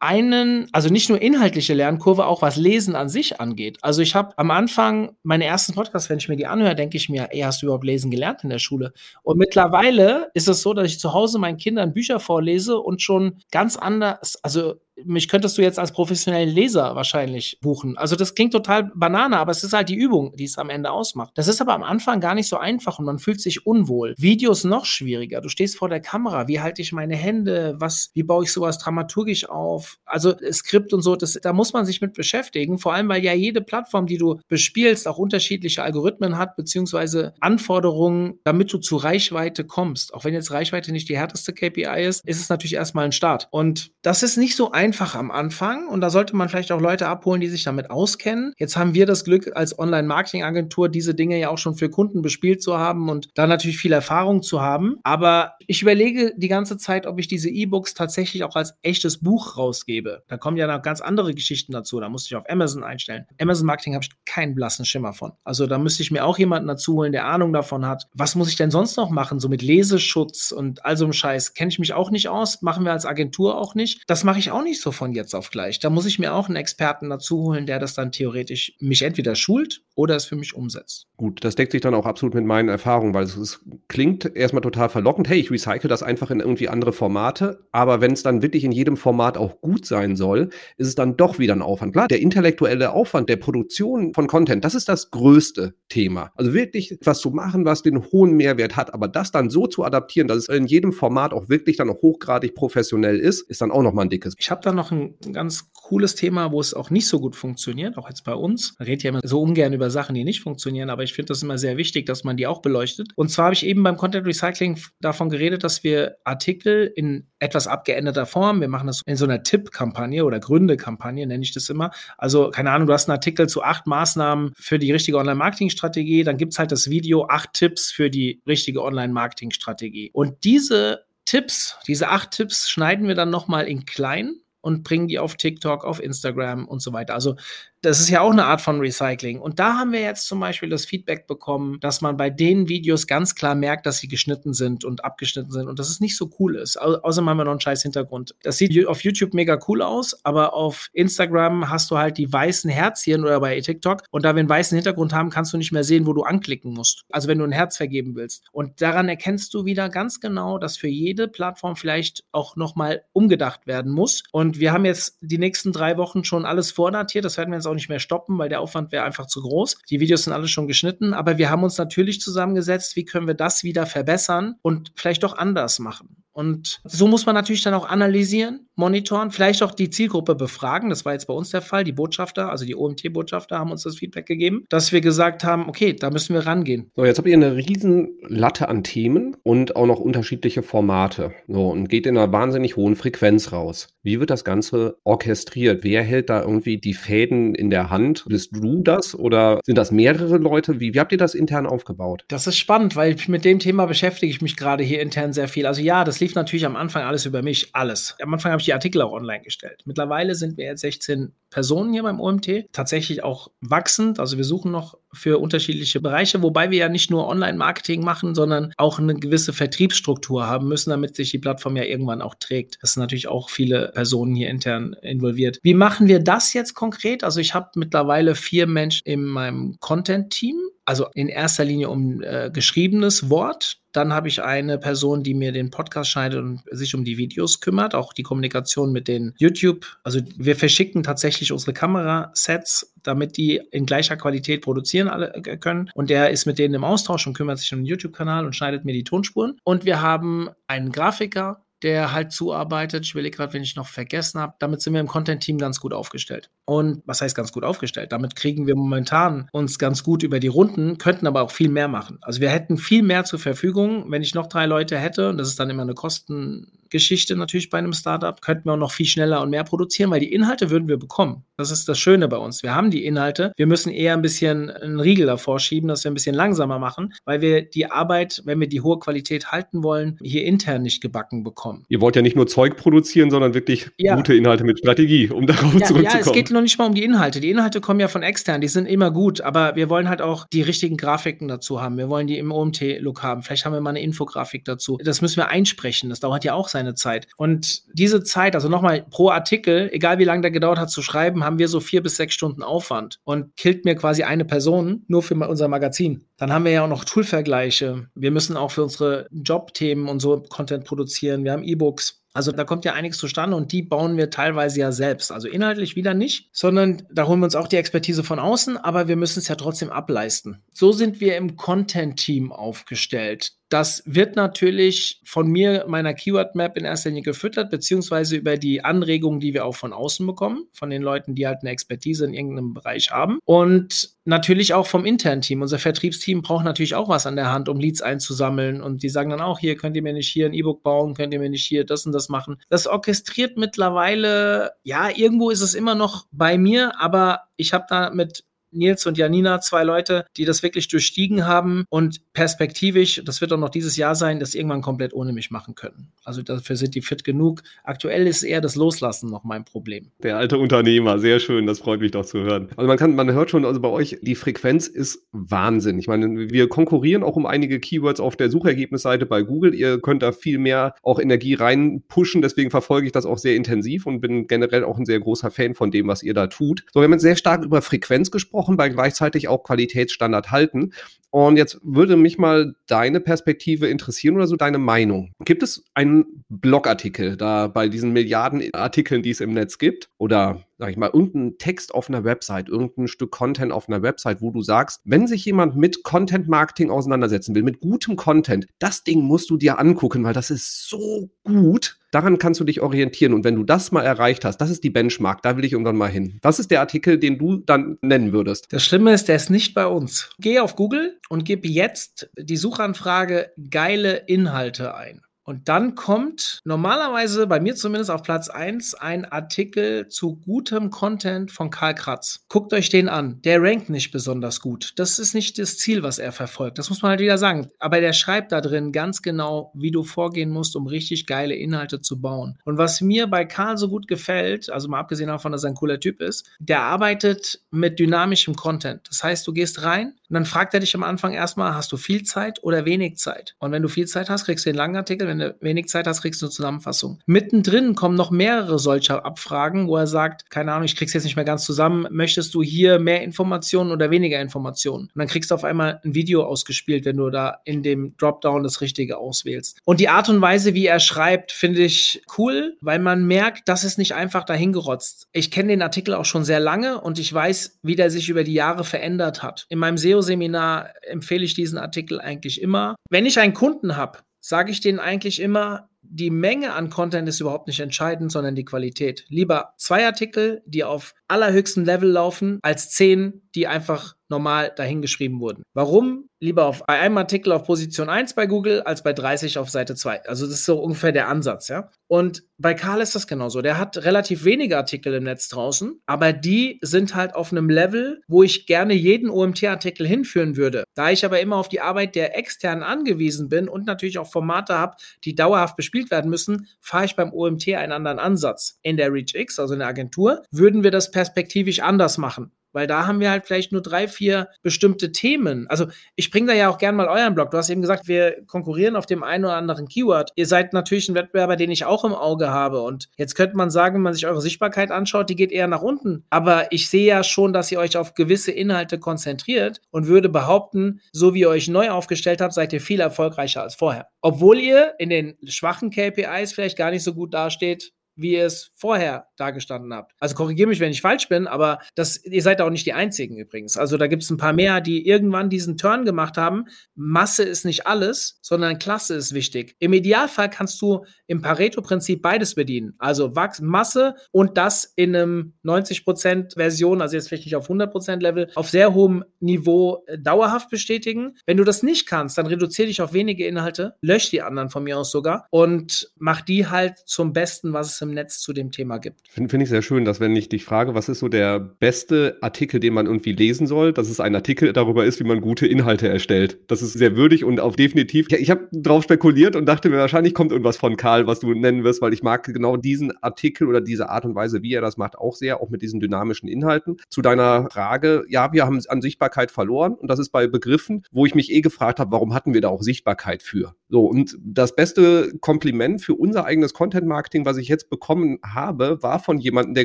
einen, 0.00 0.68
also 0.72 0.88
nicht 0.88 1.08
nur 1.08 1.20
inhaltliche 1.20 1.72
Lernkurve, 1.72 2.26
auch 2.26 2.42
was 2.42 2.56
Lesen 2.56 2.94
an 2.94 3.08
sich 3.08 3.40
angeht. 3.40 3.78
Also 3.80 4.02
ich 4.02 4.14
habe 4.14 4.36
am 4.36 4.50
Anfang 4.50 5.16
meine 5.22 5.44
ersten 5.44 5.72
Podcasts, 5.72 6.10
wenn 6.10 6.18
ich 6.18 6.28
mir 6.28 6.36
die 6.36 6.46
anhöre, 6.46 6.74
denke 6.74 6.96
ich 6.96 7.08
mir, 7.08 7.28
ey, 7.30 7.40
hast 7.40 7.62
du 7.62 7.66
überhaupt 7.66 7.84
lesen 7.84 8.10
gelernt 8.10 8.44
in 8.44 8.50
der 8.50 8.58
Schule? 8.58 8.92
Und 9.22 9.38
mittlerweile 9.38 10.30
ist 10.34 10.48
es 10.48 10.62
so, 10.62 10.74
dass 10.74 10.86
ich 10.86 11.00
zu 11.00 11.14
Hause 11.14 11.38
meinen 11.38 11.56
Kindern 11.56 11.94
Bücher 11.94 12.20
vorlese 12.20 12.78
und 12.78 13.00
schon 13.00 13.38
ganz 13.50 13.76
anders, 13.76 14.36
also 14.42 14.74
mich 15.02 15.28
könntest 15.28 15.58
du 15.58 15.62
jetzt 15.62 15.78
als 15.78 15.92
professionellen 15.92 16.48
Leser 16.48 16.94
wahrscheinlich 16.94 17.58
buchen. 17.60 17.96
Also 17.96 18.16
das 18.16 18.34
klingt 18.34 18.52
total 18.52 18.90
banane, 18.94 19.38
aber 19.38 19.50
es 19.50 19.64
ist 19.64 19.72
halt 19.72 19.88
die 19.88 19.96
Übung, 19.96 20.34
die 20.36 20.44
es 20.44 20.58
am 20.58 20.70
Ende 20.70 20.90
ausmacht. 20.90 21.32
Das 21.34 21.48
ist 21.48 21.60
aber 21.60 21.74
am 21.74 21.82
Anfang 21.82 22.20
gar 22.20 22.34
nicht 22.34 22.48
so 22.48 22.56
einfach 22.56 22.98
und 22.98 23.04
man 23.04 23.18
fühlt 23.18 23.40
sich 23.40 23.66
unwohl. 23.66 24.14
Videos 24.16 24.64
noch 24.64 24.84
schwieriger. 24.84 25.40
Du 25.40 25.48
stehst 25.48 25.76
vor 25.76 25.88
der 25.88 26.00
Kamera. 26.00 26.48
Wie 26.48 26.60
halte 26.60 26.82
ich 26.82 26.92
meine 26.92 27.16
Hände? 27.16 27.74
Was, 27.78 28.10
wie 28.14 28.22
baue 28.22 28.44
ich 28.44 28.52
sowas 28.52 28.78
dramaturgisch 28.78 29.48
auf? 29.48 29.98
Also 30.04 30.34
Skript 30.52 30.92
und 30.92 31.02
so, 31.02 31.16
das, 31.16 31.38
da 31.42 31.52
muss 31.52 31.72
man 31.72 31.84
sich 31.84 32.00
mit 32.00 32.14
beschäftigen. 32.14 32.78
Vor 32.78 32.94
allem, 32.94 33.08
weil 33.08 33.24
ja 33.24 33.34
jede 33.34 33.60
Plattform, 33.60 34.06
die 34.06 34.18
du 34.18 34.40
bespielst, 34.48 35.08
auch 35.08 35.18
unterschiedliche 35.18 35.82
Algorithmen 35.82 36.38
hat, 36.38 36.56
beziehungsweise 36.56 37.34
Anforderungen, 37.40 38.38
damit 38.44 38.72
du 38.72 38.78
zu 38.78 38.96
Reichweite 38.96 39.64
kommst. 39.64 40.14
Auch 40.14 40.24
wenn 40.24 40.34
jetzt 40.34 40.50
Reichweite 40.50 40.92
nicht 40.92 41.08
die 41.08 41.16
härteste 41.16 41.52
KPI 41.52 42.04
ist, 42.04 42.26
ist 42.26 42.40
es 42.40 42.48
natürlich 42.48 42.74
erstmal 42.74 43.06
ein 43.06 43.12
Start. 43.12 43.48
Und 43.50 43.92
das 44.02 44.22
ist 44.22 44.36
nicht 44.36 44.56
so 44.56 44.70
einfach 44.70 44.83
einfach 44.84 45.14
am 45.14 45.30
Anfang 45.30 45.88
und 45.88 46.02
da 46.02 46.10
sollte 46.10 46.36
man 46.36 46.50
vielleicht 46.50 46.70
auch 46.70 46.80
Leute 46.80 47.08
abholen, 47.08 47.40
die 47.40 47.48
sich 47.48 47.64
damit 47.64 47.90
auskennen. 47.90 48.52
Jetzt 48.58 48.76
haben 48.76 48.92
wir 48.92 49.06
das 49.06 49.24
Glück 49.24 49.56
als 49.56 49.78
Online-Marketing-Agentur, 49.78 50.90
diese 50.90 51.14
Dinge 51.14 51.40
ja 51.40 51.48
auch 51.48 51.56
schon 51.56 51.74
für 51.74 51.88
Kunden 51.88 52.20
bespielt 52.20 52.62
zu 52.62 52.76
haben 52.76 53.08
und 53.08 53.30
da 53.34 53.46
natürlich 53.46 53.78
viel 53.78 53.92
Erfahrung 53.92 54.42
zu 54.42 54.60
haben. 54.60 54.96
Aber 55.02 55.54
ich 55.66 55.80
überlege 55.80 56.34
die 56.36 56.48
ganze 56.48 56.76
Zeit, 56.76 57.06
ob 57.06 57.18
ich 57.18 57.28
diese 57.28 57.48
E-Books 57.48 57.94
tatsächlich 57.94 58.44
auch 58.44 58.56
als 58.56 58.74
echtes 58.82 59.20
Buch 59.20 59.56
rausgebe. 59.56 60.22
Da 60.28 60.36
kommen 60.36 60.58
ja 60.58 60.66
noch 60.66 60.82
ganz 60.82 61.00
andere 61.00 61.32
Geschichten 61.32 61.72
dazu. 61.72 61.98
Da 61.98 62.10
musste 62.10 62.26
ich 62.26 62.36
auf 62.36 62.44
Amazon 62.50 62.84
einstellen. 62.84 63.24
Amazon 63.40 63.64
Marketing 63.64 63.94
habe 63.94 64.04
ich 64.04 64.10
keinen 64.26 64.54
blassen 64.54 64.84
Schimmer 64.84 65.14
von. 65.14 65.32
Also 65.44 65.66
da 65.66 65.78
müsste 65.78 66.02
ich 66.02 66.10
mir 66.10 66.26
auch 66.26 66.38
jemanden 66.38 66.68
dazu 66.68 66.96
holen, 66.96 67.12
der 67.12 67.24
Ahnung 67.24 67.54
davon 67.54 67.86
hat. 67.86 68.04
Was 68.12 68.34
muss 68.34 68.50
ich 68.50 68.56
denn 68.56 68.70
sonst 68.70 68.98
noch 68.98 69.08
machen? 69.08 69.40
So 69.40 69.48
mit 69.48 69.62
Leseschutz 69.62 70.52
und 70.52 70.84
all 70.84 70.98
so 70.98 71.04
einem 71.06 71.14
Scheiß 71.14 71.54
kenne 71.54 71.70
ich 71.70 71.78
mich 71.78 71.94
auch 71.94 72.10
nicht 72.10 72.28
aus. 72.28 72.60
Machen 72.60 72.84
wir 72.84 72.92
als 72.92 73.06
Agentur 73.06 73.56
auch 73.56 73.74
nicht. 73.74 74.02
Das 74.06 74.24
mache 74.24 74.38
ich 74.38 74.50
auch 74.50 74.62
nicht 74.62 74.73
so 74.80 74.92
von 74.92 75.12
jetzt 75.12 75.34
auf 75.34 75.50
gleich. 75.50 75.78
Da 75.78 75.90
muss 75.90 76.06
ich 76.06 76.18
mir 76.18 76.34
auch 76.34 76.48
einen 76.48 76.56
Experten 76.56 77.10
dazu 77.10 77.42
holen, 77.42 77.66
der 77.66 77.78
das 77.78 77.94
dann 77.94 78.12
theoretisch 78.12 78.74
mich 78.80 79.02
entweder 79.02 79.34
schult 79.34 79.82
oder 79.94 80.16
es 80.16 80.24
für 80.24 80.36
mich 80.36 80.54
umsetzt. 80.54 81.06
Gut, 81.16 81.44
das 81.44 81.54
deckt 81.54 81.72
sich 81.72 81.80
dann 81.80 81.94
auch 81.94 82.06
absolut 82.06 82.34
mit 82.34 82.44
meinen 82.44 82.68
Erfahrungen, 82.68 83.14
weil 83.14 83.24
es, 83.24 83.36
es 83.36 83.60
klingt 83.88 84.34
erstmal 84.34 84.62
total 84.62 84.88
verlockend. 84.88 85.28
Hey, 85.28 85.38
ich 85.38 85.50
recycle 85.50 85.88
das 85.88 86.02
einfach 86.02 86.30
in 86.30 86.40
irgendwie 86.40 86.68
andere 86.68 86.92
Formate. 86.92 87.66
Aber 87.70 88.00
wenn 88.00 88.12
es 88.12 88.24
dann 88.24 88.42
wirklich 88.42 88.64
in 88.64 88.72
jedem 88.72 88.96
Format 88.96 89.36
auch 89.36 89.60
gut 89.60 89.86
sein 89.86 90.16
soll, 90.16 90.50
ist 90.76 90.88
es 90.88 90.94
dann 90.96 91.16
doch 91.16 91.38
wieder 91.38 91.54
ein 91.54 91.62
Aufwand. 91.62 91.92
Klar, 91.92 92.08
der 92.08 92.20
intellektuelle 92.20 92.92
Aufwand 92.92 93.28
der 93.28 93.36
Produktion 93.36 94.12
von 94.12 94.26
Content, 94.26 94.64
das 94.64 94.74
ist 94.74 94.88
das 94.88 95.10
größte 95.12 95.74
Thema. 95.88 96.32
Also 96.34 96.52
wirklich 96.52 96.98
was 97.04 97.20
zu 97.20 97.30
machen, 97.30 97.64
was 97.64 97.82
den 97.82 98.02
hohen 98.10 98.32
Mehrwert 98.32 98.76
hat, 98.76 98.92
aber 98.92 99.06
das 99.06 99.30
dann 99.30 99.50
so 99.50 99.68
zu 99.68 99.84
adaptieren, 99.84 100.26
dass 100.26 100.38
es 100.38 100.48
in 100.48 100.66
jedem 100.66 100.92
Format 100.92 101.32
auch 101.32 101.48
wirklich 101.48 101.76
dann 101.76 101.90
auch 101.90 102.02
hochgradig 102.02 102.54
professionell 102.54 103.20
ist, 103.20 103.42
ist 103.48 103.60
dann 103.60 103.70
auch 103.70 103.82
nochmal 103.82 104.06
ein 104.06 104.10
dickes. 104.10 104.34
Ich 104.38 104.50
habe 104.50 104.62
da 104.66 104.72
noch 104.72 104.90
ein 104.90 105.16
ganz 105.32 105.72
cooles 105.72 106.14
Thema, 106.14 106.50
wo 106.50 106.60
es 106.60 106.72
auch 106.72 106.90
nicht 106.90 107.06
so 107.06 107.20
gut 107.20 107.36
funktioniert, 107.36 107.98
auch 107.98 108.08
jetzt 108.08 108.24
bei 108.24 108.34
uns. 108.34 108.74
Man 108.78 108.86
redet 108.86 109.02
ja 109.02 109.10
immer 109.10 109.20
so 109.22 109.42
ungern 109.42 109.74
über 109.74 109.90
Sachen, 109.90 110.14
die 110.14 110.24
nicht 110.24 110.40
funktionieren, 110.40 110.88
aber 110.88 111.02
ich 111.02 111.12
finde 111.12 111.28
das 111.28 111.42
immer 111.42 111.58
sehr 111.58 111.76
wichtig, 111.76 112.06
dass 112.06 112.24
man 112.24 112.38
die 112.38 112.46
auch 112.46 112.62
beleuchtet. 112.62 113.12
Und 113.16 113.30
zwar 113.30 113.46
habe 113.46 113.54
ich 113.54 113.66
eben 113.66 113.82
beim 113.82 113.96
Content 113.96 114.26
Recycling 114.26 114.80
davon 115.00 115.28
geredet, 115.28 115.62
dass 115.62 115.84
wir 115.84 116.16
Artikel 116.24 116.90
in 116.96 117.26
etwas 117.38 117.66
abgeänderter 117.66 118.24
Form, 118.24 118.62
wir 118.62 118.68
machen 118.68 118.86
das 118.86 119.02
in 119.04 119.16
so 119.16 119.26
einer 119.26 119.42
Tipp-Kampagne 119.42 120.24
oder 120.24 120.40
Gründe-Kampagne, 120.40 121.26
nenne 121.26 121.42
ich 121.42 121.52
das 121.52 121.68
immer. 121.68 121.90
Also, 122.16 122.50
keine 122.50 122.70
Ahnung, 122.70 122.86
du 122.86 122.94
hast 122.94 123.08
einen 123.08 123.16
Artikel 123.16 123.46
zu 123.48 123.62
acht 123.62 123.86
Maßnahmen 123.86 124.52
für 124.56 124.78
die 124.78 124.90
richtige 124.90 125.18
Online-Marketing-Strategie, 125.18 126.24
dann 126.24 126.38
gibt 126.38 126.54
es 126.54 126.58
halt 126.58 126.72
das 126.72 126.88
Video 126.88 127.26
acht 127.28 127.52
Tipps 127.52 127.90
für 127.90 128.08
die 128.08 128.40
richtige 128.46 128.82
Online-Marketing-Strategie. 128.82 130.10
Und 130.14 130.44
diese 130.44 131.04
Tipps, 131.26 131.78
diese 131.86 132.08
acht 132.08 132.30
Tipps 132.32 132.68
schneiden 132.68 133.08
wir 133.08 133.14
dann 133.14 133.30
nochmal 133.30 133.66
in 133.66 133.84
klein 133.86 134.36
und 134.64 134.82
bringen 134.82 135.08
die 135.08 135.18
auf 135.18 135.36
TikTok, 135.36 135.84
auf 135.84 136.02
Instagram 136.02 136.66
und 136.66 136.80
so 136.80 136.94
weiter. 136.94 137.12
Also 137.12 137.36
das 137.84 138.00
ist 138.00 138.08
ja 138.08 138.22
auch 138.22 138.32
eine 138.32 138.46
Art 138.46 138.62
von 138.62 138.80
Recycling. 138.80 139.38
Und 139.38 139.58
da 139.58 139.74
haben 139.74 139.92
wir 139.92 140.00
jetzt 140.00 140.26
zum 140.26 140.40
Beispiel 140.40 140.70
das 140.70 140.86
Feedback 140.86 141.26
bekommen, 141.26 141.78
dass 141.80 142.00
man 142.00 142.16
bei 142.16 142.30
den 142.30 142.68
Videos 142.68 143.06
ganz 143.06 143.34
klar 143.34 143.54
merkt, 143.54 143.84
dass 143.84 143.98
sie 143.98 144.08
geschnitten 144.08 144.54
sind 144.54 144.84
und 144.84 145.04
abgeschnitten 145.04 145.50
sind 145.50 145.68
und 145.68 145.78
dass 145.78 145.90
es 145.90 146.00
nicht 146.00 146.16
so 146.16 146.30
cool 146.38 146.56
ist. 146.56 146.80
Au 146.80 146.94
außerdem 146.94 147.28
haben 147.28 147.36
wir 147.36 147.44
noch 147.44 147.50
einen 147.50 147.60
scheiß 147.60 147.82
Hintergrund. 147.82 148.34
Das 148.42 148.56
sieht 148.56 148.86
auf 148.86 149.04
YouTube 149.04 149.34
mega 149.34 149.58
cool 149.68 149.82
aus, 149.82 150.16
aber 150.24 150.54
auf 150.54 150.88
Instagram 150.94 151.68
hast 151.68 151.90
du 151.90 151.98
halt 151.98 152.16
die 152.16 152.32
weißen 152.32 152.70
Herzchen 152.70 153.22
oder 153.22 153.38
bei 153.40 153.60
TikTok. 153.60 154.02
Und 154.10 154.24
da 154.24 154.34
wir 154.34 154.40
einen 154.40 154.48
weißen 154.48 154.74
Hintergrund 154.74 155.12
haben, 155.12 155.28
kannst 155.28 155.52
du 155.52 155.58
nicht 155.58 155.72
mehr 155.72 155.84
sehen, 155.84 156.06
wo 156.06 156.14
du 156.14 156.22
anklicken 156.22 156.72
musst. 156.72 157.04
Also 157.10 157.28
wenn 157.28 157.38
du 157.38 157.44
ein 157.44 157.52
Herz 157.52 157.76
vergeben 157.76 158.14
willst. 158.14 158.44
Und 158.52 158.80
daran 158.80 159.10
erkennst 159.10 159.52
du 159.52 159.66
wieder 159.66 159.90
ganz 159.90 160.20
genau, 160.20 160.56
dass 160.56 160.78
für 160.78 160.88
jede 160.88 161.28
Plattform 161.28 161.76
vielleicht 161.76 162.24
auch 162.32 162.56
nochmal 162.56 163.02
umgedacht 163.12 163.66
werden 163.66 163.92
muss. 163.92 164.22
Und 164.32 164.58
wir 164.58 164.72
haben 164.72 164.86
jetzt 164.86 165.18
die 165.20 165.38
nächsten 165.38 165.72
drei 165.72 165.98
Wochen 165.98 166.24
schon 166.24 166.46
alles 166.46 166.70
vordatiert. 166.70 167.26
Das 167.26 167.36
werden 167.36 167.50
wir 167.50 167.56
jetzt 167.56 167.66
auch 167.66 167.73
auch 167.74 167.76
nicht 167.76 167.88
mehr 167.88 167.98
stoppen, 167.98 168.38
weil 168.38 168.48
der 168.48 168.60
Aufwand 168.60 168.92
wäre 168.92 169.04
einfach 169.04 169.26
zu 169.26 169.42
groß. 169.42 169.78
Die 169.90 170.00
Videos 170.00 170.24
sind 170.24 170.32
alle 170.32 170.48
schon 170.48 170.68
geschnitten, 170.68 171.12
aber 171.12 171.38
wir 171.38 171.50
haben 171.50 171.64
uns 171.64 171.76
natürlich 171.76 172.20
zusammengesetzt, 172.20 172.96
wie 172.96 173.04
können 173.04 173.26
wir 173.26 173.34
das 173.34 173.64
wieder 173.64 173.86
verbessern 173.86 174.54
und 174.62 174.92
vielleicht 174.94 175.22
doch 175.24 175.36
anders 175.36 175.78
machen. 175.78 176.16
Und 176.32 176.80
so 176.84 177.06
muss 177.06 177.26
man 177.26 177.34
natürlich 177.34 177.62
dann 177.62 177.74
auch 177.74 177.88
analysieren, 177.88 178.68
monitoren, 178.76 179.30
vielleicht 179.30 179.62
auch 179.62 179.72
die 179.72 179.90
Zielgruppe 179.90 180.34
befragen. 180.34 180.90
Das 180.90 181.04
war 181.04 181.12
jetzt 181.12 181.26
bei 181.26 181.34
uns 181.34 181.50
der 181.50 181.62
Fall. 181.62 181.84
Die 181.84 181.92
Botschafter, 181.92 182.50
also 182.50 182.64
die 182.64 182.76
OMT-Botschafter, 182.76 183.58
haben 183.58 183.70
uns 183.70 183.82
das 183.82 183.96
Feedback 183.96 184.26
gegeben, 184.26 184.64
dass 184.68 184.92
wir 184.92 185.00
gesagt 185.00 185.44
haben, 185.44 185.68
okay, 185.68 185.94
da 185.94 186.10
müssen 186.10 186.34
wir 186.34 186.46
rangehen. 186.46 186.90
So, 186.96 187.04
jetzt 187.04 187.18
habt 187.18 187.28
ihr 187.28 187.34
eine 187.34 187.56
riesen 187.56 188.18
Latte 188.22 188.68
an 188.68 188.82
Themen 188.82 189.36
und 189.42 189.76
auch 189.76 189.86
noch 189.86 189.98
unterschiedliche 189.98 190.62
Formate. 190.62 191.32
So, 191.48 191.68
und 191.68 191.88
geht 191.88 192.06
in 192.06 192.16
einer 192.16 192.32
wahnsinnig 192.32 192.76
hohen 192.76 192.96
Frequenz 192.96 193.52
raus. 193.52 193.88
Wie 194.02 194.20
wird 194.20 194.30
das 194.30 194.44
Ganze 194.44 194.98
orchestriert? 195.04 195.82
Wer 195.82 196.02
hält 196.02 196.28
da 196.28 196.42
irgendwie 196.42 196.78
die 196.78 196.92
Fäden 196.92 197.54
in 197.54 197.70
der 197.70 197.90
Hand? 197.90 198.24
Bist 198.28 198.54
du 198.54 198.82
das 198.82 199.18
oder 199.18 199.60
sind 199.64 199.78
das 199.78 199.90
mehrere 199.92 200.36
Leute? 200.36 200.78
Wie, 200.78 200.92
wie 200.92 201.00
habt 201.00 201.12
ihr 201.12 201.18
das 201.18 201.34
intern 201.34 201.66
aufgebaut? 201.66 202.24
Das 202.28 202.46
ist 202.46 202.58
spannend, 202.58 202.96
weil 202.96 203.16
mit 203.28 203.44
dem 203.44 203.58
Thema 203.58 203.86
beschäftige 203.86 204.30
ich 204.30 204.42
mich 204.42 204.56
gerade 204.56 204.84
hier 204.84 205.00
intern 205.00 205.32
sehr 205.32 205.48
viel. 205.48 205.66
Also 205.66 205.80
ja, 205.80 206.04
das 206.04 206.20
lief 206.20 206.34
natürlich 206.34 206.66
am 206.66 206.76
Anfang 206.76 207.02
alles 207.02 207.24
über 207.24 207.42
mich, 207.42 207.70
alles. 207.72 208.16
Am 208.20 208.32
Anfang 208.34 208.52
habe 208.52 208.60
ich 208.60 208.63
die 208.64 208.72
Artikel 208.72 209.02
auch 209.02 209.12
online 209.12 209.42
gestellt. 209.42 209.82
Mittlerweile 209.84 210.34
sind 210.34 210.56
wir 210.56 210.66
jetzt 210.66 210.80
16 210.80 211.32
Personen 211.54 211.92
hier 211.92 212.02
beim 212.02 212.18
OMT, 212.18 212.66
tatsächlich 212.72 213.22
auch 213.22 213.48
wachsend. 213.60 214.18
Also 214.18 214.36
wir 214.36 214.44
suchen 214.44 214.72
noch 214.72 214.98
für 215.12 215.38
unterschiedliche 215.38 216.00
Bereiche, 216.00 216.42
wobei 216.42 216.72
wir 216.72 216.78
ja 216.78 216.88
nicht 216.88 217.12
nur 217.12 217.28
Online-Marketing 217.28 218.02
machen, 218.02 218.34
sondern 218.34 218.72
auch 218.76 218.98
eine 218.98 219.14
gewisse 219.14 219.52
Vertriebsstruktur 219.52 220.48
haben 220.48 220.66
müssen, 220.66 220.90
damit 220.90 221.14
sich 221.14 221.30
die 221.30 221.38
Plattform 221.38 221.76
ja 221.76 221.84
irgendwann 221.84 222.22
auch 222.22 222.34
trägt. 222.34 222.78
Das 222.82 222.94
sind 222.94 223.02
natürlich 223.02 223.28
auch 223.28 223.50
viele 223.50 223.92
Personen 223.94 224.34
hier 224.34 224.50
intern 224.50 224.96
involviert. 225.00 225.60
Wie 225.62 225.74
machen 225.74 226.08
wir 226.08 226.18
das 226.18 226.54
jetzt 226.54 226.74
konkret? 226.74 227.22
Also 227.22 227.38
ich 227.38 227.54
habe 227.54 227.70
mittlerweile 227.76 228.34
vier 228.34 228.66
Menschen 228.66 229.02
in 229.04 229.22
meinem 229.22 229.76
Content-Team 229.78 230.56
also 230.84 231.06
in 231.14 231.28
erster 231.28 231.64
Linie 231.64 231.88
um 231.88 232.22
äh, 232.22 232.50
geschriebenes 232.52 233.30
Wort. 233.30 233.78
Dann 233.92 234.12
habe 234.12 234.28
ich 234.28 234.42
eine 234.42 234.78
Person, 234.78 235.22
die 235.22 235.34
mir 235.34 235.52
den 235.52 235.70
Podcast 235.70 236.10
schneidet 236.10 236.40
und 236.40 236.62
sich 236.70 236.94
um 236.94 237.04
die 237.04 237.16
Videos 237.16 237.60
kümmert, 237.60 237.94
auch 237.94 238.12
die 238.12 238.24
Kommunikation 238.24 238.92
mit 238.92 239.08
den 239.08 239.34
YouTube. 239.38 239.86
Also 240.02 240.20
wir 240.36 240.56
verschicken 240.56 241.02
tatsächlich 241.02 241.43
unsere 241.52 241.72
Kamerasets, 241.72 242.94
damit 243.02 243.36
die 243.36 243.60
in 243.70 243.86
gleicher 243.86 244.16
Qualität 244.16 244.62
produzieren 244.62 245.08
alle, 245.08 245.34
äh, 245.34 245.56
können. 245.56 245.90
Und 245.94 246.10
der 246.10 246.30
ist 246.30 246.46
mit 246.46 246.58
denen 246.58 246.74
im 246.74 246.84
Austausch 246.84 247.26
und 247.26 247.34
kümmert 247.34 247.58
sich 247.58 247.72
um 247.72 247.80
den 247.80 247.86
YouTube-Kanal 247.86 248.46
und 248.46 248.54
schneidet 248.54 248.84
mir 248.84 248.92
die 248.92 249.04
Tonspuren. 249.04 249.58
Und 249.64 249.84
wir 249.84 250.00
haben 250.00 250.48
einen 250.66 250.92
Grafiker, 250.92 251.64
der 251.84 252.12
halt 252.12 252.32
zuarbeitet. 252.32 253.04
Ich 253.04 253.14
will 253.14 253.28
gerade, 253.30 253.52
wenn 253.52 253.62
ich 253.62 253.76
noch 253.76 253.86
vergessen 253.86 254.40
habe. 254.40 254.54
Damit 254.58 254.80
sind 254.80 254.94
wir 254.94 255.00
im 255.00 255.06
Content-Team 255.06 255.58
ganz 255.58 255.80
gut 255.80 255.92
aufgestellt. 255.92 256.50
Und 256.64 257.02
was 257.04 257.20
heißt 257.20 257.36
ganz 257.36 257.52
gut 257.52 257.62
aufgestellt? 257.62 258.10
Damit 258.10 258.36
kriegen 258.36 258.66
wir 258.66 258.74
momentan 258.74 259.48
uns 259.52 259.78
ganz 259.78 260.02
gut 260.02 260.22
über 260.22 260.40
die 260.40 260.48
Runden, 260.48 260.96
könnten 260.96 261.26
aber 261.26 261.42
auch 261.42 261.50
viel 261.50 261.68
mehr 261.68 261.88
machen. 261.88 262.18
Also 262.22 262.40
wir 262.40 262.48
hätten 262.48 262.78
viel 262.78 263.02
mehr 263.02 263.24
zur 263.24 263.38
Verfügung, 263.38 264.10
wenn 264.10 264.22
ich 264.22 264.34
noch 264.34 264.46
drei 264.46 264.64
Leute 264.64 264.98
hätte. 264.98 265.28
Und 265.28 265.36
das 265.36 265.48
ist 265.48 265.60
dann 265.60 265.68
immer 265.68 265.82
eine 265.82 265.94
Kosten 265.94 266.72
Geschichte 266.94 267.34
natürlich 267.34 267.70
bei 267.70 267.78
einem 267.78 267.92
Startup, 267.92 268.40
könnten 268.40 268.66
wir 268.66 268.74
auch 268.74 268.78
noch 268.78 268.92
viel 268.92 269.06
schneller 269.06 269.42
und 269.42 269.50
mehr 269.50 269.64
produzieren, 269.64 270.12
weil 270.12 270.20
die 270.20 270.32
Inhalte 270.32 270.70
würden 270.70 270.86
wir 270.86 270.96
bekommen. 270.96 271.42
Das 271.56 271.72
ist 271.72 271.88
das 271.88 271.98
Schöne 271.98 272.28
bei 272.28 272.36
uns. 272.36 272.62
Wir 272.62 272.72
haben 272.72 272.92
die 272.92 273.04
Inhalte. 273.04 273.52
Wir 273.56 273.66
müssen 273.66 273.92
eher 273.92 274.12
ein 274.12 274.22
bisschen 274.22 274.70
einen 274.70 275.00
Riegel 275.00 275.26
davor 275.26 275.58
schieben, 275.58 275.88
dass 275.88 276.04
wir 276.04 276.12
ein 276.12 276.14
bisschen 276.14 276.36
langsamer 276.36 276.78
machen, 276.78 277.12
weil 277.24 277.40
wir 277.40 277.62
die 277.62 277.90
Arbeit, 277.90 278.42
wenn 278.44 278.60
wir 278.60 278.68
die 278.68 278.80
hohe 278.80 279.00
Qualität 279.00 279.50
halten 279.50 279.82
wollen, 279.82 280.18
hier 280.22 280.44
intern 280.44 280.82
nicht 280.82 281.00
gebacken 281.00 281.42
bekommen. 281.42 281.84
Ihr 281.88 282.00
wollt 282.00 282.14
ja 282.14 282.22
nicht 282.22 282.36
nur 282.36 282.46
Zeug 282.46 282.76
produzieren, 282.76 283.30
sondern 283.30 283.54
wirklich 283.54 283.90
ja. 283.98 284.14
gute 284.14 284.34
Inhalte 284.34 284.62
mit 284.62 284.78
Strategie, 284.78 285.30
um 285.30 285.48
darauf 285.48 285.74
ja, 285.74 285.86
zurückzukommen. 285.86 286.04
Ja, 286.04 286.20
es 286.20 286.32
geht 286.32 286.52
noch 286.52 286.62
nicht 286.62 286.78
mal 286.78 286.86
um 286.86 286.94
die 286.94 287.02
Inhalte. 287.02 287.40
Die 287.40 287.50
Inhalte 287.50 287.80
kommen 287.80 287.98
ja 287.98 288.06
von 288.06 288.22
extern, 288.22 288.60
die 288.60 288.68
sind 288.68 288.86
immer 288.86 289.10
gut, 289.10 289.40
aber 289.40 289.74
wir 289.74 289.90
wollen 289.90 290.08
halt 290.08 290.22
auch 290.22 290.46
die 290.52 290.62
richtigen 290.62 290.96
Grafiken 290.96 291.48
dazu 291.48 291.82
haben. 291.82 291.96
Wir 291.96 292.08
wollen 292.08 292.28
die 292.28 292.38
im 292.38 292.52
OMT-Look 292.52 293.24
haben. 293.24 293.42
Vielleicht 293.42 293.64
haben 293.64 293.72
wir 293.72 293.80
mal 293.80 293.90
eine 293.90 294.02
Infografik 294.02 294.64
dazu. 294.64 294.98
Das 295.02 295.22
müssen 295.22 295.38
wir 295.38 295.48
einsprechen. 295.48 296.10
Das 296.10 296.20
dauert 296.20 296.44
ja 296.44 296.54
auch 296.54 296.68
seine 296.68 296.83
seine 296.84 296.94
Zeit. 296.94 297.26
Und 297.36 297.82
diese 297.92 298.22
Zeit, 298.22 298.54
also 298.54 298.68
nochmal 298.68 299.04
pro 299.10 299.30
Artikel, 299.30 299.88
egal 299.92 300.18
wie 300.18 300.24
lange 300.24 300.42
der 300.42 300.50
gedauert 300.50 300.78
hat 300.78 300.90
zu 300.90 301.02
schreiben, 301.02 301.44
haben 301.44 301.58
wir 301.58 301.68
so 301.68 301.80
vier 301.80 302.02
bis 302.02 302.16
sechs 302.16 302.34
Stunden 302.34 302.62
Aufwand 302.62 303.20
und 303.24 303.56
killt 303.56 303.84
mir 303.84 303.94
quasi 303.94 304.22
eine 304.22 304.44
Person 304.44 305.04
nur 305.08 305.22
für 305.22 305.34
unser 305.34 305.68
Magazin. 305.68 306.24
Dann 306.36 306.52
haben 306.52 306.64
wir 306.64 306.72
ja 306.72 306.84
auch 306.84 306.88
noch 306.88 307.04
Toolvergleiche. 307.04 308.08
Wir 308.14 308.30
müssen 308.30 308.56
auch 308.56 308.70
für 308.70 308.82
unsere 308.82 309.26
Jobthemen 309.30 310.08
und 310.08 310.20
so 310.20 310.42
Content 310.48 310.84
produzieren. 310.84 311.44
Wir 311.44 311.52
haben 311.52 311.64
E-Books. 311.64 312.20
Also 312.36 312.50
da 312.50 312.64
kommt 312.64 312.84
ja 312.84 312.94
einiges 312.94 313.18
zustande 313.18 313.56
und 313.56 313.70
die 313.70 313.82
bauen 313.82 314.16
wir 314.16 314.28
teilweise 314.28 314.80
ja 314.80 314.90
selbst. 314.90 315.30
Also 315.30 315.46
inhaltlich 315.46 315.94
wieder 315.94 316.14
nicht, 316.14 316.48
sondern 316.50 317.04
da 317.12 317.28
holen 317.28 317.38
wir 317.38 317.44
uns 317.44 317.54
auch 317.54 317.68
die 317.68 317.76
Expertise 317.76 318.24
von 318.24 318.40
außen, 318.40 318.76
aber 318.76 319.06
wir 319.06 319.14
müssen 319.14 319.38
es 319.38 319.46
ja 319.46 319.54
trotzdem 319.54 319.90
ableisten. 319.90 320.60
So 320.72 320.90
sind 320.90 321.20
wir 321.20 321.36
im 321.36 321.54
Content-Team 321.54 322.50
aufgestellt 322.50 323.52
das 323.74 324.04
wird 324.06 324.36
natürlich 324.36 325.20
von 325.24 325.48
mir, 325.48 325.84
meiner 325.88 326.14
Keyword 326.14 326.54
Map 326.54 326.76
in 326.76 326.84
erster 326.84 327.10
Linie 327.10 327.24
gefüttert, 327.24 327.70
beziehungsweise 327.70 328.36
über 328.36 328.56
die 328.56 328.84
Anregungen, 328.84 329.40
die 329.40 329.52
wir 329.52 329.64
auch 329.64 329.74
von 329.74 329.92
außen 329.92 330.24
bekommen, 330.24 330.68
von 330.72 330.90
den 330.90 331.02
Leuten, 331.02 331.34
die 331.34 331.48
halt 331.48 331.58
eine 331.62 331.70
Expertise 331.70 332.24
in 332.24 332.34
irgendeinem 332.34 332.72
Bereich 332.72 333.10
haben. 333.10 333.40
Und 333.44 334.10
natürlich 334.24 334.74
auch 334.74 334.86
vom 334.86 335.04
internen 335.04 335.42
Team. 335.42 335.60
Unser 335.60 335.80
Vertriebsteam 335.80 336.42
braucht 336.42 336.64
natürlich 336.64 336.94
auch 336.94 337.08
was 337.08 337.26
an 337.26 337.34
der 337.34 337.50
Hand, 337.50 337.68
um 337.68 337.80
Leads 337.80 338.00
einzusammeln. 338.00 338.80
Und 338.80 339.02
die 339.02 339.08
sagen 339.08 339.30
dann 339.30 339.40
auch, 339.40 339.58
hier 339.58 339.74
könnt 339.74 339.96
ihr 339.96 340.02
mir 340.02 340.12
nicht 340.12 340.28
hier 340.28 340.46
ein 340.46 340.54
E-Book 340.54 340.84
bauen, 340.84 341.14
könnt 341.14 341.32
ihr 341.32 341.40
mir 341.40 341.50
nicht 341.50 341.66
hier 341.66 341.84
das 341.84 342.06
und 342.06 342.12
das 342.12 342.28
machen. 342.28 342.58
Das 342.68 342.86
orchestriert 342.86 343.56
mittlerweile, 343.56 344.70
ja, 344.84 345.08
irgendwo 345.10 345.50
ist 345.50 345.62
es 345.62 345.74
immer 345.74 345.96
noch 345.96 346.26
bei 346.30 346.58
mir, 346.58 346.92
aber 347.00 347.40
ich 347.56 347.72
habe 347.72 347.86
da 347.88 348.10
mit 348.10 348.44
Nils 348.74 349.06
und 349.06 349.18
Janina, 349.18 349.60
zwei 349.60 349.84
Leute, 349.84 350.26
die 350.36 350.44
das 350.44 350.62
wirklich 350.62 350.88
durchstiegen 350.88 351.46
haben 351.46 351.84
und 351.88 352.20
perspektivisch, 352.32 353.22
das 353.24 353.40
wird 353.40 353.52
auch 353.52 353.58
noch 353.58 353.70
dieses 353.70 353.96
Jahr 353.96 354.14
sein, 354.14 354.40
das 354.40 354.54
irgendwann 354.54 354.82
komplett 354.82 355.14
ohne 355.14 355.32
mich 355.32 355.50
machen 355.50 355.74
können. 355.74 356.12
Also 356.24 356.42
dafür 356.42 356.76
sind 356.76 356.94
die 356.94 357.02
fit 357.02 357.24
genug. 357.24 357.62
Aktuell 357.84 358.26
ist 358.26 358.42
eher 358.42 358.60
das 358.60 358.76
Loslassen 358.76 359.30
noch 359.30 359.44
mein 359.44 359.64
Problem. 359.64 360.10
Der 360.22 360.36
alte 360.36 360.58
Unternehmer, 360.58 361.18
sehr 361.18 361.38
schön, 361.40 361.66
das 361.66 361.80
freut 361.80 362.00
mich 362.00 362.10
doch 362.10 362.24
zu 362.24 362.40
hören. 362.40 362.68
Also 362.76 362.88
man 362.88 362.98
kann, 362.98 363.14
man 363.14 363.32
hört 363.32 363.50
schon, 363.50 363.64
also 363.64 363.80
bei 363.80 363.88
euch, 363.88 364.18
die 364.22 364.34
Frequenz 364.34 364.86
ist 364.86 365.26
Wahnsinn. 365.32 365.98
Ich 365.98 366.08
meine, 366.08 366.50
wir 366.50 366.68
konkurrieren 366.68 367.22
auch 367.22 367.36
um 367.36 367.46
einige 367.46 367.80
Keywords 367.80 368.20
auf 368.20 368.36
der 368.36 368.50
Suchergebnisseite 368.50 369.26
bei 369.26 369.42
Google. 369.42 369.74
Ihr 369.74 370.00
könnt 370.00 370.22
da 370.22 370.32
viel 370.32 370.58
mehr 370.58 370.94
auch 371.02 371.20
Energie 371.20 371.54
reinpushen, 371.54 372.42
deswegen 372.42 372.70
verfolge 372.70 373.06
ich 373.06 373.12
das 373.12 373.26
auch 373.26 373.38
sehr 373.38 373.56
intensiv 373.56 374.06
und 374.06 374.20
bin 374.20 374.46
generell 374.46 374.84
auch 374.84 374.98
ein 374.98 375.04
sehr 375.04 375.20
großer 375.20 375.50
Fan 375.50 375.74
von 375.74 375.90
dem, 375.90 376.08
was 376.08 376.22
ihr 376.22 376.34
da 376.34 376.46
tut. 376.46 376.84
So, 376.92 377.00
wir 377.00 377.04
haben 377.04 377.12
jetzt 377.12 377.22
sehr 377.22 377.36
stark 377.36 377.62
über 377.64 377.82
Frequenz 377.82 378.30
gesprochen 378.30 378.63
gesprochen, 378.64 378.76
bei 378.76 378.88
gleichzeitig 378.88 379.48
auch 379.48 379.62
Qualitätsstandard 379.62 380.50
halten. 380.50 380.92
Und 381.30 381.56
jetzt 381.56 381.80
würde 381.82 382.16
mich 382.16 382.38
mal 382.38 382.74
deine 382.86 383.20
Perspektive 383.20 383.88
interessieren 383.88 384.36
oder 384.36 384.46
so 384.46 384.56
deine 384.56 384.78
Meinung. 384.78 385.32
Gibt 385.44 385.64
es 385.64 385.84
einen 385.94 386.44
Blogartikel 386.48 387.36
da 387.36 387.66
bei 387.66 387.88
diesen 387.88 388.12
Milliarden 388.12 388.62
Artikeln, 388.72 389.22
die 389.22 389.30
es 389.30 389.40
im 389.40 389.52
Netz 389.52 389.78
gibt? 389.78 390.08
Oder 390.18 390.62
sag 390.78 390.90
ich 390.90 390.96
mal, 390.96 391.10
irgendein 391.12 391.58
Text 391.58 391.94
auf 391.94 392.08
einer 392.08 392.24
Website, 392.24 392.68
irgendein 392.68 393.08
Stück 393.08 393.30
Content 393.30 393.72
auf 393.72 393.88
einer 393.88 394.02
Website, 394.02 394.40
wo 394.40 394.50
du 394.50 394.62
sagst, 394.62 395.00
wenn 395.04 395.26
sich 395.26 395.44
jemand 395.44 395.76
mit 395.76 396.02
Content 396.02 396.48
Marketing 396.48 396.90
auseinandersetzen 396.90 397.54
will, 397.54 397.62
mit 397.62 397.80
gutem 397.80 398.16
Content, 398.16 398.66
das 398.78 399.04
Ding 399.04 399.22
musst 399.22 399.50
du 399.50 399.56
dir 399.56 399.78
angucken, 399.78 400.24
weil 400.24 400.34
das 400.34 400.50
ist 400.50 400.88
so 400.88 401.30
gut. 401.44 401.98
Daran 402.10 402.38
kannst 402.38 402.60
du 402.60 402.64
dich 402.64 402.80
orientieren. 402.80 403.34
Und 403.34 403.42
wenn 403.42 403.56
du 403.56 403.64
das 403.64 403.90
mal 403.90 404.02
erreicht 404.02 404.44
hast, 404.44 404.58
das 404.58 404.70
ist 404.70 404.84
die 404.84 404.90
Benchmark, 404.90 405.42
da 405.42 405.56
will 405.56 405.64
ich 405.64 405.72
irgendwann 405.72 405.96
mal 405.96 406.10
hin. 406.10 406.38
Was 406.42 406.60
ist 406.60 406.70
der 406.70 406.80
Artikel, 406.80 407.18
den 407.18 407.38
du 407.38 407.56
dann 407.56 407.98
nennen 408.02 408.32
würdest? 408.32 408.72
Das 408.72 408.84
Schlimme 408.84 409.12
ist, 409.12 409.26
der 409.28 409.36
ist 409.36 409.50
nicht 409.50 409.74
bei 409.74 409.86
uns. 409.86 410.30
Geh 410.38 410.60
auf 410.60 410.76
Google 410.76 411.18
und 411.28 411.44
gib 411.44 411.66
jetzt 411.66 412.30
die 412.38 412.56
Suchanfrage 412.56 413.50
geile 413.68 414.16
Inhalte 414.26 414.94
ein. 414.94 415.22
Und 415.44 415.68
dann 415.68 415.94
kommt 415.94 416.60
normalerweise 416.64 417.46
bei 417.46 417.60
mir 417.60 417.76
zumindest 417.76 418.10
auf 418.10 418.22
Platz 418.22 418.48
1 418.48 418.94
ein 418.94 419.26
Artikel 419.26 420.08
zu 420.08 420.36
gutem 420.36 420.90
Content 420.90 421.52
von 421.52 421.70
Karl 421.70 421.94
Kratz. 421.94 422.44
Guckt 422.48 422.72
euch 422.72 422.88
den 422.88 423.10
an. 423.10 423.42
Der 423.42 423.62
rankt 423.62 423.90
nicht 423.90 424.10
besonders 424.10 424.60
gut. 424.60 424.92
Das 424.96 425.18
ist 425.18 425.34
nicht 425.34 425.58
das 425.58 425.76
Ziel, 425.76 426.02
was 426.02 426.18
er 426.18 426.32
verfolgt. 426.32 426.78
Das 426.78 426.88
muss 426.88 427.02
man 427.02 427.10
halt 427.10 427.20
wieder 427.20 427.36
sagen. 427.36 427.70
Aber 427.78 428.00
der 428.00 428.14
schreibt 428.14 428.52
da 428.52 428.62
drin 428.62 428.90
ganz 428.90 429.20
genau, 429.20 429.70
wie 429.74 429.90
du 429.90 430.02
vorgehen 430.02 430.50
musst, 430.50 430.76
um 430.76 430.86
richtig 430.86 431.26
geile 431.26 431.54
Inhalte 431.54 432.00
zu 432.00 432.20
bauen. 432.20 432.58
Und 432.64 432.78
was 432.78 433.02
mir 433.02 433.26
bei 433.26 433.44
Karl 433.44 433.76
so 433.76 433.88
gut 433.88 434.08
gefällt, 434.08 434.70
also 434.70 434.88
mal 434.88 435.00
abgesehen 435.00 435.28
davon, 435.28 435.52
dass 435.52 435.64
er 435.64 435.70
ein 435.70 435.76
cooler 435.76 436.00
Typ 436.00 436.22
ist, 436.22 436.50
der 436.58 436.80
arbeitet 436.80 437.60
mit 437.70 437.98
dynamischem 437.98 438.56
Content. 438.56 439.02
Das 439.08 439.22
heißt, 439.22 439.46
du 439.46 439.52
gehst 439.52 439.82
rein 439.82 440.14
und 440.28 440.34
dann 440.34 440.46
fragt 440.46 440.74
er 440.74 440.80
dich 440.80 440.94
am 440.94 441.02
Anfang 441.02 441.34
erstmal, 441.34 441.74
hast 441.74 441.92
du 441.92 441.96
viel 441.96 442.22
Zeit 442.22 442.62
oder 442.62 442.84
wenig 442.86 443.18
Zeit? 443.18 443.54
Und 443.58 443.72
wenn 443.72 443.82
du 443.82 443.88
viel 443.88 444.06
Zeit 444.06 444.30
hast, 444.30 444.46
kriegst 444.46 444.64
du 444.64 444.70
den 444.70 444.76
langen 444.76 444.96
Artikel 444.96 445.26
wenn 445.34 445.48
du 445.48 445.56
wenig 445.60 445.88
Zeit 445.88 446.06
hast, 446.06 446.22
kriegst 446.22 446.40
du 446.42 446.46
eine 446.46 446.52
Zusammenfassung. 446.52 447.20
Mittendrin 447.26 447.94
kommen 447.94 448.14
noch 448.14 448.30
mehrere 448.30 448.78
solcher 448.78 449.24
Abfragen, 449.24 449.88
wo 449.88 449.96
er 449.96 450.06
sagt, 450.06 450.50
keine 450.50 450.72
Ahnung, 450.72 450.84
ich 450.84 450.96
krieg's 450.96 451.12
jetzt 451.12 451.24
nicht 451.24 451.36
mehr 451.36 451.44
ganz 451.44 451.64
zusammen, 451.64 452.06
möchtest 452.10 452.54
du 452.54 452.62
hier 452.62 452.98
mehr 452.98 453.22
Informationen 453.22 453.90
oder 453.90 454.10
weniger 454.10 454.40
Informationen? 454.40 455.04
Und 455.04 455.18
dann 455.18 455.28
kriegst 455.28 455.50
du 455.50 455.54
auf 455.54 455.64
einmal 455.64 456.00
ein 456.04 456.14
Video 456.14 456.44
ausgespielt, 456.44 457.04
wenn 457.04 457.16
du 457.16 457.30
da 457.30 457.58
in 457.64 457.82
dem 457.82 458.16
Dropdown 458.16 458.62
das 458.62 458.80
Richtige 458.80 459.18
auswählst. 459.18 459.78
Und 459.84 460.00
die 460.00 460.08
Art 460.08 460.28
und 460.28 460.40
Weise, 460.40 460.74
wie 460.74 460.86
er 460.86 461.00
schreibt, 461.00 461.52
finde 461.52 461.82
ich 461.82 462.22
cool, 462.38 462.76
weil 462.80 462.98
man 462.98 463.26
merkt, 463.26 463.68
das 463.68 463.84
ist 463.84 463.98
nicht 463.98 464.14
einfach 464.14 464.44
dahingerotzt. 464.44 465.28
Ich 465.32 465.50
kenne 465.50 465.68
den 465.68 465.82
Artikel 465.82 466.14
auch 466.14 466.24
schon 466.24 466.44
sehr 466.44 466.60
lange 466.60 467.00
und 467.00 467.18
ich 467.18 467.32
weiß, 467.32 467.78
wie 467.82 467.96
der 467.96 468.10
sich 468.10 468.28
über 468.28 468.44
die 468.44 468.54
Jahre 468.54 468.84
verändert 468.84 469.42
hat. 469.42 469.66
In 469.68 469.78
meinem 469.78 469.98
SEO-Seminar 469.98 470.90
empfehle 471.02 471.44
ich 471.44 471.54
diesen 471.54 471.78
Artikel 471.78 472.20
eigentlich 472.20 472.60
immer. 472.60 472.94
Wenn 473.10 473.26
ich 473.26 473.38
einen 473.38 473.54
Kunden 473.54 473.96
habe, 473.96 474.18
sage 474.46 474.72
ich 474.72 474.80
denen 474.80 474.98
eigentlich 474.98 475.40
immer, 475.40 475.88
die 476.02 476.28
Menge 476.28 476.74
an 476.74 476.90
Content 476.90 477.26
ist 477.26 477.40
überhaupt 477.40 477.66
nicht 477.66 477.80
entscheidend, 477.80 478.30
sondern 478.30 478.54
die 478.54 478.66
Qualität. 478.66 479.24
Lieber 479.28 479.72
zwei 479.78 480.04
Artikel, 480.04 480.62
die 480.66 480.84
auf 480.84 481.14
allerhöchstem 481.28 481.86
Level 481.86 482.10
laufen, 482.10 482.58
als 482.60 482.90
zehn, 482.90 483.43
die 483.54 483.66
einfach 483.66 484.14
normal 484.28 484.72
dahingeschrieben 484.74 485.40
wurden. 485.40 485.62
Warum? 485.74 486.28
Lieber 486.40 486.66
auf 486.66 486.88
einem 486.88 487.16
Artikel 487.18 487.52
auf 487.52 487.64
Position 487.64 488.08
1 488.08 488.34
bei 488.34 488.46
Google 488.46 488.82
als 488.82 489.02
bei 489.02 489.12
30 489.12 489.58
auf 489.58 489.70
Seite 489.70 489.94
2. 489.94 490.26
Also 490.26 490.46
das 490.46 490.56
ist 490.56 490.64
so 490.64 490.78
ungefähr 490.78 491.12
der 491.12 491.28
Ansatz, 491.28 491.68
ja. 491.68 491.90
Und 492.08 492.42
bei 492.58 492.74
Karl 492.74 493.00
ist 493.00 493.14
das 493.14 493.26
genauso. 493.26 493.62
Der 493.62 493.78
hat 493.78 493.96
relativ 494.04 494.44
wenige 494.44 494.76
Artikel 494.76 495.14
im 495.14 495.24
Netz 495.24 495.48
draußen, 495.48 496.00
aber 496.06 496.32
die 496.32 496.78
sind 496.82 497.14
halt 497.14 497.34
auf 497.34 497.52
einem 497.52 497.68
Level, 497.68 498.22
wo 498.26 498.42
ich 498.42 498.66
gerne 498.66 498.94
jeden 498.94 499.30
OMT-Artikel 499.30 500.06
hinführen 500.06 500.56
würde. 500.56 500.84
Da 500.94 501.10
ich 501.10 501.24
aber 501.24 501.40
immer 501.40 501.56
auf 501.56 501.68
die 501.68 501.80
Arbeit 501.80 502.14
der 502.14 502.36
externen 502.36 502.82
angewiesen 502.82 503.48
bin 503.48 503.68
und 503.68 503.86
natürlich 503.86 504.18
auch 504.18 504.30
Formate 504.30 504.74
habe, 504.74 504.96
die 505.24 505.34
dauerhaft 505.34 505.76
bespielt 505.76 506.10
werden 506.10 506.30
müssen, 506.30 506.66
fahre 506.80 507.04
ich 507.04 507.16
beim 507.16 507.32
OMT 507.32 507.68
einen 507.74 507.92
anderen 507.92 508.18
Ansatz. 508.18 508.78
In 508.82 508.96
der 508.96 509.12
ReachX, 509.12 509.58
also 509.58 509.74
in 509.74 509.80
der 509.80 509.88
Agentur, 509.88 510.42
würden 510.50 510.82
wir 510.82 510.90
das 510.90 511.10
perspektivisch 511.10 511.80
anders 511.80 512.18
machen. 512.18 512.52
Weil 512.74 512.86
da 512.86 513.06
haben 513.06 513.20
wir 513.20 513.30
halt 513.30 513.46
vielleicht 513.46 513.72
nur 513.72 513.80
drei, 513.80 514.08
vier 514.08 514.48
bestimmte 514.62 515.12
Themen. 515.12 515.66
Also 515.68 515.86
ich 516.16 516.30
bringe 516.30 516.48
da 516.48 516.52
ja 516.52 516.68
auch 516.68 516.78
gern 516.78 516.96
mal 516.96 517.08
euren 517.08 517.34
Blog. 517.34 517.50
Du 517.50 517.56
hast 517.56 517.70
eben 517.70 517.80
gesagt, 517.80 518.08
wir 518.08 518.44
konkurrieren 518.46 518.96
auf 518.96 519.06
dem 519.06 519.22
einen 519.22 519.44
oder 519.44 519.56
anderen 519.56 519.88
Keyword. 519.88 520.32
Ihr 520.34 520.46
seid 520.46 520.72
natürlich 520.72 521.08
ein 521.08 521.14
Wettbewerber, 521.14 521.56
den 521.56 521.70
ich 521.70 521.84
auch 521.84 522.04
im 522.04 522.12
Auge 522.12 522.50
habe. 522.50 522.82
Und 522.82 523.08
jetzt 523.16 523.34
könnte 523.34 523.56
man 523.56 523.70
sagen, 523.70 523.94
wenn 523.94 524.02
man 524.02 524.14
sich 524.14 524.26
eure 524.26 524.40
Sichtbarkeit 524.40 524.90
anschaut, 524.90 525.30
die 525.30 525.36
geht 525.36 525.52
eher 525.52 525.68
nach 525.68 525.82
unten. 525.82 526.24
Aber 526.30 526.72
ich 526.72 526.88
sehe 526.88 527.06
ja 527.06 527.22
schon, 527.22 527.52
dass 527.52 527.70
ihr 527.70 527.78
euch 527.78 527.96
auf 527.96 528.14
gewisse 528.14 528.50
Inhalte 528.50 528.98
konzentriert 528.98 529.80
und 529.90 530.06
würde 530.06 530.28
behaupten, 530.28 531.00
so 531.12 531.34
wie 531.34 531.40
ihr 531.40 531.48
euch 531.48 531.68
neu 531.68 531.90
aufgestellt 531.90 532.40
habt, 532.40 532.54
seid 532.54 532.72
ihr 532.72 532.80
viel 532.80 533.00
erfolgreicher 533.00 533.62
als 533.62 533.76
vorher. 533.76 534.08
Obwohl 534.20 534.58
ihr 534.58 534.94
in 534.98 535.10
den 535.10 535.36
schwachen 535.46 535.90
KPIs 535.90 536.52
vielleicht 536.52 536.76
gar 536.76 536.90
nicht 536.90 537.04
so 537.04 537.14
gut 537.14 537.34
dasteht, 537.34 537.92
wie 538.16 538.34
ihr 538.34 538.46
es 538.46 538.70
vorher 538.74 539.28
dargestanden 539.36 539.92
habt. 539.92 540.12
Also 540.20 540.34
korrigiere 540.34 540.68
mich, 540.68 540.80
wenn 540.80 540.90
ich 540.90 541.00
falsch 541.00 541.28
bin, 541.28 541.46
aber 541.46 541.78
das, 541.94 542.24
ihr 542.24 542.42
seid 542.42 542.60
auch 542.60 542.70
nicht 542.70 542.86
die 542.86 542.92
Einzigen 542.92 543.36
übrigens. 543.36 543.76
Also 543.76 543.96
da 543.96 544.06
gibt 544.06 544.22
es 544.22 544.30
ein 544.30 544.36
paar 544.36 544.52
mehr, 544.52 544.80
die 544.80 545.06
irgendwann 545.06 545.50
diesen 545.50 545.76
Turn 545.76 546.04
gemacht 546.04 546.36
haben. 546.36 546.66
Masse 546.94 547.42
ist 547.42 547.64
nicht 547.64 547.86
alles, 547.86 548.38
sondern 548.42 548.78
Klasse 548.78 549.14
ist 549.14 549.34
wichtig. 549.34 549.76
Im 549.78 549.92
Idealfall 549.92 550.50
kannst 550.50 550.80
du 550.80 551.04
im 551.26 551.42
Pareto-Prinzip 551.42 552.22
beides 552.22 552.54
bedienen. 552.54 552.94
Also 552.98 553.34
Wachs 553.34 553.60
Masse 553.60 554.14
und 554.30 554.56
das 554.56 554.84
in 554.96 555.14
einem 555.16 555.54
90% 555.64 556.54
Version, 556.54 557.02
also 557.02 557.16
jetzt 557.16 557.28
vielleicht 557.28 557.46
nicht 557.46 557.56
auf 557.56 557.68
100% 557.68 558.20
Level, 558.20 558.50
auf 558.54 558.68
sehr 558.68 558.94
hohem 558.94 559.24
Niveau 559.40 560.04
äh, 560.06 560.18
dauerhaft 560.18 560.70
bestätigen. 560.70 561.36
Wenn 561.46 561.56
du 561.56 561.64
das 561.64 561.82
nicht 561.82 562.06
kannst, 562.06 562.38
dann 562.38 562.46
reduziere 562.46 562.88
dich 562.88 563.02
auf 563.02 563.12
wenige 563.12 563.46
Inhalte, 563.46 563.96
lösch 564.00 564.30
die 564.30 564.42
anderen 564.42 564.70
von 564.70 564.84
mir 564.84 564.98
aus 564.98 565.10
sogar 565.10 565.46
und 565.50 566.12
mach 566.16 566.40
die 566.40 566.66
halt 566.66 566.98
zum 567.06 567.32
Besten, 567.32 567.72
was 567.72 567.92
es 567.92 568.03
im 568.04 568.14
Netz 568.14 568.38
zu 568.40 568.52
dem 568.52 568.70
Thema 568.70 568.98
gibt. 568.98 569.20
Finde 569.28 569.50
find 569.50 569.62
ich 569.62 569.68
sehr 569.68 569.82
schön, 569.82 570.04
dass 570.04 570.20
wenn 570.20 570.36
ich 570.36 570.48
dich 570.48 570.64
frage, 570.64 570.94
was 570.94 571.08
ist 571.08 571.18
so 571.18 571.28
der 571.28 571.58
beste 571.58 572.38
Artikel, 572.40 572.80
den 572.80 572.94
man 572.94 573.06
irgendwie 573.06 573.32
lesen 573.32 573.66
soll, 573.66 573.92
dass 573.92 574.08
es 574.08 574.20
ein 574.20 574.34
Artikel 574.34 574.72
darüber 574.72 575.04
ist, 575.04 575.20
wie 575.20 575.24
man 575.24 575.40
gute 575.40 575.66
Inhalte 575.66 576.08
erstellt. 576.08 576.58
Das 576.68 576.82
ist 576.82 576.92
sehr 576.92 577.16
würdig 577.16 577.44
und 577.44 577.60
auch 577.60 577.76
definitiv. 577.76 578.26
Ich, 578.30 578.38
ich 578.38 578.50
habe 578.50 578.68
drauf 578.72 579.02
spekuliert 579.04 579.56
und 579.56 579.66
dachte 579.66 579.90
mir, 579.90 579.98
wahrscheinlich 579.98 580.34
kommt 580.34 580.52
irgendwas 580.52 580.76
von 580.76 580.96
Karl, 580.96 581.26
was 581.26 581.40
du 581.40 581.52
nennen 581.52 581.84
wirst, 581.84 582.00
weil 582.02 582.12
ich 582.12 582.22
mag 582.22 582.44
genau 582.44 582.76
diesen 582.76 583.12
Artikel 583.22 583.66
oder 583.66 583.80
diese 583.80 584.08
Art 584.08 584.24
und 584.24 584.34
Weise, 584.34 584.62
wie 584.62 584.74
er 584.74 584.80
das 584.80 584.96
macht, 584.96 585.18
auch 585.18 585.34
sehr, 585.34 585.60
auch 585.60 585.70
mit 585.70 585.82
diesen 585.82 586.00
dynamischen 586.00 586.48
Inhalten. 586.48 586.96
Zu 587.08 587.22
deiner 587.22 587.68
Frage, 587.70 588.24
ja, 588.28 588.52
wir 588.52 588.64
haben 588.66 588.80
an 588.88 589.02
Sichtbarkeit 589.02 589.50
verloren 589.50 589.94
und 589.94 590.08
das 590.08 590.18
ist 590.18 590.30
bei 590.30 590.46
Begriffen, 590.46 591.02
wo 591.10 591.26
ich 591.26 591.34
mich 591.34 591.50
eh 591.50 591.60
gefragt 591.60 591.98
habe, 591.98 592.12
warum 592.12 592.34
hatten 592.34 592.54
wir 592.54 592.60
da 592.60 592.68
auch 592.68 592.82
Sichtbarkeit 592.82 593.42
für? 593.42 593.74
So, 593.88 594.06
und 594.06 594.36
das 594.44 594.74
beste 594.74 595.32
Kompliment 595.40 596.02
für 596.02 596.14
unser 596.14 596.44
eigenes 596.44 596.74
Content-Marketing, 596.74 597.46
was 597.46 597.56
ich 597.58 597.68
jetzt 597.68 597.90
bekommen 597.94 598.38
habe, 598.44 598.98
war 599.02 599.20
von 599.20 599.38
jemandem, 599.38 599.74
der 599.74 599.84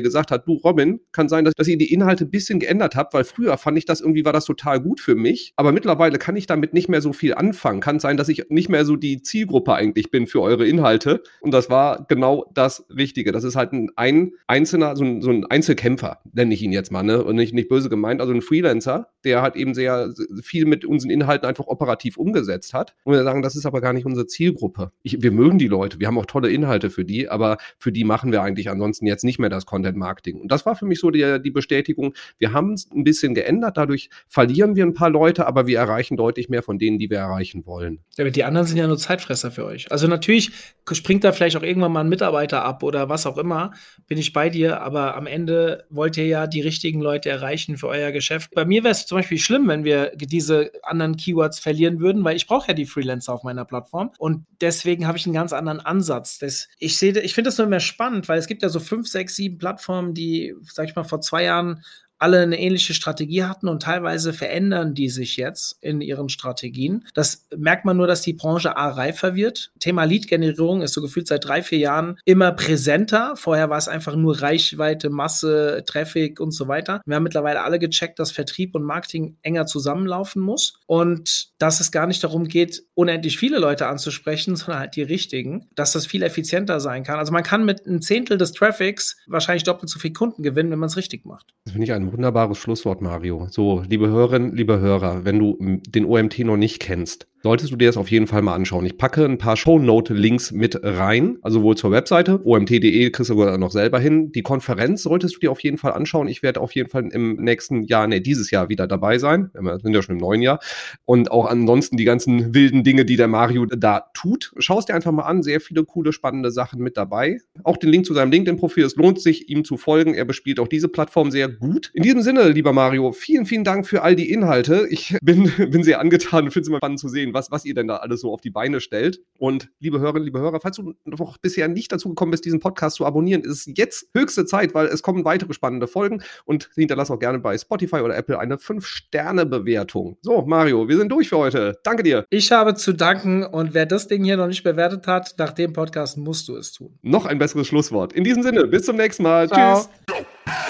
gesagt 0.00 0.32
hat, 0.32 0.48
du 0.48 0.54
Robin, 0.54 0.98
kann 1.12 1.28
sein, 1.28 1.44
dass, 1.44 1.54
dass 1.54 1.68
ihr 1.68 1.78
die 1.78 1.92
Inhalte 1.92 2.24
ein 2.24 2.30
bisschen 2.30 2.58
geändert 2.58 2.96
habt, 2.96 3.14
weil 3.14 3.22
früher 3.22 3.56
fand 3.56 3.78
ich 3.78 3.84
das 3.84 4.00
irgendwie, 4.00 4.24
war 4.24 4.32
das 4.32 4.46
total 4.46 4.80
gut 4.80 5.00
für 5.00 5.14
mich, 5.14 5.52
aber 5.54 5.70
mittlerweile 5.70 6.18
kann 6.18 6.34
ich 6.34 6.46
damit 6.46 6.74
nicht 6.74 6.88
mehr 6.88 7.00
so 7.00 7.12
viel 7.12 7.34
anfangen. 7.34 7.80
Kann 7.80 8.00
sein, 8.00 8.16
dass 8.16 8.28
ich 8.28 8.46
nicht 8.48 8.68
mehr 8.68 8.84
so 8.84 8.96
die 8.96 9.22
Zielgruppe 9.22 9.74
eigentlich 9.74 10.10
bin 10.10 10.26
für 10.26 10.42
eure 10.42 10.66
Inhalte. 10.66 11.22
Und 11.40 11.54
das 11.54 11.70
war 11.70 12.06
genau 12.08 12.50
das 12.52 12.84
Richtige. 12.90 13.30
Das 13.30 13.44
ist 13.44 13.54
halt 13.54 13.72
ein, 13.72 13.90
ein 13.94 14.32
einzelner, 14.48 14.96
so 14.96 15.04
ein, 15.04 15.22
so 15.22 15.30
ein 15.30 15.46
Einzelkämpfer, 15.46 16.18
nenne 16.32 16.52
ich 16.52 16.62
ihn 16.62 16.72
jetzt 16.72 16.90
mal, 16.90 17.04
ne? 17.04 17.22
Und 17.22 17.36
nicht, 17.36 17.54
nicht 17.54 17.68
böse 17.68 17.88
gemeint, 17.88 18.20
also 18.20 18.32
ein 18.32 18.42
Freelancer, 18.42 19.08
der 19.24 19.42
halt 19.42 19.54
eben 19.54 19.74
sehr 19.74 20.12
viel 20.42 20.66
mit 20.66 20.84
unseren 20.84 21.10
Inhalten 21.10 21.46
einfach 21.46 21.68
operativ 21.68 22.16
umgesetzt 22.16 22.74
hat. 22.74 22.94
Und 23.04 23.14
wir 23.14 23.22
sagen, 23.22 23.42
das 23.42 23.54
ist 23.54 23.66
aber 23.66 23.80
gar 23.80 23.92
nicht 23.92 24.06
unsere 24.06 24.26
Zielgruppe. 24.26 24.90
Ich, 25.02 25.22
wir 25.22 25.30
mögen 25.30 25.58
die 25.58 25.68
Leute, 25.68 26.00
wir 26.00 26.06
haben 26.06 26.18
auch 26.18 26.26
tolle 26.26 26.50
Inhalte 26.50 26.90
für 26.90 27.04
die, 27.04 27.28
aber 27.28 27.58
für 27.78 27.92
die 27.92 27.99
machen 28.04 28.32
wir 28.32 28.42
eigentlich 28.42 28.70
ansonsten 28.70 29.06
jetzt 29.06 29.24
nicht 29.24 29.38
mehr 29.38 29.50
das 29.50 29.66
Content 29.66 29.96
Marketing. 29.96 30.40
Und 30.40 30.50
das 30.50 30.66
war 30.66 30.76
für 30.76 30.86
mich 30.86 31.00
so 31.00 31.10
die, 31.10 31.40
die 31.42 31.50
Bestätigung, 31.50 32.14
wir 32.38 32.52
haben 32.52 32.72
es 32.72 32.90
ein 32.90 33.04
bisschen 33.04 33.34
geändert, 33.34 33.76
dadurch 33.76 34.10
verlieren 34.28 34.76
wir 34.76 34.84
ein 34.84 34.94
paar 34.94 35.10
Leute, 35.10 35.46
aber 35.46 35.66
wir 35.66 35.78
erreichen 35.78 36.16
deutlich 36.16 36.48
mehr 36.48 36.62
von 36.62 36.78
denen, 36.78 36.98
die 36.98 37.10
wir 37.10 37.18
erreichen 37.18 37.66
wollen. 37.66 38.00
Ja, 38.16 38.24
aber 38.24 38.30
die 38.30 38.44
anderen 38.44 38.66
sind 38.66 38.76
ja 38.76 38.86
nur 38.86 38.98
Zeitfresser 38.98 39.50
für 39.50 39.64
euch. 39.64 39.90
Also 39.90 40.06
natürlich 40.06 40.52
springt 40.90 41.24
da 41.24 41.32
vielleicht 41.32 41.56
auch 41.56 41.62
irgendwann 41.62 41.92
mal 41.92 42.00
ein 42.00 42.08
Mitarbeiter 42.08 42.64
ab 42.64 42.82
oder 42.82 43.08
was 43.08 43.26
auch 43.26 43.38
immer, 43.38 43.72
bin 44.06 44.18
ich 44.18 44.32
bei 44.32 44.50
dir, 44.50 44.80
aber 44.82 45.16
am 45.16 45.26
Ende 45.26 45.84
wollt 45.90 46.16
ihr 46.16 46.26
ja 46.26 46.46
die 46.46 46.60
richtigen 46.60 47.00
Leute 47.00 47.30
erreichen 47.30 47.76
für 47.76 47.88
euer 47.88 48.10
Geschäft. 48.10 48.50
Bei 48.54 48.64
mir 48.64 48.82
wäre 48.82 48.92
es 48.92 49.06
zum 49.06 49.18
Beispiel 49.18 49.38
schlimm, 49.38 49.68
wenn 49.68 49.84
wir 49.84 50.12
diese 50.16 50.72
anderen 50.82 51.16
Keywords 51.16 51.58
verlieren 51.58 52.00
würden, 52.00 52.24
weil 52.24 52.36
ich 52.36 52.46
brauche 52.46 52.68
ja 52.68 52.74
die 52.74 52.86
Freelancer 52.86 53.32
auf 53.32 53.42
meiner 53.42 53.64
Plattform 53.64 54.10
und 54.18 54.46
deswegen 54.60 55.06
habe 55.06 55.18
ich 55.18 55.26
einen 55.26 55.34
ganz 55.34 55.52
anderen 55.52 55.80
Ansatz. 55.80 56.38
Das, 56.38 56.68
ich 56.78 57.00
ich 57.02 57.34
finde 57.34 57.48
das 57.48 57.58
nur 57.58 57.66
immer 57.66 57.80
spannend, 57.90 58.28
weil 58.28 58.38
es 58.38 58.46
gibt 58.46 58.62
ja 58.62 58.68
so 58.68 58.80
fünf, 58.80 59.08
sechs, 59.08 59.36
sieben 59.36 59.58
Plattformen, 59.58 60.14
die, 60.14 60.54
sag 60.62 60.88
ich 60.88 60.96
mal, 60.96 61.04
vor 61.04 61.20
zwei 61.20 61.44
Jahren 61.44 61.84
alle 62.20 62.40
eine 62.40 62.58
ähnliche 62.58 62.94
Strategie 62.94 63.44
hatten 63.44 63.68
und 63.68 63.82
teilweise 63.82 64.32
verändern 64.32 64.94
die 64.94 65.08
sich 65.08 65.36
jetzt 65.36 65.78
in 65.80 66.00
ihren 66.00 66.28
Strategien. 66.28 67.06
Das 67.14 67.46
merkt 67.56 67.84
man 67.84 67.96
nur, 67.96 68.06
dass 68.06 68.22
die 68.22 68.34
Branche 68.34 68.76
A 68.76 68.90
reifer 68.90 69.34
wird. 69.34 69.72
Thema 69.80 70.04
Lead-Generierung 70.04 70.82
ist 70.82 70.92
so 70.92 71.00
gefühlt 71.00 71.26
seit 71.26 71.44
drei, 71.44 71.62
vier 71.62 71.78
Jahren 71.78 72.18
immer 72.24 72.52
präsenter. 72.52 73.34
Vorher 73.36 73.70
war 73.70 73.78
es 73.78 73.88
einfach 73.88 74.16
nur 74.16 74.42
Reichweite, 74.42 75.10
Masse, 75.10 75.82
Traffic 75.86 76.40
und 76.40 76.52
so 76.52 76.68
weiter. 76.68 77.00
Wir 77.06 77.16
haben 77.16 77.22
mittlerweile 77.22 77.62
alle 77.62 77.78
gecheckt, 77.78 78.18
dass 78.18 78.32
Vertrieb 78.32 78.74
und 78.74 78.84
Marketing 78.84 79.36
enger 79.42 79.66
zusammenlaufen 79.66 80.42
muss 80.42 80.78
und 80.86 81.50
dass 81.58 81.80
es 81.80 81.90
gar 81.90 82.06
nicht 82.06 82.22
darum 82.22 82.48
geht, 82.48 82.82
unendlich 82.94 83.38
viele 83.38 83.58
Leute 83.58 83.86
anzusprechen, 83.86 84.56
sondern 84.56 84.80
halt 84.80 84.96
die 84.96 85.02
richtigen, 85.02 85.68
dass 85.74 85.92
das 85.92 86.06
viel 86.06 86.22
effizienter 86.22 86.80
sein 86.80 87.02
kann. 87.02 87.18
Also 87.18 87.32
man 87.32 87.42
kann 87.42 87.64
mit 87.64 87.86
einem 87.86 88.02
Zehntel 88.02 88.36
des 88.36 88.52
Traffics 88.52 89.16
wahrscheinlich 89.26 89.64
doppelt 89.64 89.88
so 89.88 89.98
viel 89.98 90.12
Kunden 90.12 90.42
gewinnen, 90.42 90.70
wenn 90.70 90.78
man 90.78 90.88
es 90.88 90.96
richtig 90.96 91.24
macht. 91.24 91.54
Das 91.64 91.72
finde 91.72 91.86
ich 91.86 91.92
ein 91.92 92.09
wunderbares 92.12 92.58
Schlusswort, 92.58 93.00
Mario. 93.00 93.46
So, 93.50 93.82
liebe 93.88 94.08
Hörerinnen, 94.08 94.54
liebe 94.54 94.80
Hörer, 94.80 95.24
wenn 95.24 95.38
du 95.38 95.56
den 95.60 96.04
OMT 96.04 96.40
noch 96.40 96.56
nicht 96.56 96.80
kennst, 96.80 97.26
solltest 97.42 97.72
du 97.72 97.76
dir 97.76 97.88
das 97.88 97.96
auf 97.96 98.10
jeden 98.10 98.26
Fall 98.26 98.42
mal 98.42 98.54
anschauen. 98.54 98.84
Ich 98.86 98.98
packe 98.98 99.24
ein 99.24 99.38
paar 99.38 99.56
Shownote-Links 99.56 100.52
mit 100.52 100.78
rein, 100.82 101.38
also 101.42 101.62
wohl 101.62 101.76
zur 101.76 101.90
Webseite, 101.90 102.40
omt.de 102.44 103.10
kriegst 103.10 103.30
du 103.30 103.34
noch 103.58 103.70
selber 103.70 103.98
hin. 103.98 104.32
Die 104.32 104.42
Konferenz 104.42 105.02
solltest 105.02 105.36
du 105.36 105.40
dir 105.40 105.50
auf 105.50 105.60
jeden 105.60 105.78
Fall 105.78 105.92
anschauen. 105.92 106.28
Ich 106.28 106.42
werde 106.42 106.60
auf 106.60 106.74
jeden 106.74 106.88
Fall 106.88 107.08
im 107.12 107.36
nächsten 107.36 107.84
Jahr, 107.84 108.06
nee, 108.06 108.20
dieses 108.20 108.50
Jahr 108.50 108.68
wieder 108.68 108.86
dabei 108.86 109.18
sein. 109.18 109.50
Wir 109.54 109.78
sind 109.80 109.94
ja 109.94 110.02
schon 110.02 110.16
im 110.16 110.20
neuen 110.20 110.42
Jahr. 110.42 110.60
Und 111.04 111.30
auch 111.30 111.46
ansonsten 111.46 111.96
die 111.96 112.04
ganzen 112.04 112.54
wilden 112.54 112.84
Dinge, 112.84 113.04
die 113.04 113.16
der 113.16 113.28
Mario 113.28 113.66
da 113.66 114.10
tut. 114.14 114.52
Schau 114.58 114.78
es 114.78 114.86
dir 114.86 114.94
einfach 114.94 115.12
mal 115.12 115.22
an. 115.22 115.42
Sehr 115.42 115.60
viele 115.60 115.84
coole, 115.84 116.12
spannende 116.12 116.50
Sachen 116.50 116.80
mit 116.80 116.96
dabei. 116.96 117.38
Auch 117.64 117.76
den 117.76 117.90
Link 117.90 118.06
zu 118.06 118.14
seinem 118.14 118.30
LinkedIn-Profil. 118.30 118.84
Es 118.84 118.96
lohnt 118.96 119.20
sich, 119.20 119.48
ihm 119.48 119.64
zu 119.64 119.76
folgen. 119.76 120.14
Er 120.14 120.24
bespielt 120.24 120.60
auch 120.60 120.68
diese 120.68 120.88
Plattform 120.88 121.30
sehr 121.30 121.48
gut. 121.48 121.90
In 121.94 122.02
diesem 122.02 122.22
Sinne, 122.22 122.48
lieber 122.48 122.72
Mario, 122.72 123.12
vielen, 123.12 123.46
vielen 123.46 123.64
Dank 123.64 123.86
für 123.86 124.02
all 124.02 124.16
die 124.16 124.30
Inhalte. 124.30 124.86
Ich 124.90 125.16
bin, 125.22 125.50
bin 125.70 125.82
sehr 125.82 126.00
angetan 126.00 126.44
und 126.44 126.50
finde 126.50 126.62
es 126.62 126.68
immer 126.68 126.78
spannend 126.78 126.98
zu 126.98 127.08
sehen, 127.30 127.34
was, 127.34 127.50
was 127.50 127.64
ihr 127.64 127.74
denn 127.74 127.88
da 127.88 127.96
alles 127.96 128.20
so 128.20 128.32
auf 128.32 128.40
die 128.40 128.50
Beine 128.50 128.80
stellt. 128.80 129.20
Und 129.38 129.70
liebe 129.78 130.00
Hörerinnen, 130.00 130.24
liebe 130.24 130.40
Hörer, 130.40 130.60
falls 130.60 130.76
du 130.76 130.94
noch 131.04 131.38
bisher 131.38 131.68
nicht 131.68 131.92
dazu 131.92 132.10
gekommen 132.10 132.30
bist, 132.30 132.44
diesen 132.44 132.60
Podcast 132.60 132.96
zu 132.96 133.06
abonnieren, 133.06 133.42
ist 133.42 133.70
jetzt 133.76 134.08
höchste 134.14 134.44
Zeit, 134.44 134.74
weil 134.74 134.86
es 134.86 135.02
kommen 135.02 135.24
weitere 135.24 135.52
spannende 135.54 135.86
Folgen 135.86 136.22
und 136.44 136.70
hinterlass 136.74 137.10
auch 137.10 137.18
gerne 137.18 137.38
bei 137.38 137.56
Spotify 137.56 137.96
oder 137.96 138.16
Apple 138.16 138.38
eine 138.38 138.56
5-Sterne-Bewertung. 138.56 140.18
So, 140.22 140.42
Mario, 140.42 140.88
wir 140.88 140.96
sind 140.96 141.10
durch 141.10 141.28
für 141.28 141.38
heute. 141.38 141.78
Danke 141.84 142.02
dir. 142.02 142.24
Ich 142.30 142.52
habe 142.52 142.74
zu 142.74 142.92
danken 142.92 143.44
und 143.44 143.74
wer 143.74 143.86
das 143.86 144.08
Ding 144.08 144.24
hier 144.24 144.36
noch 144.36 144.48
nicht 144.48 144.62
bewertet 144.62 145.06
hat, 145.06 145.34
nach 145.38 145.52
dem 145.52 145.72
Podcast 145.72 146.18
musst 146.18 146.48
du 146.48 146.56
es 146.56 146.72
tun. 146.72 146.98
Noch 147.02 147.26
ein 147.26 147.38
besseres 147.38 147.66
Schlusswort. 147.66 148.12
In 148.12 148.24
diesem 148.24 148.42
Sinne, 148.42 148.66
bis 148.66 148.84
zum 148.84 148.96
nächsten 148.96 149.22
Mal. 149.22 149.48
Ciao. 149.48 149.86
Tschüss. 150.06 150.69